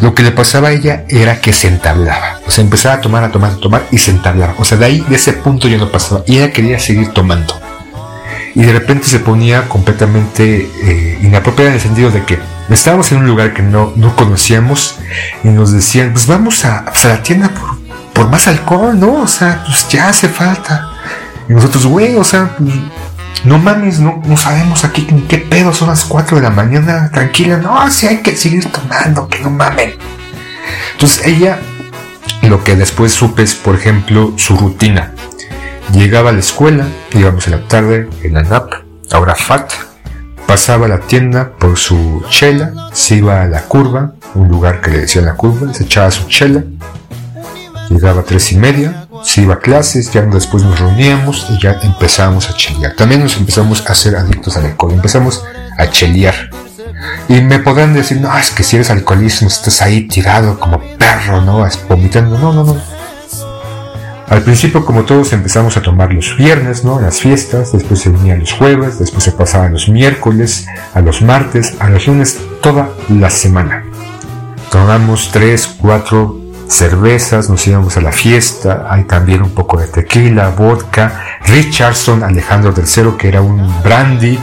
Lo 0.01 0.15
que 0.15 0.23
le 0.23 0.31
pasaba 0.31 0.69
a 0.69 0.71
ella 0.71 1.05
era 1.09 1.41
que 1.41 1.51
se 1.51 1.67
entablaba. 1.67 2.39
O 2.45 2.51
sea, 2.51 2.63
empezaba 2.63 2.95
a 2.95 3.01
tomar, 3.01 3.23
a 3.23 3.31
tomar, 3.31 3.51
a 3.51 3.57
tomar 3.57 3.87
y 3.91 3.97
se 3.97 4.11
entablaba. 4.11 4.55
O 4.57 4.65
sea, 4.65 4.77
de 4.77 4.85
ahí, 4.85 5.05
de 5.09 5.15
ese 5.15 5.33
punto 5.33 5.67
ya 5.67 5.77
no 5.77 5.91
pasaba. 5.91 6.23
Y 6.27 6.37
ella 6.37 6.51
quería 6.51 6.79
seguir 6.79 7.09
tomando 7.09 7.59
y 8.57 8.63
de 8.63 8.73
repente 8.73 9.05
se 9.05 9.19
ponía 9.19 9.69
completamente 9.69 10.67
eh, 10.81 11.19
inapropiada 11.21 11.69
en 11.69 11.75
el 11.75 11.81
sentido 11.81 12.09
de 12.09 12.23
que 12.23 12.39
estábamos 12.71 13.11
en 13.11 13.19
un 13.19 13.27
lugar 13.27 13.53
que 13.53 13.61
no, 13.61 13.93
no 13.95 14.15
conocíamos 14.15 14.97
y 15.43 15.49
nos 15.49 15.71
decían, 15.71 16.11
pues 16.13 16.25
vamos 16.25 16.65
a, 16.65 16.85
pues, 16.85 17.05
la 17.05 17.21
tienda 17.21 17.51
por, 18.13 18.29
más 18.29 18.47
alcohol, 18.47 18.99
¿no? 18.99 19.21
O 19.21 19.27
sea, 19.27 19.63
pues 19.63 19.87
ya 19.89 20.09
hace 20.09 20.27
falta. 20.27 20.89
Y 21.47 21.53
nosotros, 21.53 21.85
güey, 21.85 22.15
o 22.15 22.23
sea, 22.23 22.55
pues, 22.57 22.73
no 23.43 23.57
mames, 23.59 23.99
no, 23.99 24.21
no 24.25 24.37
sabemos 24.37 24.83
aquí 24.83 25.07
en 25.09 25.27
qué 25.27 25.37
pedo, 25.37 25.73
son 25.73 25.89
las 25.89 26.05
4 26.05 26.37
de 26.37 26.43
la 26.43 26.49
mañana, 26.49 27.09
tranquila, 27.11 27.57
no, 27.57 27.89
si 27.91 28.07
hay 28.07 28.17
que 28.17 28.35
seguir 28.35 28.69
tomando, 28.71 29.27
que 29.27 29.39
no 29.39 29.49
mamen. 29.49 29.95
Entonces 30.93 31.25
ella, 31.25 31.59
lo 32.41 32.63
que 32.63 32.75
después 32.75 33.11
supe 33.11 33.43
es, 33.43 33.55
por 33.55 33.75
ejemplo, 33.75 34.33
su 34.37 34.57
rutina. 34.57 35.13
Llegaba 35.93 36.31
a 36.31 36.33
la 36.33 36.39
escuela, 36.39 36.87
íbamos 37.13 37.47
en 37.47 37.53
la 37.53 37.67
tarde 37.67 38.09
en 38.23 38.33
la 38.33 38.43
NAP, 38.43 38.73
ahora 39.11 39.35
FAT, 39.35 39.71
pasaba 40.45 40.87
a 40.87 40.89
la 40.89 40.99
tienda 40.99 41.51
por 41.57 41.77
su 41.77 42.23
chela, 42.29 42.73
se 42.91 43.15
iba 43.15 43.41
a 43.41 43.47
la 43.47 43.63
curva, 43.63 44.13
un 44.33 44.49
lugar 44.49 44.81
que 44.81 44.91
le 44.91 44.99
decía 44.99 45.21
la 45.21 45.35
curva, 45.35 45.73
se 45.73 45.83
echaba 45.83 46.11
su 46.11 46.27
chela, 46.27 46.63
llegaba 47.89 48.21
a 48.21 48.23
tres 48.23 48.51
y 48.51 48.57
media, 48.57 49.07
se 49.23 49.41
iba 49.41 49.55
a 49.55 49.59
clases, 49.59 50.11
ya 50.11 50.21
después 50.21 50.63
nos 50.63 50.79
reuníamos 50.79 51.47
y 51.49 51.61
ya 51.61 51.79
empezamos 51.83 52.49
a 52.49 52.55
chelear. 52.55 52.95
También 52.95 53.21
nos 53.21 53.37
empezamos 53.37 53.87
a 53.87 53.91
hacer 53.91 54.15
adictos 54.15 54.57
al 54.57 54.65
alcohol, 54.65 54.93
empezamos 54.93 55.43
a 55.77 55.89
chelear. 55.89 56.49
Y 57.29 57.41
me 57.41 57.59
podrán 57.59 57.93
decir, 57.93 58.19
no, 58.19 58.35
es 58.37 58.51
que 58.51 58.63
si 58.63 58.75
eres 58.77 58.89
alcoholismo 58.89 59.47
estás 59.47 59.81
ahí 59.81 60.07
tirado 60.07 60.59
como 60.59 60.81
perro, 60.97 61.41
¿no? 61.41 61.67
Vomitando. 61.87 62.37
No, 62.37 62.53
no, 62.53 62.63
no 62.63 62.97
al 64.27 64.41
principio, 64.41 64.83
como 64.83 65.05
todos, 65.05 65.31
empezamos 65.31 65.77
a 65.77 65.81
tomar 65.81 66.11
los 66.13 66.35
viernes, 66.35 66.83
¿no? 66.83 66.99
Las 66.99 67.21
fiestas, 67.21 67.71
después 67.71 68.01
se 68.01 68.09
venía 68.09 68.35
los 68.35 68.51
jueves, 68.51 68.99
después 68.99 69.23
se 69.23 69.31
pasaba 69.31 69.69
los 69.69 69.87
miércoles, 69.87 70.67
a 70.93 70.99
los 70.99 71.21
martes, 71.21 71.75
a 71.79 71.87
los 71.87 72.07
lunes, 72.07 72.37
toda 72.61 72.89
la 73.07 73.29
semana. 73.29 73.85
Tomamos 74.69 75.29
tres, 75.31 75.65
cuatro 75.79 76.41
cervezas, 76.67 77.49
nos 77.49 77.65
íbamos 77.67 77.97
a 77.97 78.01
la 78.01 78.11
fiesta, 78.11 78.87
hay 78.89 79.05
también 79.05 79.41
un 79.41 79.51
poco 79.51 79.77
de 79.77 79.87
tequila, 79.87 80.49
vodka, 80.49 81.23
Richardson, 81.45 82.23
Alejandro 82.23 82.73
III, 82.75 83.17
que 83.17 83.27
era 83.27 83.41
un 83.41 83.81
brandy, 83.83 84.37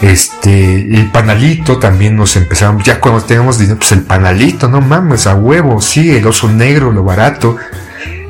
este, 0.00 0.82
el 0.82 1.10
panalito 1.10 1.78
también 1.78 2.16
nos 2.16 2.36
empezamos, 2.36 2.84
ya 2.84 3.00
cuando 3.00 3.22
teníamos 3.22 3.58
dinero, 3.58 3.78
pues 3.78 3.92
el 3.92 4.02
panalito, 4.02 4.68
no 4.68 4.80
mames, 4.80 5.26
a 5.26 5.34
huevo, 5.34 5.80
sí, 5.80 6.10
el 6.14 6.26
oso 6.26 6.48
negro, 6.48 6.92
lo 6.92 7.02
barato, 7.02 7.56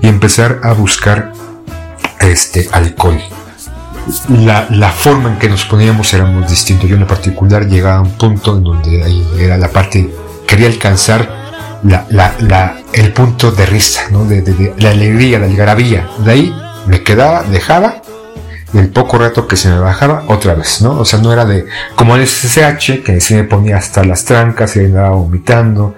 y 0.01 0.09
empezar 0.09 0.61
a 0.62 0.72
buscar 0.72 1.33
este 2.20 2.68
alcohol. 2.72 3.20
La, 4.29 4.68
la, 4.70 4.90
forma 4.90 5.33
en 5.33 5.38
que 5.38 5.49
nos 5.49 5.64
poníamos 5.64 6.14
era 6.14 6.25
muy 6.25 6.44
distinto. 6.44 6.87
Yo 6.87 6.94
en 6.94 7.09
particular 7.09 7.66
llegaba 7.66 7.96
a 7.96 8.03
un 8.03 8.12
punto 8.12 8.57
en 8.57 8.62
donde 8.62 9.03
ahí 9.03 9.29
era 9.37 9.59
la 9.59 9.68
parte, 9.68 10.09
quería 10.46 10.68
alcanzar 10.68 11.46
la, 11.83 12.07
la, 12.41 12.77
el 12.93 13.12
punto 13.12 13.51
de 13.53 13.67
risa, 13.67 14.09
¿no? 14.11 14.25
de, 14.25 14.75
la 14.79 14.91
alegría, 14.91 15.39
la 15.39 15.47
algarabía. 15.47 16.09
De 16.25 16.33
ahí 16.33 16.55
me 16.87 17.03
quedaba, 17.03 17.43
dejaba, 17.43 18.03
y 18.73 18.79
el 18.79 18.89
poco 18.91 19.19
rato 19.19 19.47
que 19.47 19.57
se 19.57 19.69
me 19.69 19.79
bajaba, 19.79 20.25
otra 20.29 20.55
vez, 20.55 20.83
¿no? 20.83 21.01
O 21.01 21.05
sea, 21.05 21.21
no 21.21 21.33
era 21.33 21.45
de, 21.45 21.67
como 21.95 22.17
el 22.17 22.27
SSH, 22.27 23.03
que 23.03 23.21
se 23.21 23.37
me 23.37 23.45
ponía 23.45 23.77
hasta 23.77 24.05
las 24.05 24.25
trancas 24.25 24.77
y 24.77 24.81
andaba 24.81 25.11
vomitando, 25.11 25.95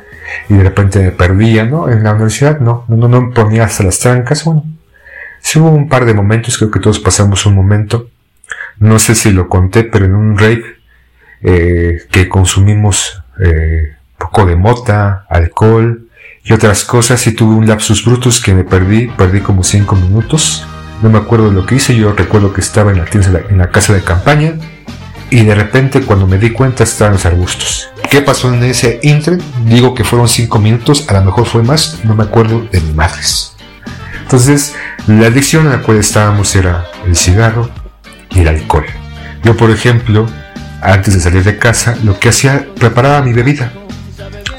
y 0.49 0.55
de 0.55 0.62
repente 0.62 1.01
me 1.01 1.11
perdía, 1.11 1.64
¿no? 1.64 1.88
En 1.88 2.03
la 2.03 2.12
universidad 2.12 2.61
no, 2.61 2.85
no, 2.88 3.09
no 3.09 3.21
me 3.21 3.33
ponía 3.33 3.64
hasta 3.64 3.85
las 3.85 3.99
trancas, 3.99 4.45
bueno. 4.45 4.64
Sí 5.41 5.59
hubo 5.59 5.71
un 5.71 5.88
par 5.88 6.05
de 6.05 6.14
momentos, 6.14 6.59
creo 6.59 6.71
que 6.71 6.81
todos 6.81 6.99
pasamos 6.99 7.47
un 7.47 7.55
momento, 7.55 8.11
no 8.79 8.99
sé 8.99 9.14
si 9.14 9.31
lo 9.31 9.49
conté, 9.49 9.85
pero 9.85 10.05
en 10.05 10.14
un 10.14 10.37
rave 10.37 10.64
eh, 11.43 12.03
que 12.11 12.29
consumimos 12.29 13.23
eh, 13.41 13.95
poco 14.29 14.47
de 14.47 14.57
mota, 14.57 15.27
alcohol 15.29 16.09
y 16.45 16.53
otras 16.53 16.85
cosas 16.85 17.27
y 17.27 17.33
tuve 17.33 17.55
un 17.55 17.67
lapsus 17.67 18.05
brutus 18.05 18.41
que 18.41 18.55
me 18.55 18.64
perdí, 18.64 19.09
perdí 19.09 19.41
como 19.41 19.64
cinco 19.64 19.97
minutos, 19.97 20.67
no 21.03 21.09
me 21.09 21.19
acuerdo 21.19 21.51
lo 21.51 21.64
que 21.64 21.77
hice, 21.77 21.97
yo 21.97 22.12
recuerdo 22.12 22.53
que 22.53 22.61
estaba 22.61 22.91
en 22.91 22.99
la, 22.99 23.07
en 23.49 23.59
la 23.59 23.71
casa 23.71 23.93
de 23.93 24.03
campaña 24.03 24.55
y 25.31 25.45
de 25.45 25.55
repente 25.55 26.03
cuando 26.03 26.27
me 26.27 26.38
di 26.38 26.51
cuenta 26.51 26.85
estaban 26.85 27.14
los 27.14 27.27
arbustos. 27.27 27.91
¿Qué 28.11 28.23
pasó 28.23 28.53
en 28.53 28.62
ese 28.64 29.01
intre? 29.03 29.38
Digo 29.64 29.95
que 29.95 30.05
fueron 30.05 30.29
cinco 30.29 30.59
minutos, 30.59 31.07
a 31.09 31.14
lo 31.14 31.25
mejor 31.25 31.47
fue 31.47 31.62
más, 31.62 32.01
no 32.05 32.14
me 32.14 32.25
acuerdo 32.25 32.67
de 32.71 32.81
mi 32.81 32.93
madres. 32.93 33.55
Entonces, 34.23 34.75
la 35.07 35.29
adicción 35.29 35.67
a 35.67 35.77
la 35.77 35.83
cual 35.83 35.99
estábamos 35.99 36.55
era 36.55 36.87
el 37.07 37.17
cigarro 37.17 37.71
y 38.31 38.41
el 38.41 38.49
alcohol. 38.49 38.85
Yo, 39.43 39.57
por 39.57 39.71
ejemplo, 39.71 40.27
antes 40.83 41.14
de 41.14 41.21
salir 41.21 41.45
de 41.45 41.59
casa, 41.59 41.97
lo 42.03 42.19
que 42.19 42.29
hacía, 42.29 42.67
preparaba 42.79 43.23
mi 43.23 43.33
bebida 43.33 43.73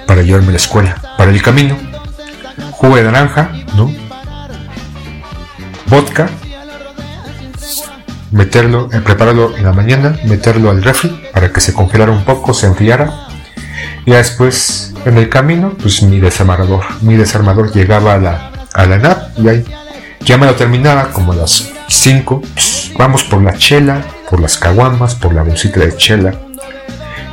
para 0.10 0.24
llevarme 0.24 0.48
a 0.48 0.52
la 0.54 0.58
escuela, 0.58 0.95
para 1.19 1.30
el 1.30 1.39
camino. 1.39 1.78
Jugo 2.72 2.95
de 2.95 3.04
naranja, 3.04 3.52
¿no? 3.76 3.93
Vodka, 5.86 6.28
meterlo, 8.32 8.89
eh, 8.91 9.02
prepararlo 9.02 9.56
en 9.56 9.65
la 9.65 9.72
mañana, 9.72 10.17
meterlo 10.24 10.72
al 10.72 10.82
refri 10.82 11.10
para 11.32 11.54
que 11.54 11.62
se 11.62 11.74
congelara 11.74 12.12
un 12.12 12.26
poco, 12.26 12.56
se 12.56 12.65
enfriara. 12.65 13.28
Y 14.04 14.10
después, 14.10 14.95
en 15.06 15.19
el 15.19 15.30
camino, 15.30 15.76
pues 15.80 16.02
mi 16.02 16.19
desarmador. 16.19 16.86
Mi 17.02 17.15
desarmador 17.15 17.72
llegaba 17.72 18.15
a 18.15 18.17
la, 18.17 18.52
a 18.74 18.86
la 18.88 18.98
NAP 18.98 19.38
y 19.38 19.48
ahí 19.48 19.65
ya 20.22 20.39
me 20.39 20.48
lo 20.48 20.56
terminaba 20.56 21.12
como 21.12 21.34
a 21.34 21.36
las 21.36 21.69
5. 21.88 22.41
vamos 22.98 23.24
por 23.26 23.43
la 23.43 23.56
chela, 23.56 24.02
por 24.28 24.39
las 24.39 24.58
caguamas, 24.58 25.13
por 25.13 25.36
la 25.36 25.43
bolsita 25.43 25.82
de 25.82 25.95
chela. 25.95 26.48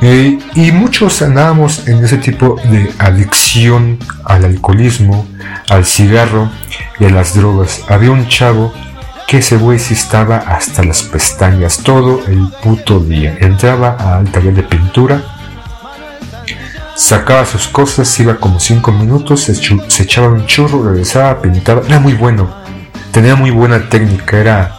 Eh, 0.01 0.37
y 0.53 0.71
muchos 0.71 1.21
andábamos 1.21 1.87
en 1.87 2.03
ese 2.03 2.17
tipo 2.17 2.59
de 2.65 2.91
adicción 2.99 3.97
al 4.25 4.45
alcoholismo, 4.45 5.27
al 5.69 5.85
cigarro 5.85 6.51
y 6.99 7.05
a 7.05 7.09
las 7.09 7.35
drogas. 7.35 7.81
Había 7.89 8.11
un 8.11 8.27
chavo 8.27 8.73
que 9.27 9.39
ese 9.39 9.57
güey 9.57 9.79
sí 9.79 9.93
estaba 9.93 10.37
hasta 10.37 10.83
las 10.83 11.03
pestañas 11.03 11.79
todo 11.79 12.21
el 12.27 12.47
puto 12.63 12.99
día. 12.99 13.37
Entraba 13.39 14.17
al 14.17 14.31
taller 14.31 14.53
de 14.53 14.63
pintura, 14.63 15.21
sacaba 16.95 17.45
sus 17.45 17.67
cosas, 17.67 18.19
iba 18.19 18.35
como 18.35 18.59
5 18.59 18.91
minutos, 18.91 19.41
se, 19.41 20.03
echaba 20.03 20.29
un 20.29 20.45
churro, 20.45 20.91
regresaba, 20.91 21.41
pintaba. 21.41 21.81
Era 21.87 21.99
muy 21.99 22.13
bueno, 22.13 22.49
tenía 23.11 23.35
muy 23.35 23.49
buena 23.49 23.89
técnica, 23.89 24.37
era 24.37 24.76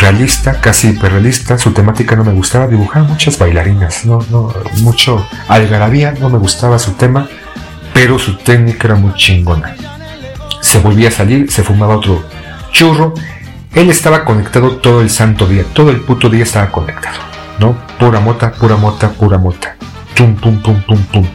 realista, 0.00 0.60
casi 0.60 0.88
hiperrealista. 0.88 1.58
Su 1.58 1.72
temática 1.72 2.16
no 2.16 2.24
me 2.24 2.32
gustaba, 2.32 2.66
dibujaba 2.66 3.06
muchas 3.06 3.38
bailarinas, 3.38 4.04
no, 4.04 4.18
no, 4.30 4.52
mucho 4.78 5.26
algarabía, 5.48 6.12
no 6.18 6.30
me 6.30 6.38
gustaba 6.38 6.78
su 6.78 6.92
tema, 6.92 7.28
pero 7.92 8.18
su 8.18 8.36
técnica 8.38 8.88
era 8.88 8.96
muy 8.96 9.14
chingona. 9.14 9.76
Se 10.60 10.78
volvía 10.78 11.08
a 11.08 11.12
salir, 11.12 11.50
se 11.50 11.62
fumaba 11.62 11.96
otro 11.96 12.24
churro 12.72 13.14
él 13.74 13.88
estaba 13.88 14.24
conectado 14.24 14.72
todo 14.78 15.00
el 15.00 15.10
santo 15.10 15.46
día, 15.46 15.64
todo 15.72 15.90
el 15.90 16.00
puto 16.00 16.28
día 16.28 16.42
estaba 16.42 16.72
conectado, 16.72 17.18
¿no? 17.60 17.76
Pura 18.00 18.18
mota, 18.18 18.50
pura 18.50 18.76
mota, 18.76 19.10
pura 19.10 19.38
mota. 19.38 19.76
Pum, 20.16 20.34
pum, 20.34 20.60
pum, 20.60 20.82
pum, 20.82 21.02
pum. 21.04 21.26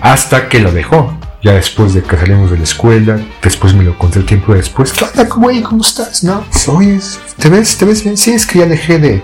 Hasta 0.00 0.48
que 0.48 0.60
lo 0.60 0.70
dejó. 0.70 1.17
Ya 1.42 1.52
después 1.52 1.94
de 1.94 2.02
que 2.02 2.16
salimos 2.16 2.50
de 2.50 2.56
la 2.56 2.64
escuela, 2.64 3.20
después 3.42 3.72
me 3.72 3.84
lo 3.84 3.96
conté 3.96 4.18
el 4.18 4.26
tiempo 4.26 4.54
después. 4.54 4.92
¿Qué 4.92 5.04
onda, 5.04 5.24
güey? 5.24 5.62
¿Cómo 5.62 5.82
estás? 5.82 6.24
No, 6.24 6.44
oye, 6.66 6.98
¿te 7.38 7.48
ves? 7.48 7.76
¿Te 7.76 7.84
ves 7.84 8.02
bien? 8.02 8.16
Sí, 8.16 8.32
es 8.32 8.44
que 8.44 8.58
ya 8.58 8.66
dejé 8.66 8.98
de, 8.98 9.22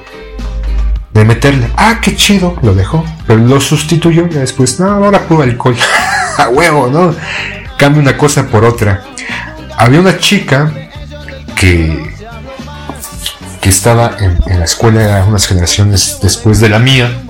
de 1.13 1.25
meterle. 1.25 1.69
Ah, 1.77 1.99
qué 2.01 2.15
chido, 2.15 2.57
lo 2.63 2.75
dejó. 2.75 3.05
Pero 3.27 3.41
lo 3.41 3.61
sustituyó 3.61 4.29
ya 4.29 4.41
después. 4.41 4.79
No, 4.79 4.87
ahora 4.91 5.27
puro 5.27 5.43
alcohol. 5.43 5.77
A 6.39 6.49
huevo, 6.49 6.89
¿no? 6.89 7.15
Cambia 7.79 8.03
una 8.03 8.17
cosa 8.17 8.47
por 8.47 8.65
otra. 8.65 9.05
Había 9.77 10.01
una 10.01 10.19
chica 10.19 10.73
que, 11.57 12.13
estaba 13.63 14.17
en, 14.21 14.59
la 14.59 14.65
escuela 14.65 15.25
unas 15.27 15.47
generaciones 15.47 16.19
después 16.23 16.61
de 16.61 16.69
la 16.69 16.79
mía. 16.79 17.23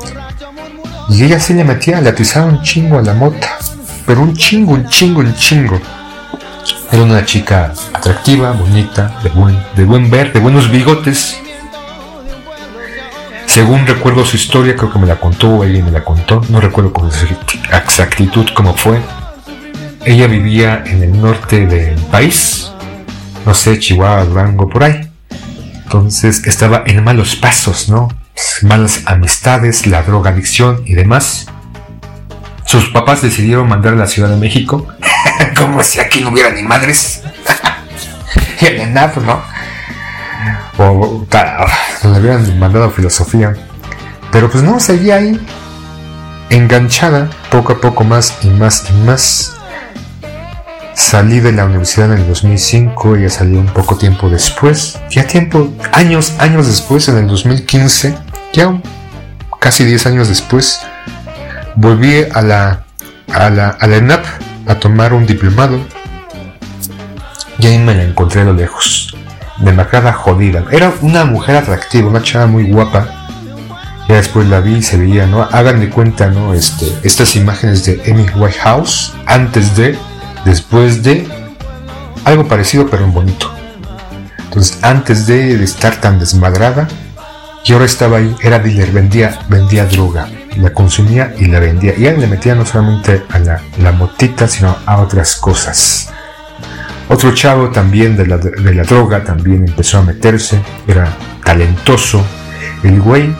Y 1.08 1.22
ella 1.24 1.38
se 1.38 1.54
le 1.54 1.64
metía, 1.64 2.00
le 2.00 2.10
atizaba 2.10 2.46
un 2.46 2.62
chingo 2.62 2.98
a 2.98 3.02
la 3.02 3.14
mota. 3.14 3.58
Pero 4.06 4.20
un 4.20 4.36
chingo, 4.36 4.72
un 4.72 4.88
chingo, 4.88 5.20
un 5.20 5.34
chingo. 5.34 5.80
Era 6.92 7.02
una 7.02 7.24
chica 7.24 7.72
atractiva, 7.92 8.52
bonita, 8.52 9.18
de 9.22 9.30
buen, 9.30 9.58
de 9.74 9.84
buen 9.84 10.10
ver, 10.10 10.32
de 10.32 10.40
buenos 10.40 10.70
bigotes. 10.70 11.40
Según 13.46 13.86
recuerdo 13.86 14.24
su 14.24 14.36
historia, 14.36 14.74
creo 14.74 14.92
que 14.92 14.98
me 14.98 15.06
la 15.06 15.16
contó, 15.20 15.62
alguien 15.62 15.84
me 15.84 15.90
la 15.90 16.04
contó, 16.04 16.42
no 16.48 16.60
recuerdo 16.60 16.92
con 16.92 17.08
exactitud 17.08 18.46
cómo 18.54 18.74
fue. 18.74 19.00
Ella 20.04 20.26
vivía 20.26 20.82
en 20.84 21.02
el 21.02 21.20
norte 21.20 21.66
del 21.66 21.98
país, 22.06 22.70
no 23.46 23.54
sé, 23.54 23.78
Chihuahua, 23.78 24.24
Durango, 24.24 24.68
por 24.68 24.84
ahí. 24.84 25.08
Entonces 25.84 26.46
estaba 26.46 26.82
en 26.86 27.02
malos 27.04 27.36
pasos, 27.36 27.88
¿no? 27.88 28.08
Malas 28.62 29.02
amistades, 29.06 29.86
la 29.86 30.02
drogadicción 30.02 30.82
y 30.84 30.94
demás. 30.94 31.46
Sus 32.64 32.88
papás 32.90 33.22
decidieron 33.22 33.68
mandar 33.68 33.94
a 33.94 33.96
la 33.96 34.06
Ciudad 34.06 34.28
de 34.28 34.36
México, 34.36 34.86
como 35.56 35.82
si 35.82 36.00
aquí 36.00 36.20
no 36.20 36.30
hubiera 36.30 36.50
ni 36.50 36.62
madres. 36.62 37.22
y 38.60 38.66
el 38.66 38.80
ENAP, 38.80 39.16
¿no? 39.18 39.42
O 40.78 41.26
le 42.02 42.20
hubieran 42.20 42.58
mandado 42.58 42.90
filosofía. 42.90 43.54
Pero 44.32 44.50
pues 44.50 44.64
no, 44.64 44.80
seguía 44.80 45.16
ahí, 45.16 45.40
enganchada, 46.50 47.30
poco 47.50 47.74
a 47.74 47.80
poco 47.80 48.02
más 48.02 48.38
y 48.42 48.48
más 48.48 48.90
y 48.90 48.92
más 49.04 49.54
Salí 50.94 51.40
de 51.40 51.50
la 51.50 51.64
universidad 51.64 52.12
en 52.12 52.18
el 52.18 52.28
2005, 52.28 53.16
ella 53.16 53.28
salió 53.28 53.58
un 53.58 53.66
poco 53.66 53.96
tiempo 53.96 54.30
después, 54.30 55.00
ya 55.10 55.26
tiempo, 55.26 55.72
años, 55.92 56.34
años 56.38 56.68
después, 56.68 57.08
en 57.08 57.16
el 57.16 57.26
2015, 57.26 58.14
ya 58.52 58.80
casi 59.58 59.84
10 59.84 60.06
años 60.06 60.28
después, 60.28 60.82
volví 61.76 62.24
a 62.32 62.42
la, 62.42 62.84
a 63.32 63.50
la, 63.50 63.68
a 63.68 63.86
la 63.86 63.96
ENAP 63.96 64.24
a 64.66 64.74
tomar 64.76 65.12
un 65.12 65.26
diplomado 65.26 65.78
y 67.58 67.66
ahí 67.66 67.78
me 67.78 67.94
la 67.94 68.04
encontré 68.04 68.42
a 68.42 68.44
lo 68.44 68.52
lejos, 68.52 69.16
demacrada 69.58 70.12
jodida. 70.12 70.64
Era 70.70 70.92
una 71.00 71.24
mujer 71.24 71.56
atractiva, 71.56 72.08
una 72.08 72.22
chava 72.22 72.46
muy 72.46 72.64
guapa. 72.70 73.08
Ya 74.08 74.16
después 74.16 74.46
la 74.48 74.60
vi 74.60 74.76
y 74.76 74.82
se 74.82 74.98
veía, 74.98 75.26
¿no? 75.26 75.42
Hagan 75.42 75.80
de 75.80 75.88
cuenta, 75.88 76.28
¿no? 76.28 76.52
Este, 76.52 76.92
estas 77.02 77.36
imágenes 77.36 77.86
de 77.86 78.02
Amy 78.10 78.26
Whitehouse 78.36 79.14
antes 79.26 79.76
de 79.76 79.98
después 80.44 81.02
de 81.02 81.26
algo 82.24 82.46
parecido 82.46 82.86
pero 82.88 83.04
en 83.04 83.12
bonito. 83.12 83.50
Entonces, 84.44 84.78
antes 84.82 85.26
de, 85.26 85.62
estar 85.64 85.96
tan 85.96 86.18
desmadrada, 86.18 86.86
yo 87.64 87.76
ahora 87.76 87.86
estaba 87.86 88.18
ahí, 88.18 88.36
era 88.42 88.58
dealer, 88.58 88.92
vendía, 88.92 89.38
vendía 89.48 89.86
droga, 89.86 90.28
la 90.58 90.72
consumía 90.72 91.34
y 91.38 91.46
la 91.46 91.60
vendía. 91.60 91.94
Y 91.96 92.06
él 92.06 92.20
le 92.20 92.26
metía 92.26 92.54
no 92.54 92.64
solamente 92.64 93.22
a 93.30 93.38
la, 93.38 93.92
motita, 93.92 94.48
sino 94.48 94.76
a 94.86 95.00
otras 95.00 95.36
cosas. 95.36 96.12
Otro 97.08 97.34
chavo 97.34 97.70
también 97.70 98.16
de 98.16 98.26
la, 98.26 98.38
de 98.38 98.74
la 98.74 98.82
droga 98.82 99.22
también 99.22 99.66
empezó 99.68 99.98
a 99.98 100.02
meterse, 100.02 100.60
era 100.86 101.16
talentoso, 101.44 102.24
el 102.82 103.00
güey. 103.00 103.34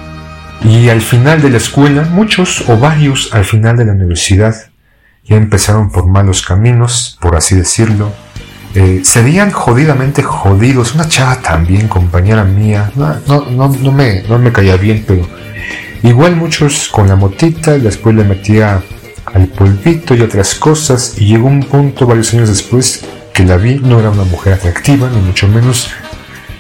Y 0.62 0.88
al 0.88 1.00
final 1.00 1.42
de 1.42 1.50
la 1.50 1.58
escuela, 1.58 2.02
muchos 2.02 2.68
o 2.68 2.78
varios 2.78 3.34
al 3.34 3.44
final 3.44 3.76
de 3.76 3.84
la 3.84 3.92
universidad, 3.92 4.54
ya 5.24 5.36
empezaron 5.36 5.90
por 5.90 6.06
malos 6.06 6.42
caminos, 6.42 7.18
por 7.20 7.36
así 7.36 7.54
decirlo. 7.54 8.12
Eh, 8.74 9.02
se 9.04 9.22
veían 9.22 9.50
jodidamente 9.52 10.22
jodidos. 10.22 10.94
Una 10.94 11.08
chava 11.08 11.36
también, 11.36 11.88
compañera 11.88 12.44
mía. 12.44 12.90
No, 12.96 13.16
no, 13.26 13.68
no, 13.68 13.92
me, 13.92 14.22
no 14.22 14.38
me 14.38 14.52
caía 14.52 14.76
bien, 14.76 15.04
pero 15.06 15.26
igual 16.08 16.36
muchos 16.36 16.88
con 16.88 17.08
la 17.08 17.16
motita. 17.16 17.78
Después 17.78 18.14
le 18.14 18.24
metía 18.24 18.82
al 19.26 19.46
polvito 19.48 20.14
y 20.14 20.20
otras 20.22 20.54
cosas. 20.54 21.14
Y 21.18 21.26
llegó 21.26 21.48
un 21.48 21.60
punto 21.60 22.06
varios 22.06 22.32
años 22.34 22.48
después 22.48 23.04
que 23.32 23.44
la 23.44 23.56
vi. 23.56 23.76
No 23.76 23.98
era 24.00 24.10
una 24.10 24.24
mujer 24.24 24.54
atractiva, 24.54 25.08
ni 25.10 25.20
mucho 25.20 25.48
menos. 25.48 25.90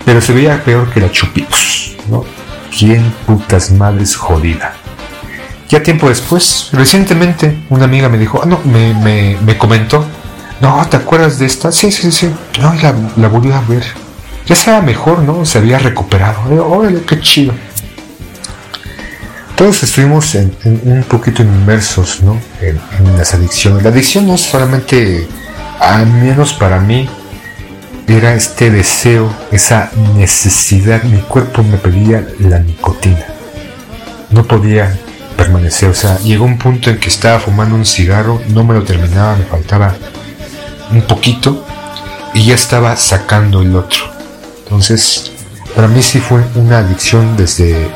Pero 0.04 0.20
se 0.20 0.32
veía 0.32 0.62
peor 0.64 0.90
que 0.90 1.00
la 1.00 1.10
chupitos. 1.10 1.96
¿no? 2.10 2.24
¿Quién 2.76 3.12
putas 3.26 3.70
madres 3.70 4.16
jodida? 4.16 4.74
Ya 5.68 5.82
tiempo 5.82 6.08
después, 6.08 6.68
recientemente, 6.72 7.64
una 7.70 7.84
amiga 7.84 8.08
me 8.08 8.18
dijo, 8.18 8.40
ah, 8.42 8.46
no, 8.46 8.60
me, 8.64 8.94
me, 9.40 9.58
comentó, 9.58 10.04
no, 10.60 10.86
¿te 10.88 10.98
acuerdas 10.98 11.38
de 11.38 11.46
esta? 11.46 11.72
Sí, 11.72 11.90
sí, 11.90 12.12
sí. 12.12 12.30
No, 12.60 12.74
la, 12.74 12.94
la 13.16 13.28
volví 13.28 13.50
a 13.50 13.60
ver. 13.62 13.82
Ya 14.46 14.54
estaba 14.54 14.82
mejor, 14.82 15.20
¿no? 15.20 15.44
Se 15.46 15.58
había 15.58 15.78
recuperado. 15.78 16.38
Órale, 16.68 17.00
qué 17.02 17.18
chido. 17.20 17.54
Todos 19.56 19.82
estuvimos 19.82 20.34
en, 20.34 20.54
un 20.64 21.04
poquito 21.04 21.42
inmersos, 21.42 22.22
¿no? 22.22 22.40
En, 22.60 22.80
en, 22.98 23.16
las 23.16 23.34
adicciones. 23.34 23.82
La 23.82 23.90
adicción 23.90 24.26
no 24.26 24.36
solamente, 24.36 25.26
al 25.78 26.06
menos 26.06 26.54
para 26.54 26.80
mí, 26.80 27.08
era 28.08 28.34
este 28.34 28.70
deseo, 28.70 29.32
esa 29.52 29.90
necesidad. 30.16 31.02
Mi 31.04 31.18
cuerpo 31.18 31.62
me 31.62 31.78
pedía 31.78 32.26
la 32.40 32.58
nicotina. 32.58 33.26
No 34.30 34.44
podía 34.44 34.98
permanecer. 35.36 35.90
O 35.90 35.94
sea, 35.94 36.18
llegó 36.18 36.44
un 36.44 36.58
punto 36.58 36.90
en 36.90 36.98
que 36.98 37.08
estaba 37.08 37.38
fumando 37.38 37.74
un 37.76 37.86
cigarro, 37.86 38.40
no 38.48 38.64
me 38.64 38.74
lo 38.74 38.82
terminaba, 38.82 39.36
me 39.36 39.44
faltaba 39.44 39.94
un 40.90 41.02
poquito 41.02 41.64
y 42.34 42.46
ya 42.46 42.54
estaba 42.54 42.96
sacando 42.96 43.62
el 43.62 43.74
otro. 43.76 44.04
Entonces, 44.64 45.32
para 45.74 45.88
mí 45.88 46.02
sí 46.02 46.20
fue 46.20 46.42
una 46.54 46.78
adicción 46.78 47.36
desde 47.36 47.88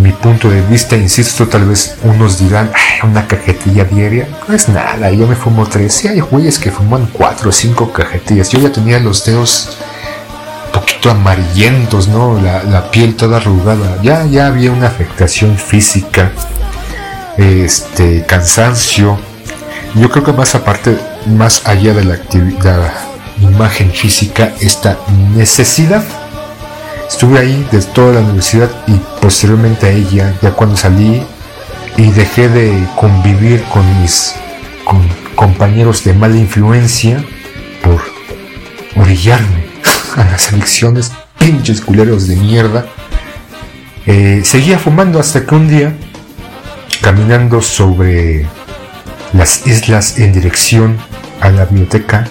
mi 0.00 0.12
punto 0.12 0.50
de 0.50 0.62
vista. 0.62 0.96
Insisto, 0.96 1.48
tal 1.48 1.66
vez 1.66 1.96
unos 2.02 2.38
dirán, 2.38 2.70
una 3.02 3.26
cajetilla 3.26 3.84
diaria. 3.84 4.28
No 4.48 4.54
es 4.54 4.68
nada, 4.68 5.10
yo 5.10 5.26
me 5.26 5.36
fumo 5.36 5.66
tres. 5.66 5.94
Sí, 5.94 6.08
hay 6.08 6.20
güeyes 6.20 6.58
que 6.58 6.70
fuman 6.70 7.08
cuatro 7.12 7.50
o 7.50 7.52
cinco 7.52 7.92
cajetillas. 7.92 8.50
Yo 8.50 8.60
ya 8.60 8.72
tenía 8.72 8.98
los 8.98 9.24
dedos 9.24 9.76
poquito 10.72 11.10
amarillentos, 11.10 12.08
¿no? 12.08 12.40
La, 12.40 12.90
piel 12.90 13.16
toda 13.16 13.38
arrugada. 13.38 13.98
Ya, 14.02 14.24
ya 14.26 14.46
había 14.46 14.72
una 14.72 14.86
afectación 14.86 15.56
física, 15.56 16.30
este, 17.36 18.24
cansancio. 18.26 19.18
Yo 19.94 20.10
creo 20.10 20.24
que 20.24 20.32
más 20.32 20.54
aparte, 20.54 20.96
más 21.26 21.66
allá 21.66 21.94
de 21.94 22.04
la 22.04 22.14
actividad, 22.14 22.92
imagen 23.40 23.90
física, 23.90 24.52
esta 24.60 24.98
necesidad. 25.34 26.04
Estuve 27.10 27.40
ahí 27.40 27.68
desde 27.72 27.90
toda 27.90 28.14
la 28.14 28.20
universidad 28.20 28.70
y 28.86 28.94
posteriormente 29.20 29.86
a 29.86 29.90
ella, 29.90 30.32
ya 30.40 30.52
cuando 30.52 30.76
salí 30.76 31.22
y 31.96 32.10
dejé 32.12 32.48
de 32.48 32.86
convivir 32.96 33.62
con 33.64 33.84
mis 34.00 34.34
compañeros 35.34 36.04
de 36.04 36.14
mala 36.14 36.36
influencia 36.36 37.22
por 37.82 38.00
orillarme 38.96 39.66
a 40.16 40.24
las 40.24 40.52
adicciones, 40.52 41.10
pinches 41.36 41.80
culeros 41.80 42.28
de 42.28 42.36
mierda. 42.36 42.86
Eh, 44.06 44.42
seguía 44.44 44.78
fumando 44.78 45.18
hasta 45.18 45.44
que 45.44 45.54
un 45.54 45.68
día, 45.68 45.92
caminando 47.02 47.60
sobre 47.60 48.46
las 49.32 49.66
islas 49.66 50.18
en 50.18 50.32
dirección 50.32 50.96
a 51.40 51.50
la 51.50 51.64
biblioteca 51.64 52.28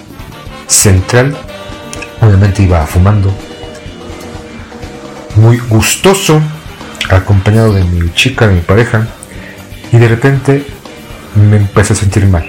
central, 0.67 1.37
obviamente 2.21 2.63
iba 2.63 2.85
fumando, 2.87 3.33
muy 5.39 5.57
gustoso, 5.57 6.41
acompañado 7.09 7.73
de 7.73 7.83
mi 7.83 8.13
chica, 8.13 8.47
de 8.47 8.55
mi 8.55 8.61
pareja, 8.61 9.07
y 9.91 9.97
de 9.97 10.07
repente 10.07 10.65
me 11.35 11.57
empecé 11.57 11.93
a 11.93 11.95
sentir 11.95 12.27
mal. 12.27 12.45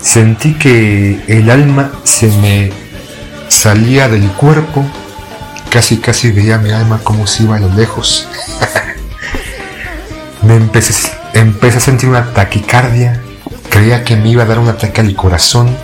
Sentí 0.00 0.54
que 0.54 1.20
el 1.26 1.50
alma 1.50 1.90
se 2.04 2.28
me 2.28 2.72
salía 3.48 4.08
del 4.08 4.28
cuerpo, 4.32 4.84
casi 5.70 5.98
casi 5.98 6.30
veía 6.30 6.58
mi 6.58 6.70
alma 6.70 7.00
como 7.02 7.26
si 7.26 7.44
iba 7.44 7.56
a 7.56 7.60
lo 7.60 7.68
lejos. 7.74 8.28
me 10.42 10.54
empecé, 10.54 11.10
empecé 11.34 11.78
a 11.78 11.80
sentir 11.80 12.08
una 12.08 12.32
taquicardia, 12.32 13.20
creía 13.70 14.04
que 14.04 14.16
me 14.16 14.28
iba 14.28 14.44
a 14.44 14.46
dar 14.46 14.60
un 14.60 14.68
ataque 14.68 15.00
al 15.00 15.14
corazón. 15.16 15.76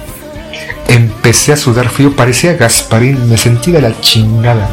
Empecé 0.86 1.52
a 1.52 1.56
sudar 1.56 1.88
frío, 1.88 2.14
parecía 2.14 2.54
Gasparín, 2.54 3.28
me 3.28 3.36
sentí 3.36 3.72
de 3.72 3.80
la 3.80 4.00
chingada. 4.00 4.68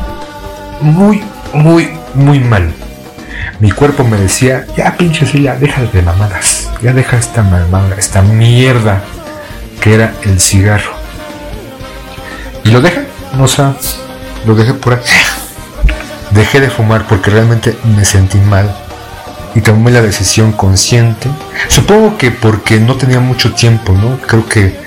Muy, 0.82 1.24
muy, 1.58 1.90
muy 2.14 2.40
mal. 2.40 2.72
Mi 3.60 3.72
cuerpo 3.72 4.04
me 4.04 4.18
decía, 4.18 4.66
ya 4.76 4.96
pinche 4.96 5.26
ya 5.42 5.56
deja 5.56 5.82
de 5.82 6.02
mamadas, 6.02 6.70
ya 6.82 6.94
deja 6.94 7.18
esta 7.18 7.42
mamada, 7.42 7.96
esta 7.98 8.22
mierda 8.22 9.02
que 9.82 9.96
era 9.96 10.14
el 10.24 10.40
cigarro. 10.40 10.92
Y 12.64 12.70
lo 12.70 12.82
dejé, 12.82 13.08
o 13.40 13.48
sea, 13.48 13.76
lo 14.46 14.56
dejé 14.56 14.74
por 14.74 14.94
ahí. 14.94 15.00
Dejé 16.32 16.60
de 16.60 16.70
fumar 16.70 17.08
porque 17.08 17.32
realmente 17.32 17.76
me 17.96 18.06
sentí 18.06 18.38
mal 18.38 18.70
y 19.56 19.62
tomé 19.62 19.92
la 19.92 20.02
decisión 20.02 20.52
consciente. 20.52 21.30
Supongo 21.70 22.18
que 22.18 22.30
porque 22.30 22.80
no 22.80 22.96
tenía 22.96 23.20
mucho 23.20 23.54
tiempo, 23.54 23.94
¿no? 23.94 24.20
Creo 24.28 24.48
que 24.48 24.78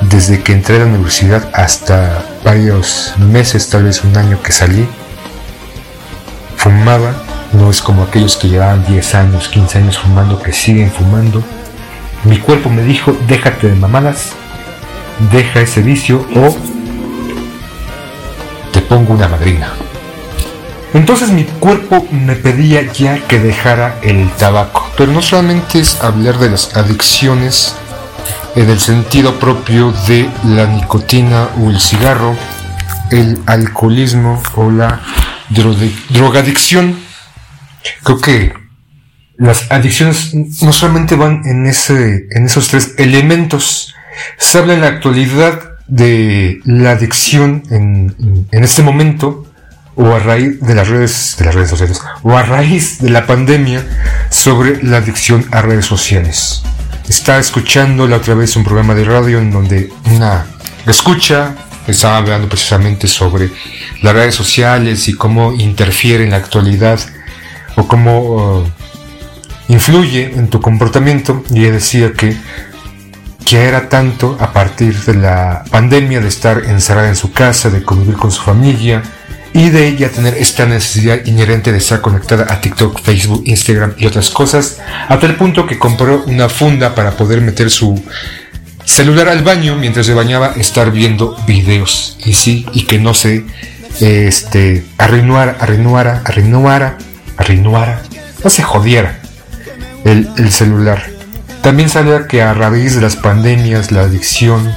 desde 0.00 0.42
que 0.42 0.52
entré 0.52 0.76
a 0.76 0.78
la 0.80 0.86
universidad 0.86 1.48
hasta 1.52 2.24
varios 2.42 3.14
meses, 3.18 3.68
tal 3.68 3.84
vez 3.84 4.02
un 4.02 4.16
año 4.16 4.42
que 4.42 4.52
salí, 4.52 4.88
fumaba 6.56 7.12
no 7.52 7.70
es 7.70 7.80
como 7.80 8.02
aquellos 8.02 8.36
que 8.36 8.48
llevaban 8.48 8.84
10 8.86 9.14
años, 9.14 9.48
15 9.48 9.78
años 9.78 9.98
fumando, 9.98 10.42
que 10.42 10.52
siguen 10.52 10.90
fumando. 10.90 11.42
Mi 12.24 12.38
cuerpo 12.38 12.68
me 12.68 12.82
dijo, 12.82 13.16
déjate 13.28 13.68
de 13.68 13.76
mamadas, 13.76 14.32
deja 15.32 15.60
ese 15.60 15.82
vicio 15.82 16.26
o 16.34 16.56
te 18.72 18.80
pongo 18.80 19.14
una 19.14 19.28
madrina. 19.28 19.68
Entonces 20.92 21.30
mi 21.30 21.44
cuerpo 21.44 22.06
me 22.10 22.34
pedía 22.34 22.82
ya 22.92 23.18
que 23.26 23.38
dejara 23.38 23.98
el 24.02 24.30
tabaco. 24.32 24.88
Pero 24.96 25.12
no 25.12 25.22
solamente 25.22 25.78
es 25.78 26.02
hablar 26.02 26.38
de 26.38 26.50
las 26.50 26.76
adicciones 26.76 27.74
en 28.54 28.70
el 28.70 28.80
sentido 28.80 29.34
propio 29.38 29.92
de 30.06 30.28
la 30.44 30.66
nicotina 30.66 31.48
o 31.60 31.70
el 31.70 31.78
cigarro, 31.80 32.34
el 33.10 33.40
alcoholismo 33.46 34.42
o 34.54 34.70
la 34.70 35.00
drogadicción 35.50 36.96
Creo 38.02 38.20
que 38.20 38.54
las 39.36 39.70
adicciones 39.70 40.34
no 40.34 40.72
solamente 40.72 41.14
van 41.14 41.42
en, 41.46 41.66
ese, 41.66 42.26
en 42.30 42.46
esos 42.46 42.68
tres 42.68 42.94
elementos. 42.98 43.94
Se 44.38 44.58
habla 44.58 44.74
en 44.74 44.80
la 44.80 44.88
actualidad 44.88 45.72
de 45.88 46.60
la 46.64 46.92
adicción 46.92 47.62
en, 47.70 48.46
en, 48.50 48.64
este 48.64 48.82
momento 48.82 49.46
o 49.94 50.12
a 50.12 50.18
raíz 50.18 50.60
de 50.60 50.74
las 50.74 50.88
redes 50.88 51.36
de 51.38 51.44
las 51.44 51.54
redes 51.54 51.70
sociales 51.70 52.00
o 52.22 52.36
a 52.36 52.42
raíz 52.42 52.98
de 52.98 53.08
la 53.08 53.24
pandemia 53.24 53.86
sobre 54.30 54.82
la 54.82 54.96
adicción 54.96 55.46
a 55.52 55.62
redes 55.62 55.86
sociales. 55.86 56.62
Estaba 57.08 57.38
escuchando 57.38 58.08
la 58.08 58.16
otra 58.16 58.34
vez 58.34 58.56
un 58.56 58.64
programa 58.64 58.94
de 58.94 59.04
radio 59.04 59.38
en 59.38 59.52
donde 59.52 59.90
una 60.06 60.46
escucha 60.86 61.54
estaba 61.92 62.18
hablando 62.18 62.48
precisamente 62.48 63.06
sobre 63.06 63.50
las 64.02 64.14
redes 64.14 64.34
sociales 64.34 65.08
y 65.08 65.14
cómo 65.14 65.52
interfiere 65.52 66.24
en 66.24 66.30
la 66.30 66.36
actualidad 66.36 67.00
o 67.76 67.86
cómo 67.86 68.58
uh, 68.58 68.64
influye 69.68 70.32
en 70.34 70.48
tu 70.48 70.60
comportamiento. 70.60 71.42
Y 71.50 71.60
ella 71.60 71.72
decía 71.72 72.12
que, 72.12 72.36
que 73.44 73.64
era 73.64 73.88
tanto 73.88 74.36
a 74.40 74.52
partir 74.52 74.96
de 75.04 75.14
la 75.14 75.64
pandemia, 75.70 76.20
de 76.20 76.28
estar 76.28 76.64
encerrada 76.64 77.08
en 77.08 77.16
su 77.16 77.32
casa, 77.32 77.70
de 77.70 77.82
convivir 77.82 78.16
con 78.16 78.30
su 78.30 78.42
familia 78.42 79.02
y 79.56 79.70
de 79.70 79.88
ella 79.88 80.10
tener 80.10 80.34
esta 80.34 80.66
necesidad 80.66 81.24
inherente 81.24 81.72
de 81.72 81.78
estar 81.78 82.02
conectada 82.02 82.46
a 82.50 82.60
TikTok, 82.60 83.00
Facebook, 83.00 83.42
Instagram 83.46 83.94
y 83.96 84.04
otras 84.04 84.28
cosas, 84.28 84.80
a 85.08 85.18
tal 85.18 85.34
punto 85.36 85.66
que 85.66 85.78
compró 85.78 86.24
una 86.26 86.50
funda 86.50 86.94
para 86.94 87.12
poder 87.12 87.40
meter 87.40 87.70
su 87.70 88.04
celular 88.86 89.28
al 89.28 89.42
baño 89.42 89.76
mientras 89.76 90.06
se 90.06 90.14
bañaba, 90.14 90.54
estar 90.56 90.90
viendo 90.90 91.36
videos. 91.46 92.16
Y 92.24 92.32
sí, 92.32 92.64
y 92.72 92.84
que 92.84 92.98
no 92.98 93.12
se 93.12 93.44
este, 94.00 94.84
arruinara, 94.96 95.56
arruinara, 95.60 96.22
arruinara 96.24 96.98
Rinuara, 97.38 98.02
no 98.42 98.48
se 98.50 98.62
jodiera 98.62 99.18
el, 100.04 100.50
celular. 100.50 101.04
También 101.62 101.90
sabía 101.90 102.26
que 102.26 102.40
a 102.42 102.54
raíz 102.54 102.94
de 102.94 103.02
las 103.02 103.16
pandemias 103.16 103.92
la 103.92 104.02
adicción 104.02 104.72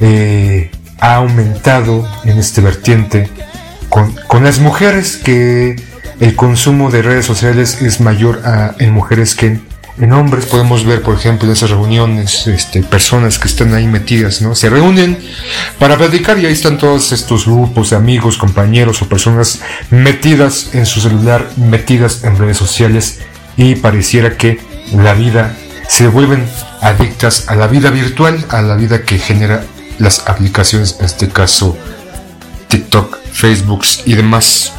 eh, 0.00 0.70
ha 0.98 1.16
aumentado 1.16 2.08
en 2.24 2.38
este 2.38 2.60
vertiente 2.60 3.28
con, 3.88 4.14
con, 4.28 4.44
las 4.44 4.60
mujeres 4.60 5.16
que 5.16 5.76
el 6.20 6.36
consumo 6.36 6.90
de 6.90 7.02
redes 7.02 7.26
sociales 7.26 7.82
es 7.82 8.00
mayor 8.00 8.40
en 8.78 8.92
mujeres 8.92 9.34
que 9.34 9.46
en, 9.46 9.71
en 9.98 10.12
hombres 10.12 10.46
podemos 10.46 10.84
ver, 10.84 11.02
por 11.02 11.16
ejemplo, 11.16 11.46
en 11.46 11.52
esas 11.52 11.70
reuniones, 11.70 12.46
este, 12.46 12.82
personas 12.82 13.38
que 13.38 13.48
están 13.48 13.74
ahí 13.74 13.86
metidas, 13.86 14.40
¿no? 14.40 14.54
Se 14.54 14.70
reúnen 14.70 15.18
para 15.78 15.98
platicar 15.98 16.38
y 16.38 16.46
ahí 16.46 16.52
están 16.52 16.78
todos 16.78 17.12
estos 17.12 17.44
grupos 17.44 17.90
de 17.90 17.96
amigos, 17.96 18.38
compañeros 18.38 19.02
o 19.02 19.08
personas 19.08 19.60
metidas 19.90 20.70
en 20.72 20.86
su 20.86 21.00
celular, 21.00 21.46
metidas 21.56 22.24
en 22.24 22.38
redes 22.38 22.56
sociales 22.56 23.20
y 23.56 23.74
pareciera 23.74 24.36
que 24.36 24.60
la 24.94 25.12
vida 25.12 25.56
se 25.88 26.08
vuelven 26.08 26.48
adictas 26.80 27.48
a 27.48 27.54
la 27.54 27.66
vida 27.66 27.90
virtual, 27.90 28.44
a 28.48 28.62
la 28.62 28.76
vida 28.76 29.02
que 29.02 29.18
genera 29.18 29.64
las 29.98 30.26
aplicaciones, 30.26 30.96
en 30.98 31.04
este 31.04 31.28
caso 31.28 31.76
TikTok, 32.68 33.18
Facebook 33.30 33.84
y 34.06 34.14
demás. 34.14 34.72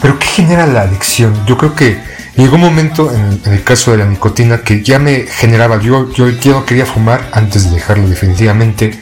Pero 0.00 0.18
¿qué 0.18 0.26
genera 0.26 0.66
la 0.66 0.82
adicción? 0.82 1.34
Yo 1.46 1.58
creo 1.58 1.74
que 1.74 2.00
Llegó 2.40 2.54
un 2.54 2.62
momento 2.62 3.12
en, 3.12 3.38
el 3.52 3.62
caso 3.62 3.90
de 3.90 3.98
la 3.98 4.06
nicotina 4.06 4.62
que 4.62 4.82
ya 4.82 4.98
me 4.98 5.26
generaba, 5.26 5.78
yo, 5.78 6.10
yo, 6.10 6.30
no 6.52 6.64
quería 6.64 6.86
fumar 6.86 7.28
antes 7.34 7.64
de 7.64 7.76
dejarlo 7.76 8.08
definitivamente 8.08 8.98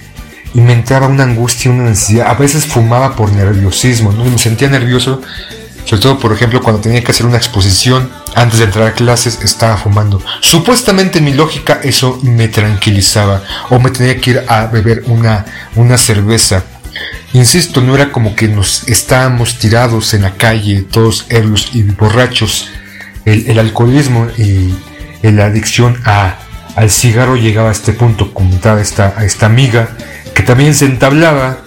y 0.55 0.61
me 0.61 0.73
entraba 0.73 1.07
una 1.07 1.23
angustia, 1.23 1.71
una 1.71 1.85
necesidad. 1.85 2.27
A 2.27 2.35
veces 2.35 2.67
fumaba 2.67 3.15
por 3.15 3.31
nerviosismo, 3.31 4.11
me 4.11 4.39
sentía 4.39 4.69
nervioso, 4.69 5.23
sobre 5.85 6.03
todo 6.03 6.19
por 6.19 6.33
ejemplo 6.33 6.61
cuando 6.61 6.83
tenía 6.83 7.05
que 7.05 7.13
hacer 7.13 7.27
una 7.27 7.37
exposición 7.37 8.11
antes 8.35 8.59
de 8.59 8.65
entrar 8.65 8.89
a 8.89 8.93
clases 8.95 9.39
estaba 9.41 9.77
fumando. 9.77 10.21
Supuestamente 10.41 11.21
en 11.21 11.27
mi 11.27 11.33
lógica 11.33 11.79
eso 11.85 12.19
me 12.25 12.49
tranquilizaba 12.49 13.45
o 13.71 13.79
me 13.79 13.93
tenía 13.93 14.21
que 14.21 14.31
ir 14.31 14.45
a 14.49 14.67
beber 14.67 15.05
una, 15.07 15.45
una 15.77 15.97
cerveza. 15.97 16.65
Insisto, 17.35 17.83
no 17.83 17.95
era 17.95 18.11
como 18.11 18.35
que 18.35 18.49
nos 18.49 18.89
estábamos 18.89 19.61
tirados 19.61 20.13
en 20.13 20.23
la 20.23 20.35
calle, 20.35 20.83
todos 20.83 21.27
ebrios 21.29 21.71
y 21.73 21.85
borrachos 21.85 22.73
el, 23.33 23.59
alcoholismo 23.59 24.27
y, 24.37 24.75
la 25.23 25.47
adicción 25.47 25.99
a, 26.05 26.37
al 26.77 26.91
cigarro 26.91 27.37
llegaba 27.37 27.71
a 27.71 27.73
este 27.73 27.93
punto, 27.93 28.33
comentaba 28.33 28.81
esta, 28.81 29.25
esta 29.25 29.47
amiga 29.47 29.89
que 30.35 30.43
también 30.43 30.75
se 30.75 30.85
entablaba, 30.85 31.59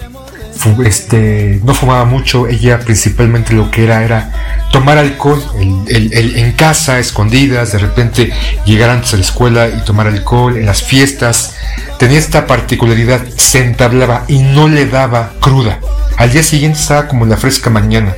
este, 0.86 1.60
no 1.64 1.74
fumaba 1.74 2.06
mucho, 2.06 2.48
ella 2.48 2.80
principalmente 2.80 3.54
lo 3.54 3.72
que 3.72 3.84
era 3.84 4.04
era 4.04 4.32
tomar 4.72 4.98
alcohol 4.98 5.44
en 5.90 6.52
casa, 6.54 7.00
escondidas, 7.00 7.74
de 7.74 7.80
repente 7.80 8.32
llegar 8.66 8.90
antes 8.90 9.14
a 9.14 9.18
la 9.18 9.24
escuela 9.24 9.68
y 9.68 9.84
tomar 9.84 10.08
alcohol 10.08 10.56
en 10.56 10.66
las 10.66 10.84
fiestas, 10.84 11.56
tenía 12.00 12.20
esta 12.20 12.48
particularidad, 12.48 13.22
se 13.36 13.64
entablaba 13.64 14.24
y 14.28 14.40
no 14.40 14.68
le 14.68 14.86
daba 14.86 15.34
cruda. 15.40 15.80
Al 16.18 16.32
día 16.32 16.44
siguiente 16.44 16.80
estaba 16.80 17.08
como 17.08 17.26
la 17.26 17.38
fresca 17.38 17.70
mañana. 17.70 18.16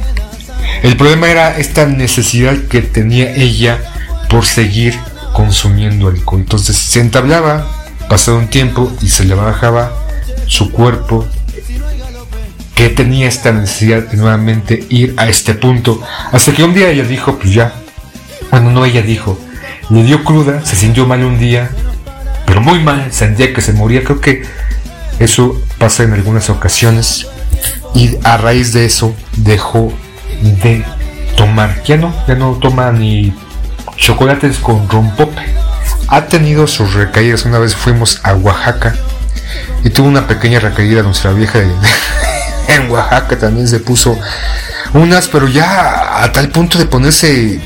El 0.84 0.98
problema 0.98 1.30
era 1.30 1.58
esta 1.58 1.86
necesidad 1.86 2.58
que 2.70 2.82
tenía 2.82 3.34
ella 3.34 3.80
por 4.30 4.46
seguir 4.46 4.94
consumiendo 5.32 6.10
alcohol. 6.10 6.42
Entonces 6.42 6.76
se 6.76 7.00
entablaba, 7.00 7.66
pasado 8.10 8.38
un 8.38 8.50
tiempo 8.50 8.92
y 9.02 9.08
se 9.08 9.24
le 9.24 9.34
bajaba 9.34 9.94
su 10.46 10.74
cuerpo 10.74 11.26
que 12.76 12.90
tenía 12.90 13.30
esta 13.30 13.54
necesidad 13.54 14.04
de 14.04 14.18
nuevamente 14.18 14.86
ir 14.90 15.14
a 15.16 15.30
este 15.30 15.54
punto. 15.54 16.02
Hasta 16.34 16.52
que 16.52 16.66
un 16.66 16.74
día 16.74 16.90
ella 16.90 17.04
dijo, 17.04 17.38
pues 17.38 17.54
ya. 17.54 17.74
Bueno, 18.52 18.72
no 18.72 18.84
ella 18.84 19.02
dijo, 19.02 19.40
le 19.90 20.04
dio 20.04 20.26
cruda, 20.26 20.66
se 20.66 20.76
sintió 20.76 21.08
mal 21.08 21.24
un 21.24 21.40
día, 21.40 21.70
pero 22.46 22.60
muy 22.60 22.80
mal, 22.80 23.12
sentía 23.12 23.54
que 23.54 23.62
se 23.62 23.72
moría. 23.72 24.04
Creo 24.04 24.20
que 24.20 24.44
eso 25.20 25.62
pasa 25.78 26.04
en 26.04 26.12
algunas 26.12 26.50
ocasiones. 26.50 27.28
Y 27.96 28.18
a 28.24 28.36
raíz 28.36 28.74
de 28.74 28.86
eso 28.86 29.16
dejó 29.38 29.94
de 30.52 30.84
tomar. 31.36 31.84
Ya 31.84 31.98
no, 31.98 32.14
ya 32.28 32.36
no 32.36 32.54
toma 32.62 32.92
ni 32.92 33.34
chocolates 33.98 34.58
con 34.58 34.88
rompope. 34.90 35.42
Ha 36.08 36.26
tenido 36.26 36.68
sus 36.68 36.94
recaídas. 36.94 37.46
Una 37.46 37.60
vez 37.60 37.76
fuimos 37.76 38.20
a 38.24 38.34
Oaxaca 38.36 38.96
y 39.84 39.90
tuvo 39.90 40.08
una 40.08 40.28
pequeña 40.28 40.60
recaída 40.60 41.04
nuestra 41.04 41.32
vieja 41.32 41.60
en 42.68 42.90
Oaxaca 42.90 43.38
también 43.38 43.68
se 43.68 43.80
puso 43.80 44.18
unas, 44.94 45.28
pero 45.28 45.48
ya 45.48 46.24
a 46.24 46.32
tal 46.32 46.50
punto 46.50 46.78
de 46.78 46.86
ponerse 46.86 47.60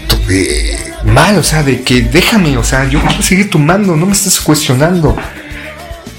mal, 1.04 1.38
o 1.38 1.44
sea, 1.44 1.64
de 1.64 1.84
que 1.84 2.02
déjame, 2.02 2.58
o 2.58 2.64
sea, 2.64 2.88
yo 2.88 3.02
quiero 3.02 3.22
seguir 3.22 3.50
tomando, 3.50 3.96
no 3.96 4.06
me 4.06 4.14
estés 4.14 4.40
cuestionando. 4.40 5.16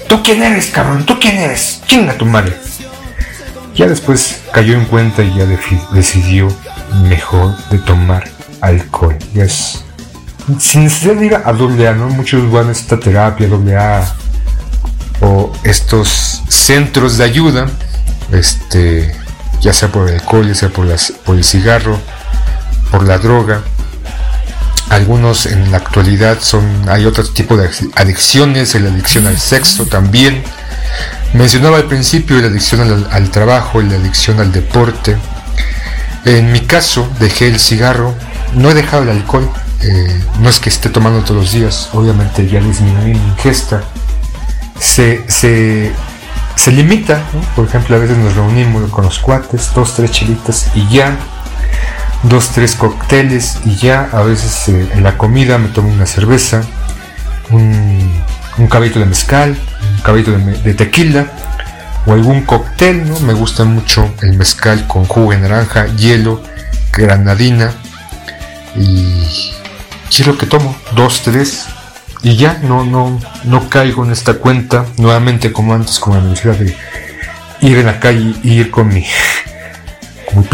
¿Tú 0.07 0.21
quién 0.23 0.41
eres, 0.41 0.67
cabrón? 0.67 1.05
¿Tú 1.05 1.19
quién 1.19 1.37
eres? 1.37 1.81
¿Quién 1.87 2.09
a 2.09 2.13
tu 2.13 2.25
madre? 2.25 2.55
Ya 3.79 3.87
después 3.87 4.41
cayó 4.51 4.73
en 4.73 4.83
cuenta 4.83 5.23
y 5.23 5.33
ya 5.37 5.45
decidió 5.93 6.49
mejor 7.03 7.55
de 7.69 7.77
tomar 7.77 8.29
alcohol. 8.59 9.17
Ya 9.33 9.45
es 9.45 9.85
sin 10.59 10.83
necesidad 10.83 11.15
de 11.15 11.27
ir 11.27 11.35
a 11.35 11.53
doble 11.53 11.87
A, 11.87 11.93
¿no? 11.93 12.09
Muchos 12.09 12.51
van 12.51 12.67
a 12.67 12.71
esta 12.73 12.99
terapia 12.99 13.47
doble 13.47 13.77
A 13.77 14.05
o 15.21 15.53
estos 15.63 16.43
centros 16.49 17.17
de 17.17 17.23
ayuda, 17.23 17.67
este, 18.33 19.15
ya 19.61 19.71
sea 19.71 19.89
por 19.89 20.09
el 20.09 20.15
alcohol, 20.15 20.45
ya 20.45 20.55
sea 20.55 20.67
por, 20.67 20.85
el 20.85 21.43
cigarro, 21.45 21.97
por 22.91 23.07
la 23.07 23.17
droga. 23.17 23.61
Algunos 24.89 25.45
en 25.45 25.71
la 25.71 25.77
actualidad 25.77 26.39
son, 26.41 26.65
hay 26.89 27.05
otro 27.05 27.23
tipo 27.23 27.55
de 27.55 27.69
adicciones, 27.95 28.75
la 28.75 28.89
adicción 28.89 29.25
al 29.25 29.39
sexo 29.39 29.85
también. 29.85 30.43
Mencionaba 31.33 31.77
al 31.77 31.85
principio 31.85 32.39
la 32.39 32.47
adicción 32.47 33.07
al, 33.11 33.29
trabajo, 33.29 33.81
la 33.81 33.95
adicción 33.95 34.39
al 34.39 34.51
deporte. 34.51 35.15
En 36.25 36.51
mi 36.51 36.61
caso 36.61 37.07
dejé 37.19 37.47
el 37.47 37.59
cigarro, 37.59 38.15
no 38.55 38.71
he 38.71 38.73
dejado 38.73 39.03
el 39.03 39.09
alcohol, 39.09 39.49
eh, 39.81 40.21
no 40.39 40.49
es 40.49 40.59
que 40.59 40.69
esté 40.69 40.89
tomando 40.89 41.21
todos 41.21 41.41
los 41.41 41.51
días, 41.51 41.89
obviamente 41.93 42.47
ya 42.47 42.59
disminuí 42.59 43.13
mi 43.13 43.29
ingesta, 43.29 43.83
se, 44.79 45.23
se, 45.29 45.91
se 46.55 46.71
limita, 46.71 47.23
por 47.55 47.67
ejemplo, 47.67 47.95
a 47.95 47.99
veces 47.99 48.17
nos 48.17 48.35
reunimos 48.35 48.89
con 48.91 49.05
los 49.05 49.19
cuates, 49.19 49.71
dos, 49.73 49.95
tres 49.95 50.11
chelitas 50.11 50.67
y 50.75 50.87
ya, 50.89 51.15
dos, 52.23 52.49
tres 52.49 52.75
cócteles 52.75 53.59
y 53.65 53.75
ya, 53.75 54.09
a 54.11 54.23
veces 54.23 54.67
eh, 54.69 54.89
en 54.93 55.03
la 55.03 55.17
comida 55.17 55.57
me 55.57 55.69
tomo 55.69 55.89
una 55.89 56.05
cerveza, 56.05 56.63
un, 57.49 57.98
un 58.57 58.67
cabito 58.67 58.99
de 58.99 59.05
mezcal, 59.05 59.57
un 59.95 60.01
cabito 60.01 60.31
de, 60.31 60.73
tequila, 60.73 61.27
o 62.05 62.13
algún 62.13 62.43
cóctel, 62.43 63.07
¿no? 63.07 63.19
Me 63.21 63.33
gusta 63.33 63.63
mucho 63.65 64.13
el 64.21 64.33
mezcal 64.33 64.87
con 64.87 65.05
jugo 65.05 65.31
de 65.31 65.39
naranja, 65.39 65.87
hielo, 65.95 66.41
granadina 66.91 67.71
y 68.75 69.51
quiero 70.13 70.37
que 70.37 70.45
tomo 70.45 70.75
dos, 70.95 71.21
tres 71.23 71.67
y 72.21 72.35
ya 72.35 72.59
no, 72.63 72.83
no, 72.83 73.19
no 73.45 73.69
caigo 73.69 74.03
en 74.05 74.11
esta 74.11 74.35
cuenta 74.35 74.85
nuevamente 74.97 75.53
como 75.53 75.73
antes 75.73 75.99
con 75.99 76.15
la 76.15 76.21
necesidad 76.21 76.55
de 76.55 76.75
ir 77.61 77.77
en 77.77 77.85
la 77.85 77.99
calle 77.99 78.35
y 78.43 78.53
ir 78.53 78.71
con 78.71 78.87
mi, 78.89 79.05
con 80.25 80.39
mi 80.39 80.47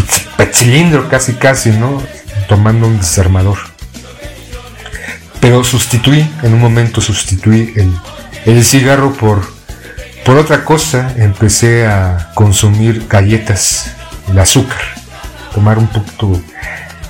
cilindro 0.53 1.09
casi 1.09 1.33
casi, 1.33 1.71
¿no? 1.71 2.01
Tomando 2.47 2.87
un 2.87 2.97
desarmador. 2.97 3.74
Pero 5.45 5.63
sustituí, 5.63 6.27
en 6.41 6.55
un 6.55 6.59
momento 6.59 7.01
sustituí 7.01 7.71
el, 7.75 7.93
el 8.45 8.65
cigarro 8.65 9.13
por, 9.13 9.47
por 10.25 10.37
otra 10.37 10.65
cosa. 10.65 11.13
Empecé 11.17 11.85
a 11.85 12.31
consumir 12.33 13.05
galletas, 13.07 13.91
el 14.27 14.39
azúcar, 14.39 14.81
tomar 15.53 15.77
un 15.77 15.85
poquito... 15.85 16.41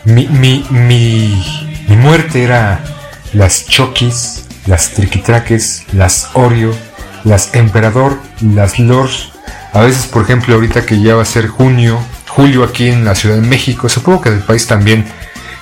Mi, 0.04 0.28
mi, 0.28 0.68
mi, 0.70 1.42
mi 1.88 1.96
muerte 1.96 2.44
era 2.44 2.84
las 3.32 3.68
Chokis, 3.68 4.44
las 4.66 4.90
Triquitraques, 4.90 5.86
las 5.94 6.32
Oreo, 6.34 6.76
las 7.24 7.56
Emperador, 7.56 8.20
las 8.42 8.80
Lors. 8.80 9.32
A 9.72 9.80
veces, 9.80 10.08
por 10.08 10.24
ejemplo, 10.24 10.56
ahorita 10.56 10.86
que 10.86 11.00
ya 11.00 11.16
va 11.16 11.22
a 11.22 11.26
ser 11.26 11.48
junio, 11.48 12.02
julio 12.28 12.66
aquí 12.66 12.90
en 12.90 13.06
la 13.06 13.16
Ciudad 13.16 13.36
de 13.36 13.48
México, 13.48 13.88
supongo 13.88 14.20
que 14.20 14.32
del 14.32 14.42
país 14.42 14.68
también, 14.68 15.06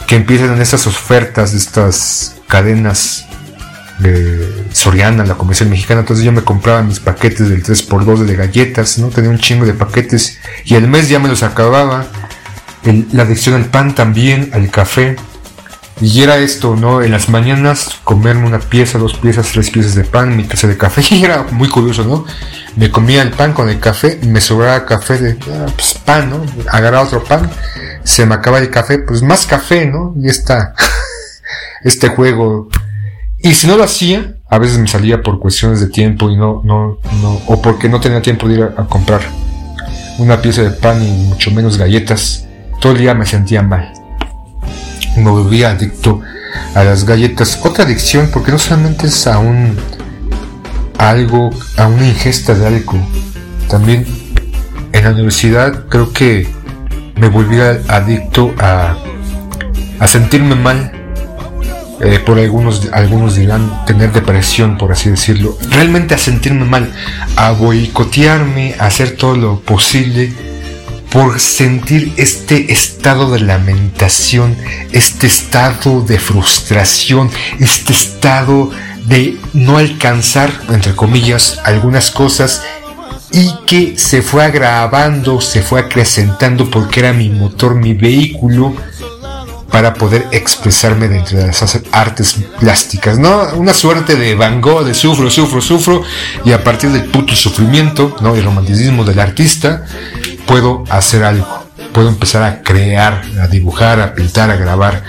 que 0.07 0.15
empiezan 0.15 0.59
esas 0.59 0.87
ofertas 0.87 1.53
estas 1.53 2.33
cadenas 2.53 3.25
de 3.97 4.67
Soriana, 4.71 5.25
la 5.25 5.33
comercial 5.33 5.69
mexicana. 5.71 6.01
Entonces 6.01 6.23
yo 6.23 6.31
me 6.31 6.43
compraba 6.43 6.83
mis 6.83 6.99
paquetes 6.99 7.49
del 7.49 7.63
3x2 7.63 8.25
de 8.25 8.35
galletas, 8.35 8.99
¿no? 8.99 9.07
Tenía 9.07 9.31
un 9.31 9.39
chingo 9.39 9.65
de 9.65 9.73
paquetes 9.73 10.37
y 10.63 10.75
el 10.75 10.87
mes 10.87 11.09
ya 11.09 11.17
me 11.17 11.29
los 11.29 11.41
acababa. 11.41 12.05
la 13.11 13.23
adicción 13.23 13.55
al 13.55 13.65
pan 13.65 13.95
también, 13.95 14.51
al 14.53 14.69
café. 14.69 15.15
Y 15.99 16.21
era 16.21 16.37
esto, 16.37 16.75
¿no? 16.75 17.01
En 17.01 17.09
las 17.09 17.27
mañanas 17.27 17.89
comerme 18.03 18.45
una 18.45 18.59
pieza, 18.59 18.99
dos 18.99 19.15
piezas, 19.15 19.49
tres 19.51 19.71
piezas 19.71 19.95
de 19.95 20.03
pan, 20.03 20.37
mi 20.37 20.43
taza 20.43 20.67
de 20.67 20.77
café. 20.77 21.01
Y 21.09 21.25
era 21.25 21.47
muy 21.49 21.69
curioso, 21.69 22.03
¿no? 22.03 22.23
Me 22.75 22.91
comía 22.91 23.23
el 23.23 23.31
pan 23.31 23.53
con 23.53 23.67
el 23.67 23.79
café, 23.79 24.19
me 24.27 24.41
sobraba 24.41 24.85
café 24.85 25.17
de 25.17 25.39
ah, 25.51 25.65
pues, 25.75 25.95
pan, 26.05 26.29
¿no? 26.29 26.45
Agarraba 26.69 27.05
otro 27.05 27.23
pan, 27.23 27.49
se 28.03 28.27
me 28.27 28.35
acaba 28.35 28.59
el 28.59 28.69
café, 28.69 28.99
pues 28.99 29.23
más 29.23 29.47
café, 29.47 29.87
¿no? 29.87 30.13
Y 30.21 30.27
esta, 30.29 30.75
este 31.83 32.09
juego. 32.09 32.69
Y 33.39 33.53
si 33.53 33.67
no 33.67 33.75
lo 33.75 33.83
hacía, 33.83 34.35
a 34.49 34.57
veces 34.57 34.77
me 34.77 34.87
salía 34.87 35.21
por 35.21 35.39
cuestiones 35.39 35.79
de 35.79 35.87
tiempo 35.87 36.29
y 36.29 36.37
no, 36.37 36.61
no, 36.63 36.97
no, 37.21 37.41
o 37.47 37.61
porque 37.61 37.89
no 37.89 37.99
tenía 37.99 38.21
tiempo 38.21 38.47
de 38.47 38.55
ir 38.55 38.63
a, 38.63 38.85
comprar 38.85 39.21
una 40.19 40.41
pieza 40.41 40.61
de 40.61 40.71
pan 40.71 41.03
y 41.03 41.11
mucho 41.27 41.51
menos 41.51 41.77
galletas. 41.77 42.47
Todo 42.79 42.93
el 42.93 42.99
día 42.99 43.13
me 43.13 43.25
sentía 43.25 43.61
mal 43.61 43.93
me 45.17 45.29
volví 45.29 45.63
adicto 45.63 46.21
a 46.75 46.83
las 46.83 47.05
galletas. 47.05 47.59
Otra 47.63 47.85
adicción, 47.85 48.29
porque 48.31 48.51
no 48.51 48.59
solamente 48.59 49.07
es 49.07 49.27
a 49.27 49.39
un 49.39 49.77
algo, 50.97 51.49
a 51.77 51.87
una 51.87 52.07
ingesta 52.07 52.53
de 52.53 52.67
algo. 52.67 52.97
También 53.69 54.05
en 54.91 55.03
la 55.03 55.11
universidad 55.11 55.85
creo 55.87 56.11
que 56.13 56.47
me 57.15 57.27
volví 57.29 57.59
adicto 57.59 58.53
a, 58.59 58.97
a 59.99 60.07
sentirme 60.07 60.55
mal. 60.55 60.91
Eh, 62.05 62.19
por 62.19 62.37
algunos, 62.37 62.89
algunos 62.91 63.37
dirán 63.37 63.85
tener 63.85 64.11
depresión, 64.11 64.77
por 64.77 64.91
así 64.91 65.09
decirlo. 65.09 65.57
Realmente 65.69 66.13
a 66.13 66.17
sentirme 66.17 66.65
mal, 66.65 66.91
a 67.37 67.51
boicotearme, 67.51 68.75
a 68.77 68.87
hacer 68.87 69.15
todo 69.15 69.37
lo 69.37 69.61
posible 69.61 70.33
por 71.09 71.39
sentir 71.39 72.13
este 72.17 72.73
estado 72.73 73.31
de 73.31 73.39
lamentación, 73.39 74.57
este 74.91 75.27
estado 75.27 76.01
de 76.01 76.19
frustración, 76.19 77.29
este 77.59 77.93
estado 77.93 78.69
de 79.05 79.37
no 79.53 79.77
alcanzar, 79.77 80.51
entre 80.69 80.95
comillas, 80.95 81.59
algunas 81.63 82.11
cosas 82.11 82.63
y 83.31 83.49
que 83.65 83.97
se 83.97 84.21
fue 84.21 84.43
agravando, 84.43 85.39
se 85.39 85.61
fue 85.61 85.79
acrecentando 85.79 86.69
porque 86.69 86.99
era 86.99 87.13
mi 87.13 87.29
motor, 87.29 87.75
mi 87.75 87.93
vehículo 87.93 88.75
para 89.73 89.95
poder 89.95 90.27
expresarme 90.29 91.07
dentro 91.07 91.39
de 91.39 91.47
las 91.47 91.81
artes 91.91 92.37
plásticas, 92.59 93.17
¿no? 93.17 93.55
Una 93.55 93.73
suerte 93.73 94.15
de 94.15 94.35
Van 94.35 94.61
Gogh, 94.61 94.85
de 94.85 94.93
sufro, 94.93 95.31
sufro, 95.31 95.61
sufro, 95.61 96.03
y 96.45 96.51
a 96.51 96.63
partir 96.63 96.91
del 96.91 97.05
puto 97.05 97.35
sufrimiento, 97.35 98.15
¿no? 98.21 98.35
El 98.35 98.43
romanticismo 98.43 99.03
del 99.03 99.19
artista, 99.19 99.83
puedo 100.45 100.83
hacer 100.91 101.23
algo, 101.23 101.65
puedo 101.91 102.09
empezar 102.09 102.43
a 102.43 102.61
crear, 102.61 103.23
a 103.41 103.47
dibujar, 103.47 103.99
a 103.99 104.13
pintar, 104.13 104.51
a 104.51 104.57
grabar, 104.57 105.01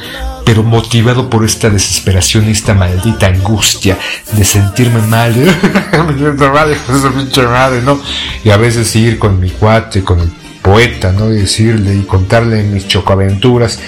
pero 0.46 0.62
motivado 0.62 1.28
por 1.28 1.44
esta 1.44 1.68
desesperación 1.68 2.48
y 2.48 2.52
esta 2.52 2.72
maldita 2.72 3.26
angustia 3.26 3.98
de 4.32 4.46
sentirme 4.46 5.02
mal, 5.02 5.34
me 6.06 6.16
siento 6.16 6.50
mal, 6.50 6.72
esa 6.72 7.10
pinche 7.10 7.42
madre, 7.42 7.82
¿no? 7.82 8.00
Y 8.42 8.48
a 8.48 8.56
veces 8.56 8.96
ir 8.96 9.18
con 9.18 9.38
mi 9.38 9.50
cuate, 9.50 10.02
con 10.02 10.20
el 10.20 10.43
poeta, 10.64 11.12
¿no? 11.12 11.28
Decirle 11.28 11.94
y 11.94 12.04
contarle 12.04 12.62
mis 12.62 12.88
chocoaventuras. 12.88 13.78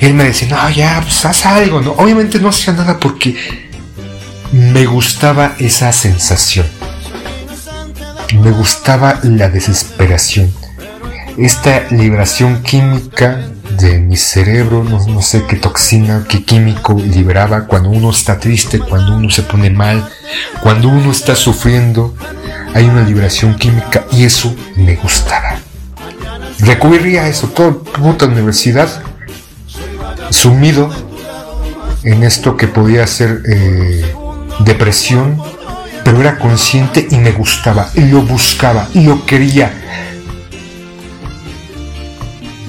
Y 0.00 0.06
él 0.06 0.14
me 0.14 0.24
decía, 0.24 0.48
no, 0.48 0.70
ya, 0.70 0.98
pues 1.02 1.22
haz 1.26 1.44
algo, 1.44 1.82
¿no? 1.82 1.92
Obviamente 1.92 2.40
no 2.40 2.48
hacía 2.48 2.72
nada 2.72 2.98
porque 2.98 3.36
me 4.50 4.86
gustaba 4.86 5.54
esa 5.58 5.92
sensación. 5.92 6.66
me 8.42 8.50
gustaba 8.50 9.20
la 9.24 9.50
desesperación. 9.50 10.50
Esta 11.36 11.84
liberación 11.90 12.62
química 12.62 13.50
de 13.78 13.98
mi 13.98 14.16
cerebro, 14.16 14.84
no, 14.84 15.20
sé 15.20 15.44
qué 15.46 15.56
toxina, 15.56 16.24
qué 16.26 16.44
químico 16.44 16.94
liberaba 16.94 17.66
cuando 17.66 17.90
uno 17.90 18.10
está 18.10 18.38
triste, 18.38 18.78
cuando 18.78 19.16
uno 19.16 19.28
se 19.28 19.42
pone 19.42 19.68
mal, 19.68 20.08
cuando 20.62 20.88
uno 20.88 21.10
está 21.10 21.34
sufriendo, 21.34 22.14
hay 22.72 22.84
una 22.84 23.02
liberación 23.02 23.54
química 23.56 24.06
y 24.12 24.24
eso 24.24 24.54
me 24.76 24.96
gustaba. 24.96 25.71
Recurría 26.62 27.24
a 27.24 27.28
eso, 27.28 27.48
toda 27.48 27.72
puta 27.72 28.26
universidad, 28.26 28.88
sumido 30.30 30.90
en 32.04 32.22
esto 32.22 32.56
que 32.56 32.68
podía 32.68 33.06
ser 33.06 33.42
eh, 33.46 34.14
depresión, 34.60 35.42
pero 36.04 36.20
era 36.20 36.38
consciente 36.38 37.06
y 37.10 37.16
me 37.16 37.32
gustaba, 37.32 37.90
lo 37.96 38.22
buscaba, 38.22 38.88
lo 38.94 39.26
quería. 39.26 39.72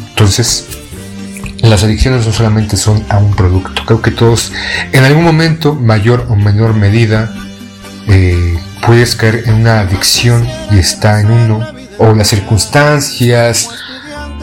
Entonces, 0.10 0.66
las 1.62 1.84
adicciones 1.84 2.26
no 2.26 2.34
solamente 2.34 2.78
son 2.78 3.06
a 3.10 3.18
un 3.20 3.36
producto, 3.36 3.84
creo 3.86 4.02
que 4.02 4.12
todos 4.12 4.52
en 4.92 5.04
algún 5.04 5.24
momento, 5.24 5.76
mayor 5.76 6.26
o 6.30 6.36
menor 6.36 6.74
medida, 6.74 7.34
eh, 8.08 8.58
puedes 8.86 9.16
caer 9.16 9.44
en 9.46 9.56
una 9.56 9.82
adicción 9.82 10.48
y 10.72 10.80
está 10.80 11.22
en 11.22 11.32
uno, 11.32 11.66
o 11.98 12.14
las 12.14 12.28
circunstancias, 12.28 13.70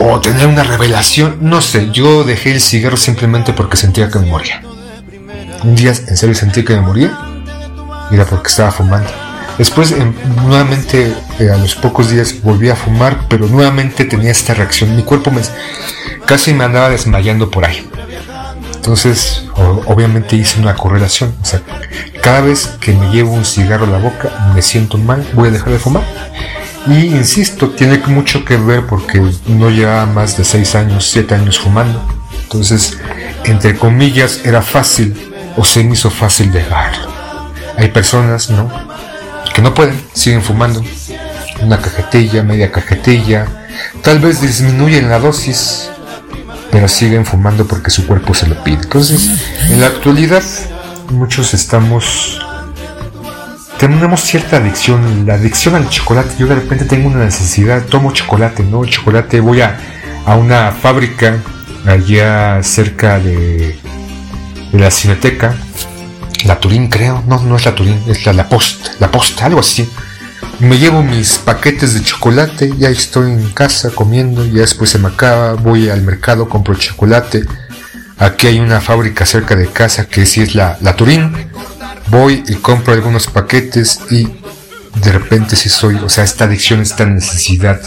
o 0.01 0.19
tener 0.21 0.47
una 0.47 0.65
revelación, 0.65 1.37
no 1.41 1.61
sé, 1.61 1.91
yo 1.93 2.25
dejé 2.25 2.53
el 2.53 2.61
cigarro 2.61 2.97
simplemente 2.97 3.53
porque 3.53 3.77
sentía 3.77 4.09
que 4.09 4.19
me 4.19 4.27
moría. 4.27 4.63
Un 5.63 5.75
día 5.75 5.91
en 5.91 6.17
serio 6.17 6.35
sentí 6.35 6.65
que 6.65 6.75
me 6.75 6.81
moría 6.81 7.19
y 8.11 8.15
era 8.15 8.25
porque 8.25 8.49
estaba 8.49 8.73
fumando. 8.73 9.11
Después 9.59 9.93
em, 9.93 10.15
nuevamente 10.47 11.15
eh, 11.39 11.51
a 11.51 11.59
los 11.59 11.75
pocos 11.75 12.09
días 12.09 12.41
volví 12.43 12.71
a 12.71 12.77
fumar, 12.77 13.27
pero 13.29 13.47
nuevamente 13.47 14.07
tenía 14.07 14.31
esta 14.31 14.55
reacción. 14.55 14.97
Mi 14.97 15.03
cuerpo 15.03 15.31
me, 15.31 15.43
casi 16.25 16.55
me 16.55 16.65
andaba 16.65 16.89
desmayando 16.89 17.51
por 17.51 17.67
ahí. 17.67 17.87
Entonces, 18.77 19.45
obviamente 19.85 20.35
hice 20.35 20.59
una 20.59 20.75
correlación. 20.75 21.35
O 21.43 21.45
sea, 21.45 21.61
cada 22.23 22.41
vez 22.41 22.69
que 22.81 22.95
me 22.95 23.11
llevo 23.11 23.35
un 23.35 23.45
cigarro 23.45 23.85
a 23.85 23.89
la 23.91 23.99
boca, 23.99 24.51
me 24.55 24.63
siento 24.63 24.97
mal, 24.97 25.29
voy 25.35 25.49
a 25.49 25.51
dejar 25.51 25.69
de 25.75 25.79
fumar. 25.79 26.05
Y 26.87 27.07
insisto, 27.07 27.71
tiene 27.71 27.99
mucho 28.07 28.45
que 28.45 28.57
ver 28.57 28.87
porque 28.87 29.21
no 29.47 29.71
llevaba 29.71 30.07
más 30.07 30.37
de 30.37 30.45
6 30.45 30.75
años, 30.77 31.09
7 31.11 31.35
años 31.35 31.59
fumando. 31.59 32.03
Entonces, 32.43 32.99
entre 33.45 33.77
comillas, 33.77 34.41
era 34.45 34.63
fácil 34.63 35.33
o 35.57 35.65
se 35.65 35.85
me 35.85 35.93
hizo 35.93 36.11
fácil 36.11 36.51
dejarlo. 36.51 37.13
Hay 37.77 37.89
personas, 37.89 38.51
¿no? 38.51 38.71
Que 39.55 39.63
no 39.63 39.75
pueden, 39.75 40.01
siguen 40.13 40.43
fumando. 40.43 40.83
Una 41.63 41.79
cajetilla, 41.79 42.43
media 42.43 42.73
cajetilla. 42.73 43.47
Tal 44.03 44.19
vez 44.19 44.41
disminuyen 44.41 45.09
la 45.09 45.19
dosis, 45.19 45.91
pero 46.71 46.89
siguen 46.89 47.27
fumando 47.27 47.67
porque 47.67 47.91
su 47.91 48.07
cuerpo 48.07 48.35
se 48.35 48.47
lo 48.47 48.63
pide. 48.65 48.83
Entonces, 48.83 49.31
en 49.69 49.81
la 49.81 49.87
actualidad, 49.87 50.43
muchos 51.11 51.53
estamos 51.55 52.41
tenemos 53.81 54.21
cierta 54.21 54.59
adicción, 54.59 55.25
la 55.27 55.35
adicción 55.35 55.75
al 55.75 55.89
chocolate. 55.89 56.35
Yo 56.39 56.47
de 56.47 56.55
repente 56.55 56.85
tengo 56.85 57.09
una 57.09 57.25
necesidad, 57.25 57.83
tomo 57.87 58.13
chocolate, 58.13 58.63
¿no? 58.63 58.85
Chocolate, 58.85 59.41
voy 59.41 59.63
a, 59.63 59.79
a 60.27 60.37
una 60.37 60.71
fábrica 60.71 61.39
allá 61.87 62.63
cerca 62.63 63.19
de, 63.19 63.79
de 64.71 64.79
la 64.79 64.91
Cineteca, 64.91 65.55
la 66.45 66.61
Turín 66.61 66.89
creo, 66.89 67.25
no, 67.27 67.41
no 67.41 67.57
es 67.57 67.65
la 67.65 67.75
Turín, 67.75 67.99
es 68.07 68.27
la 68.27 68.35
La 68.35 68.51
Posta, 68.51 68.91
la 68.99 69.11
Posta, 69.11 69.47
algo 69.47 69.61
así. 69.61 69.89
Me 70.59 70.77
llevo 70.77 71.03
mis 71.03 71.39
paquetes 71.39 71.95
de 71.95 72.03
chocolate, 72.03 72.75
ya 72.77 72.91
estoy 72.91 73.31
en 73.31 73.49
casa 73.53 73.91
comiendo, 73.95 74.45
ya 74.45 74.61
después 74.61 74.91
se 74.91 74.99
me 74.99 75.09
acaba, 75.09 75.55
voy 75.55 75.89
al 75.89 76.03
mercado, 76.03 76.51
compro 76.51 76.75
chocolate. 76.75 77.47
Aquí 78.19 78.47
hay 78.47 78.61
una 78.61 78.83
fábrica 78.83 79.25
cerca 79.25 79.57
de 79.57 79.69
casa 79.69 80.07
que 80.07 80.27
sí 80.27 80.43
es 80.43 80.55
la, 80.55 80.77
la 80.83 80.95
Turín 80.97 81.49
voy 82.11 82.43
y 82.49 82.57
compro 82.57 82.93
algunos 82.93 83.27
paquetes 83.27 84.01
y 84.11 84.29
de 85.03 85.13
repente 85.13 85.57
si 85.57 85.69
soy, 85.69 85.97
o 85.97 86.09
sea, 86.09 86.25
esta 86.25 86.45
adicción, 86.45 86.81
esta 86.81 87.07
necesidad 87.07 87.81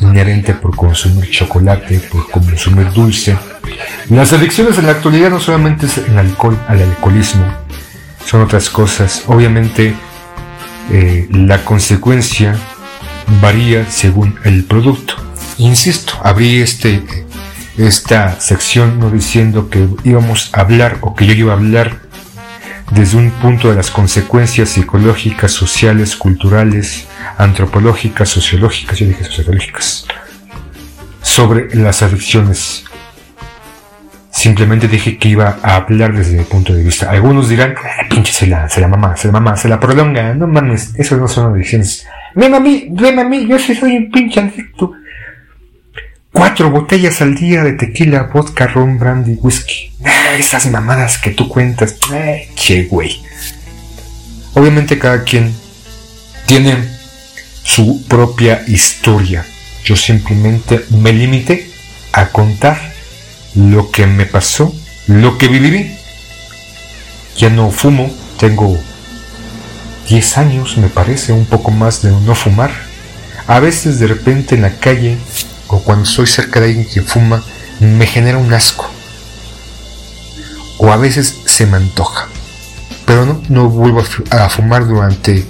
inherente 0.00 0.54
por 0.54 0.76
consumir 0.76 1.30
chocolate, 1.30 1.98
por 2.00 2.30
consumir 2.30 2.90
dulce. 2.92 3.36
Las 4.10 4.32
adicciones 4.32 4.78
en 4.78 4.86
la 4.86 4.92
actualidad 4.92 5.30
no 5.30 5.40
solamente 5.40 5.86
es 5.86 5.98
el 5.98 6.18
alcohol, 6.18 6.58
al 6.68 6.82
alcoholismo, 6.82 7.44
son 8.26 8.42
otras 8.42 8.68
cosas. 8.68 9.24
Obviamente 9.26 9.94
eh, 10.90 11.28
la 11.30 11.64
consecuencia 11.64 12.56
varía 13.40 13.90
según 13.90 14.38
el 14.44 14.64
producto. 14.64 15.14
Insisto, 15.58 16.14
abrí 16.22 16.60
este, 16.60 17.02
esta 17.78 18.40
sección 18.40 18.98
no 18.98 19.10
diciendo 19.10 19.70
que 19.70 19.88
íbamos 20.04 20.50
a 20.52 20.60
hablar 20.60 20.98
o 21.00 21.14
que 21.14 21.26
yo 21.26 21.32
iba 21.32 21.52
a 21.52 21.56
hablar 21.56 22.01
desde 22.94 23.16
un 23.16 23.30
punto 23.30 23.70
de 23.70 23.76
las 23.76 23.90
consecuencias 23.90 24.70
psicológicas, 24.70 25.52
sociales, 25.52 26.14
culturales, 26.14 27.06
antropológicas, 27.38 28.28
sociológicas, 28.28 28.98
yo 28.98 29.06
dije 29.06 29.24
sociológicas, 29.24 30.06
sobre 31.22 31.74
las 31.74 32.02
adicciones. 32.02 32.84
Simplemente 34.30 34.88
dije 34.88 35.18
que 35.18 35.28
iba 35.28 35.58
a 35.62 35.76
hablar 35.76 36.14
desde 36.14 36.36
mi 36.36 36.44
punto 36.44 36.74
de 36.74 36.82
vista. 36.82 37.10
Algunos 37.10 37.48
dirán, 37.48 37.74
ah, 37.78 38.06
pinche, 38.08 38.32
se 38.32 38.46
la, 38.46 38.68
se 38.68 38.80
la 38.80 38.88
mamá, 38.88 39.16
se 39.16 39.28
la 39.28 39.32
mamá, 39.32 39.56
se 39.56 39.68
la 39.68 39.78
prolonga. 39.78 40.34
No 40.34 40.46
mames, 40.46 40.94
eso 40.96 41.16
no 41.16 41.28
son 41.28 41.54
adicciones. 41.54 42.06
Ven 42.34 42.54
a 42.54 42.60
mí, 42.60 42.88
ven 42.90 43.18
a 43.18 43.24
mí, 43.24 43.46
yo 43.46 43.58
sí 43.58 43.74
soy 43.74 43.96
un 43.96 44.10
pinche 44.10 44.40
adicto. 44.40 44.92
Cuatro 46.32 46.70
botellas 46.70 47.20
al 47.20 47.34
día 47.34 47.62
de 47.62 47.74
tequila, 47.74 48.30
vodka, 48.32 48.66
ron, 48.66 48.98
brandy, 48.98 49.38
whisky. 49.40 49.92
Ah, 50.02 50.34
esas 50.38 50.66
mamadas 50.66 51.18
que 51.18 51.30
tú 51.30 51.46
cuentas. 51.46 51.96
Eh, 52.12 52.48
che, 52.54 52.84
güey. 52.84 53.22
Obviamente 54.54 54.98
cada 54.98 55.24
quien 55.24 55.54
tiene 56.46 56.76
su 57.62 58.04
propia 58.08 58.64
historia. 58.66 59.44
Yo 59.84 59.94
simplemente 59.94 60.86
me 60.90 61.12
limité 61.12 61.70
a 62.12 62.28
contar 62.28 62.78
lo 63.54 63.90
que 63.90 64.06
me 64.06 64.24
pasó, 64.24 64.74
lo 65.06 65.36
que 65.36 65.48
viví. 65.48 65.94
Ya 67.36 67.50
no 67.50 67.70
fumo, 67.70 68.10
tengo 68.38 68.78
10 70.08 70.38
años, 70.38 70.78
me 70.78 70.88
parece, 70.88 71.32
un 71.32 71.44
poco 71.44 71.70
más 71.70 72.00
de 72.02 72.10
no 72.10 72.34
fumar. 72.34 72.70
A 73.46 73.60
veces 73.60 73.98
de 73.98 74.06
repente 74.06 74.54
en 74.54 74.62
la 74.62 74.76
calle 74.76 75.18
o 75.72 75.82
cuando 75.82 76.04
estoy 76.04 76.26
cerca 76.26 76.60
de 76.60 76.66
alguien 76.66 76.86
que 76.86 77.00
fuma, 77.00 77.42
me 77.80 78.06
genera 78.06 78.36
un 78.36 78.52
asco. 78.52 78.88
O 80.76 80.92
a 80.92 80.96
veces 80.96 81.34
se 81.46 81.64
me 81.64 81.78
antoja. 81.78 82.28
Pero 83.06 83.40
no, 83.48 83.70
vuelvo 83.70 84.04
a 84.30 84.48
fumar 84.50 84.86
durante 84.86 85.46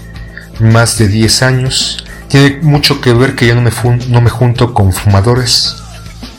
más 0.61 0.97
de 0.99 1.09
10 1.09 1.43
años. 1.43 2.05
Tiene 2.29 2.61
mucho 2.63 3.01
que 3.01 3.13
ver 3.13 3.35
que 3.35 3.49
yo 3.49 3.57
no 3.57 3.63
me, 3.63 3.73
no 4.09 4.21
me 4.21 4.31
junto 4.31 4.73
con 4.73 4.93
fumadores. 4.93 5.75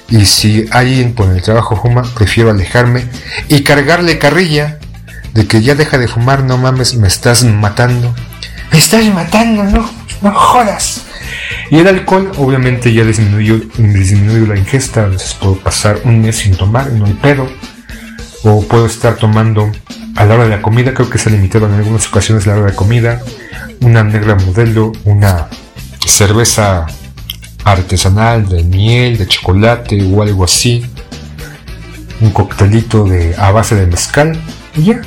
Y 0.10 0.26
si 0.26 0.66
alguien 0.72 1.14
por 1.14 1.30
el 1.30 1.42
trabajo 1.42 1.76
fuma, 1.76 2.04
prefiero 2.16 2.52
alejarme 2.52 3.06
y 3.50 3.64
cargarle 3.64 4.18
carrilla 4.18 4.80
de 5.34 5.46
que 5.46 5.62
ya 5.62 5.76
deja 5.76 5.98
de 5.98 6.08
fumar, 6.08 6.44
no 6.44 6.58
mames, 6.58 6.96
me 6.96 7.10
estás 7.10 7.44
matando. 7.44 8.16
Me 8.72 8.78
estás 8.78 9.04
matando, 9.08 9.64
no, 9.64 9.90
no 10.22 10.34
jodas. 10.34 11.02
Y 11.70 11.80
el 11.80 11.88
alcohol 11.88 12.32
obviamente 12.38 12.94
ya 12.94 13.04
disminuyó, 13.04 13.60
disminuyó 13.78 14.46
la 14.46 14.58
ingesta, 14.58 15.04
a 15.04 15.08
veces 15.08 15.34
puedo 15.34 15.58
pasar 15.58 16.00
un 16.04 16.22
mes 16.22 16.38
sin 16.38 16.56
tomar 16.56 16.92
no 16.92 17.06
hay 17.06 17.14
pedo. 17.14 17.48
O 18.44 18.62
puedo 18.68 18.86
estar 18.86 19.16
tomando 19.16 19.72
a 20.16 20.26
la 20.26 20.36
hora 20.36 20.44
de 20.44 20.50
la 20.50 20.62
comida, 20.62 20.94
creo 20.94 21.10
que 21.10 21.18
se 21.18 21.30
limitado 21.30 21.68
en 21.68 21.74
algunas 21.74 22.08
ocasiones 22.08 22.46
la 22.46 22.58
hora 22.58 22.72
de 22.72 22.76
comida, 22.76 23.22
una 23.82 24.04
negra 24.04 24.36
modelo, 24.36 24.92
una 25.06 25.48
cerveza 26.06 26.86
artesanal 27.64 28.48
de 28.48 28.64
miel, 28.64 29.18
de 29.18 29.28
chocolate 29.28 30.04
o 30.14 30.22
algo 30.22 30.44
así, 30.44 30.86
un 32.20 32.32
coctelito 32.32 33.06
de, 33.06 33.36
a 33.38 33.52
base 33.52 33.76
de 33.76 33.88
mezcal. 33.88 34.40
Y 34.76 34.84
ya. 34.84 35.02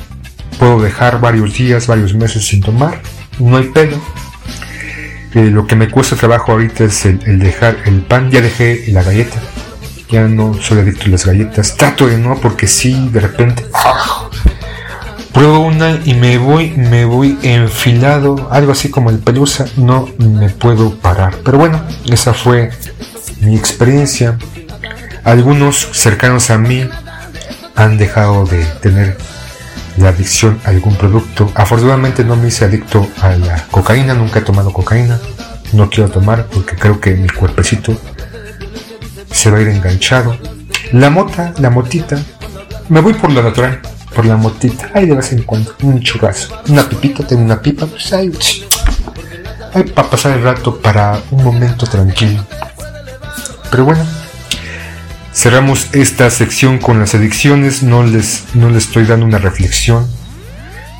Puedo 0.59 0.81
dejar 0.81 1.21
varios 1.21 1.55
días, 1.55 1.85
varios 1.85 2.15
meses 2.15 2.47
sin 2.47 2.61
tomar, 2.61 2.99
no 3.37 3.57
hay 3.57 3.65
lo 5.33 5.67
que 5.67 5.75
me 5.75 5.89
cuesta 5.89 6.15
trabajo 6.15 6.53
ahorita 6.53 6.85
es 6.85 7.05
el, 7.05 7.39
dejar 7.39 7.77
el 7.85 8.01
pan. 8.01 8.31
Ya 8.31 8.41
dejé 8.41 8.85
la 8.91 9.03
galleta. 9.03 9.39
Ya 10.09 10.27
no 10.27 10.53
soy 10.61 10.79
adicto 10.79 11.05
a 11.05 11.09
las 11.09 11.25
galletas. 11.25 11.75
Trato 11.75 12.07
de 12.07 12.17
no, 12.17 12.39
porque 12.39 12.67
sí, 12.67 13.09
de 13.11 13.19
repente. 13.19 13.65
Pruebo 15.33 15.59
una 15.59 15.99
y 16.03 16.15
me 16.15 16.37
voy, 16.37 16.71
me 16.71 17.05
voy 17.05 17.37
enfilado, 17.43 18.47
algo 18.51 18.71
así 18.71 18.89
como 18.89 19.11
el 19.11 19.19
pelusa, 19.19 19.65
no 19.75 20.09
me 20.17 20.49
puedo 20.49 20.95
parar. 20.95 21.35
Pero 21.45 21.59
bueno, 21.59 21.83
esa 22.09 22.33
fue 22.33 22.71
mi 23.41 23.55
experiencia. 23.55 24.37
Algunos 25.23 25.89
cercanos 25.91 26.49
a 26.49 26.57
mí 26.57 26.89
han 27.75 27.97
dejado 27.97 28.45
de 28.45 28.65
tener 28.81 29.17
la 29.97 30.09
adicción 30.09 30.59
a 30.63 30.69
algún 30.69 30.95
producto. 30.95 31.51
Afortunadamente 31.55 32.23
no 32.23 32.35
me 32.35 32.47
hice 32.47 32.65
adicto 32.65 33.07
a 33.21 33.29
la 33.29 33.63
cocaína, 33.69 34.13
nunca 34.13 34.39
he 34.39 34.43
tomado 34.43 34.71
cocaína. 34.71 35.19
no 35.73 35.89
quiero 35.89 36.09
tomar 36.09 36.45
porque 36.47 36.75
creo 36.75 36.99
que 37.01 37.13
mi 37.15 37.27
cuerpecito 37.27 37.97
se 39.31 39.51
va 39.51 39.57
a 39.57 39.61
ir 39.61 39.67
enganchado. 39.67 40.37
La 40.93 41.09
mota, 41.09 41.53
la 41.59 41.69
motita, 41.69 42.17
me 42.89 43.01
voy 43.01 43.13
por 43.13 43.31
lo 43.31 43.43
natural, 43.43 43.81
por 44.15 44.25
la 44.25 44.37
motita, 44.37 44.89
ahí 44.93 45.05
de 45.05 45.15
vez 45.15 45.33
en 45.33 45.43
cuando, 45.43 45.75
un 45.83 46.01
churrazo, 46.01 46.57
una 46.69 46.87
pipita, 46.87 47.27
tengo 47.27 47.43
una 47.43 47.61
pipa, 47.61 47.85
pues 47.85 48.13
ahí, 48.13 48.31
ahí 49.73 49.83
para 49.83 50.09
pasar 50.09 50.37
el 50.37 50.43
rato, 50.43 50.79
para 50.79 51.19
un 51.31 51.43
momento 51.43 51.85
tranquilo. 51.85 52.45
Pero 53.69 53.83
bueno, 53.83 54.05
cerramos 55.37 55.89
esta 55.93 56.31
sección 56.31 56.79
con 56.79 56.99
las 56.99 57.13
adicciones, 57.13 57.83
no 57.83 58.01
les, 58.03 58.45
no 58.55 58.71
les 58.71 58.85
estoy 58.85 59.05
dando 59.05 59.23
una 59.23 59.37
reflexión, 59.37 60.07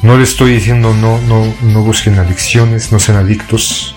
no 0.04 0.16
les 0.16 0.30
estoy 0.30 0.54
diciendo 0.54 0.94
no, 0.94 1.20
no, 1.22 1.52
no 1.64 1.82
busquen 1.82 2.20
adicciones, 2.20 2.92
no 2.92 3.00
sean 3.00 3.18
adictos. 3.18 3.96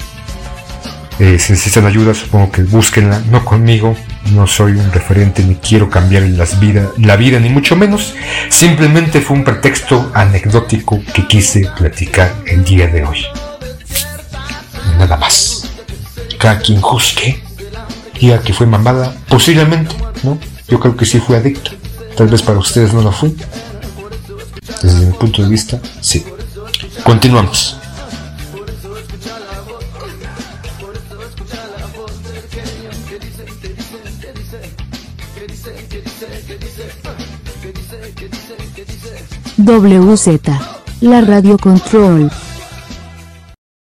Eh, 1.18 1.38
si 1.38 1.52
necesitan 1.52 1.84
ayuda, 1.84 2.14
supongo 2.14 2.50
que 2.50 2.62
búsquenla, 2.62 3.20
no 3.30 3.44
conmigo, 3.44 3.94
no 4.32 4.46
soy 4.46 4.72
un 4.72 4.90
referente 4.90 5.44
ni 5.44 5.56
quiero 5.56 5.90
cambiar 5.90 6.22
las 6.22 6.58
vida, 6.58 6.88
la 6.96 7.16
vida, 7.16 7.38
ni 7.38 7.50
mucho 7.50 7.76
menos. 7.76 8.14
Simplemente 8.48 9.20
fue 9.20 9.36
un 9.36 9.44
pretexto 9.44 10.10
anecdótico 10.14 11.02
que 11.12 11.26
quise 11.26 11.68
platicar 11.76 12.34
el 12.46 12.64
día 12.64 12.86
de 12.86 13.04
hoy. 13.04 13.26
Nada 14.98 15.18
más. 15.18 15.70
Cada 16.38 16.58
quien 16.58 16.80
juzgue, 16.80 17.42
diga 18.18 18.40
que 18.40 18.54
fue 18.54 18.66
mamada, 18.66 19.14
posiblemente, 19.28 19.94
¿no? 20.22 20.38
Yo 20.68 20.78
creo 20.80 20.96
que 20.96 21.04
sí 21.04 21.20
fui 21.20 21.36
adicto. 21.36 21.72
Tal 22.16 22.28
vez 22.28 22.42
para 22.42 22.58
ustedes 22.58 22.92
no 22.92 23.02
lo 23.02 23.12
fui. 23.12 23.36
Desde 24.82 25.06
mi 25.06 25.12
punto 25.12 25.42
de 25.42 25.48
vista, 25.48 25.80
sí. 26.00 26.24
Continuamos. 27.04 27.76
WZ, 39.58 40.40
la 41.00 41.20
radio 41.20 41.58
control. 41.58 42.30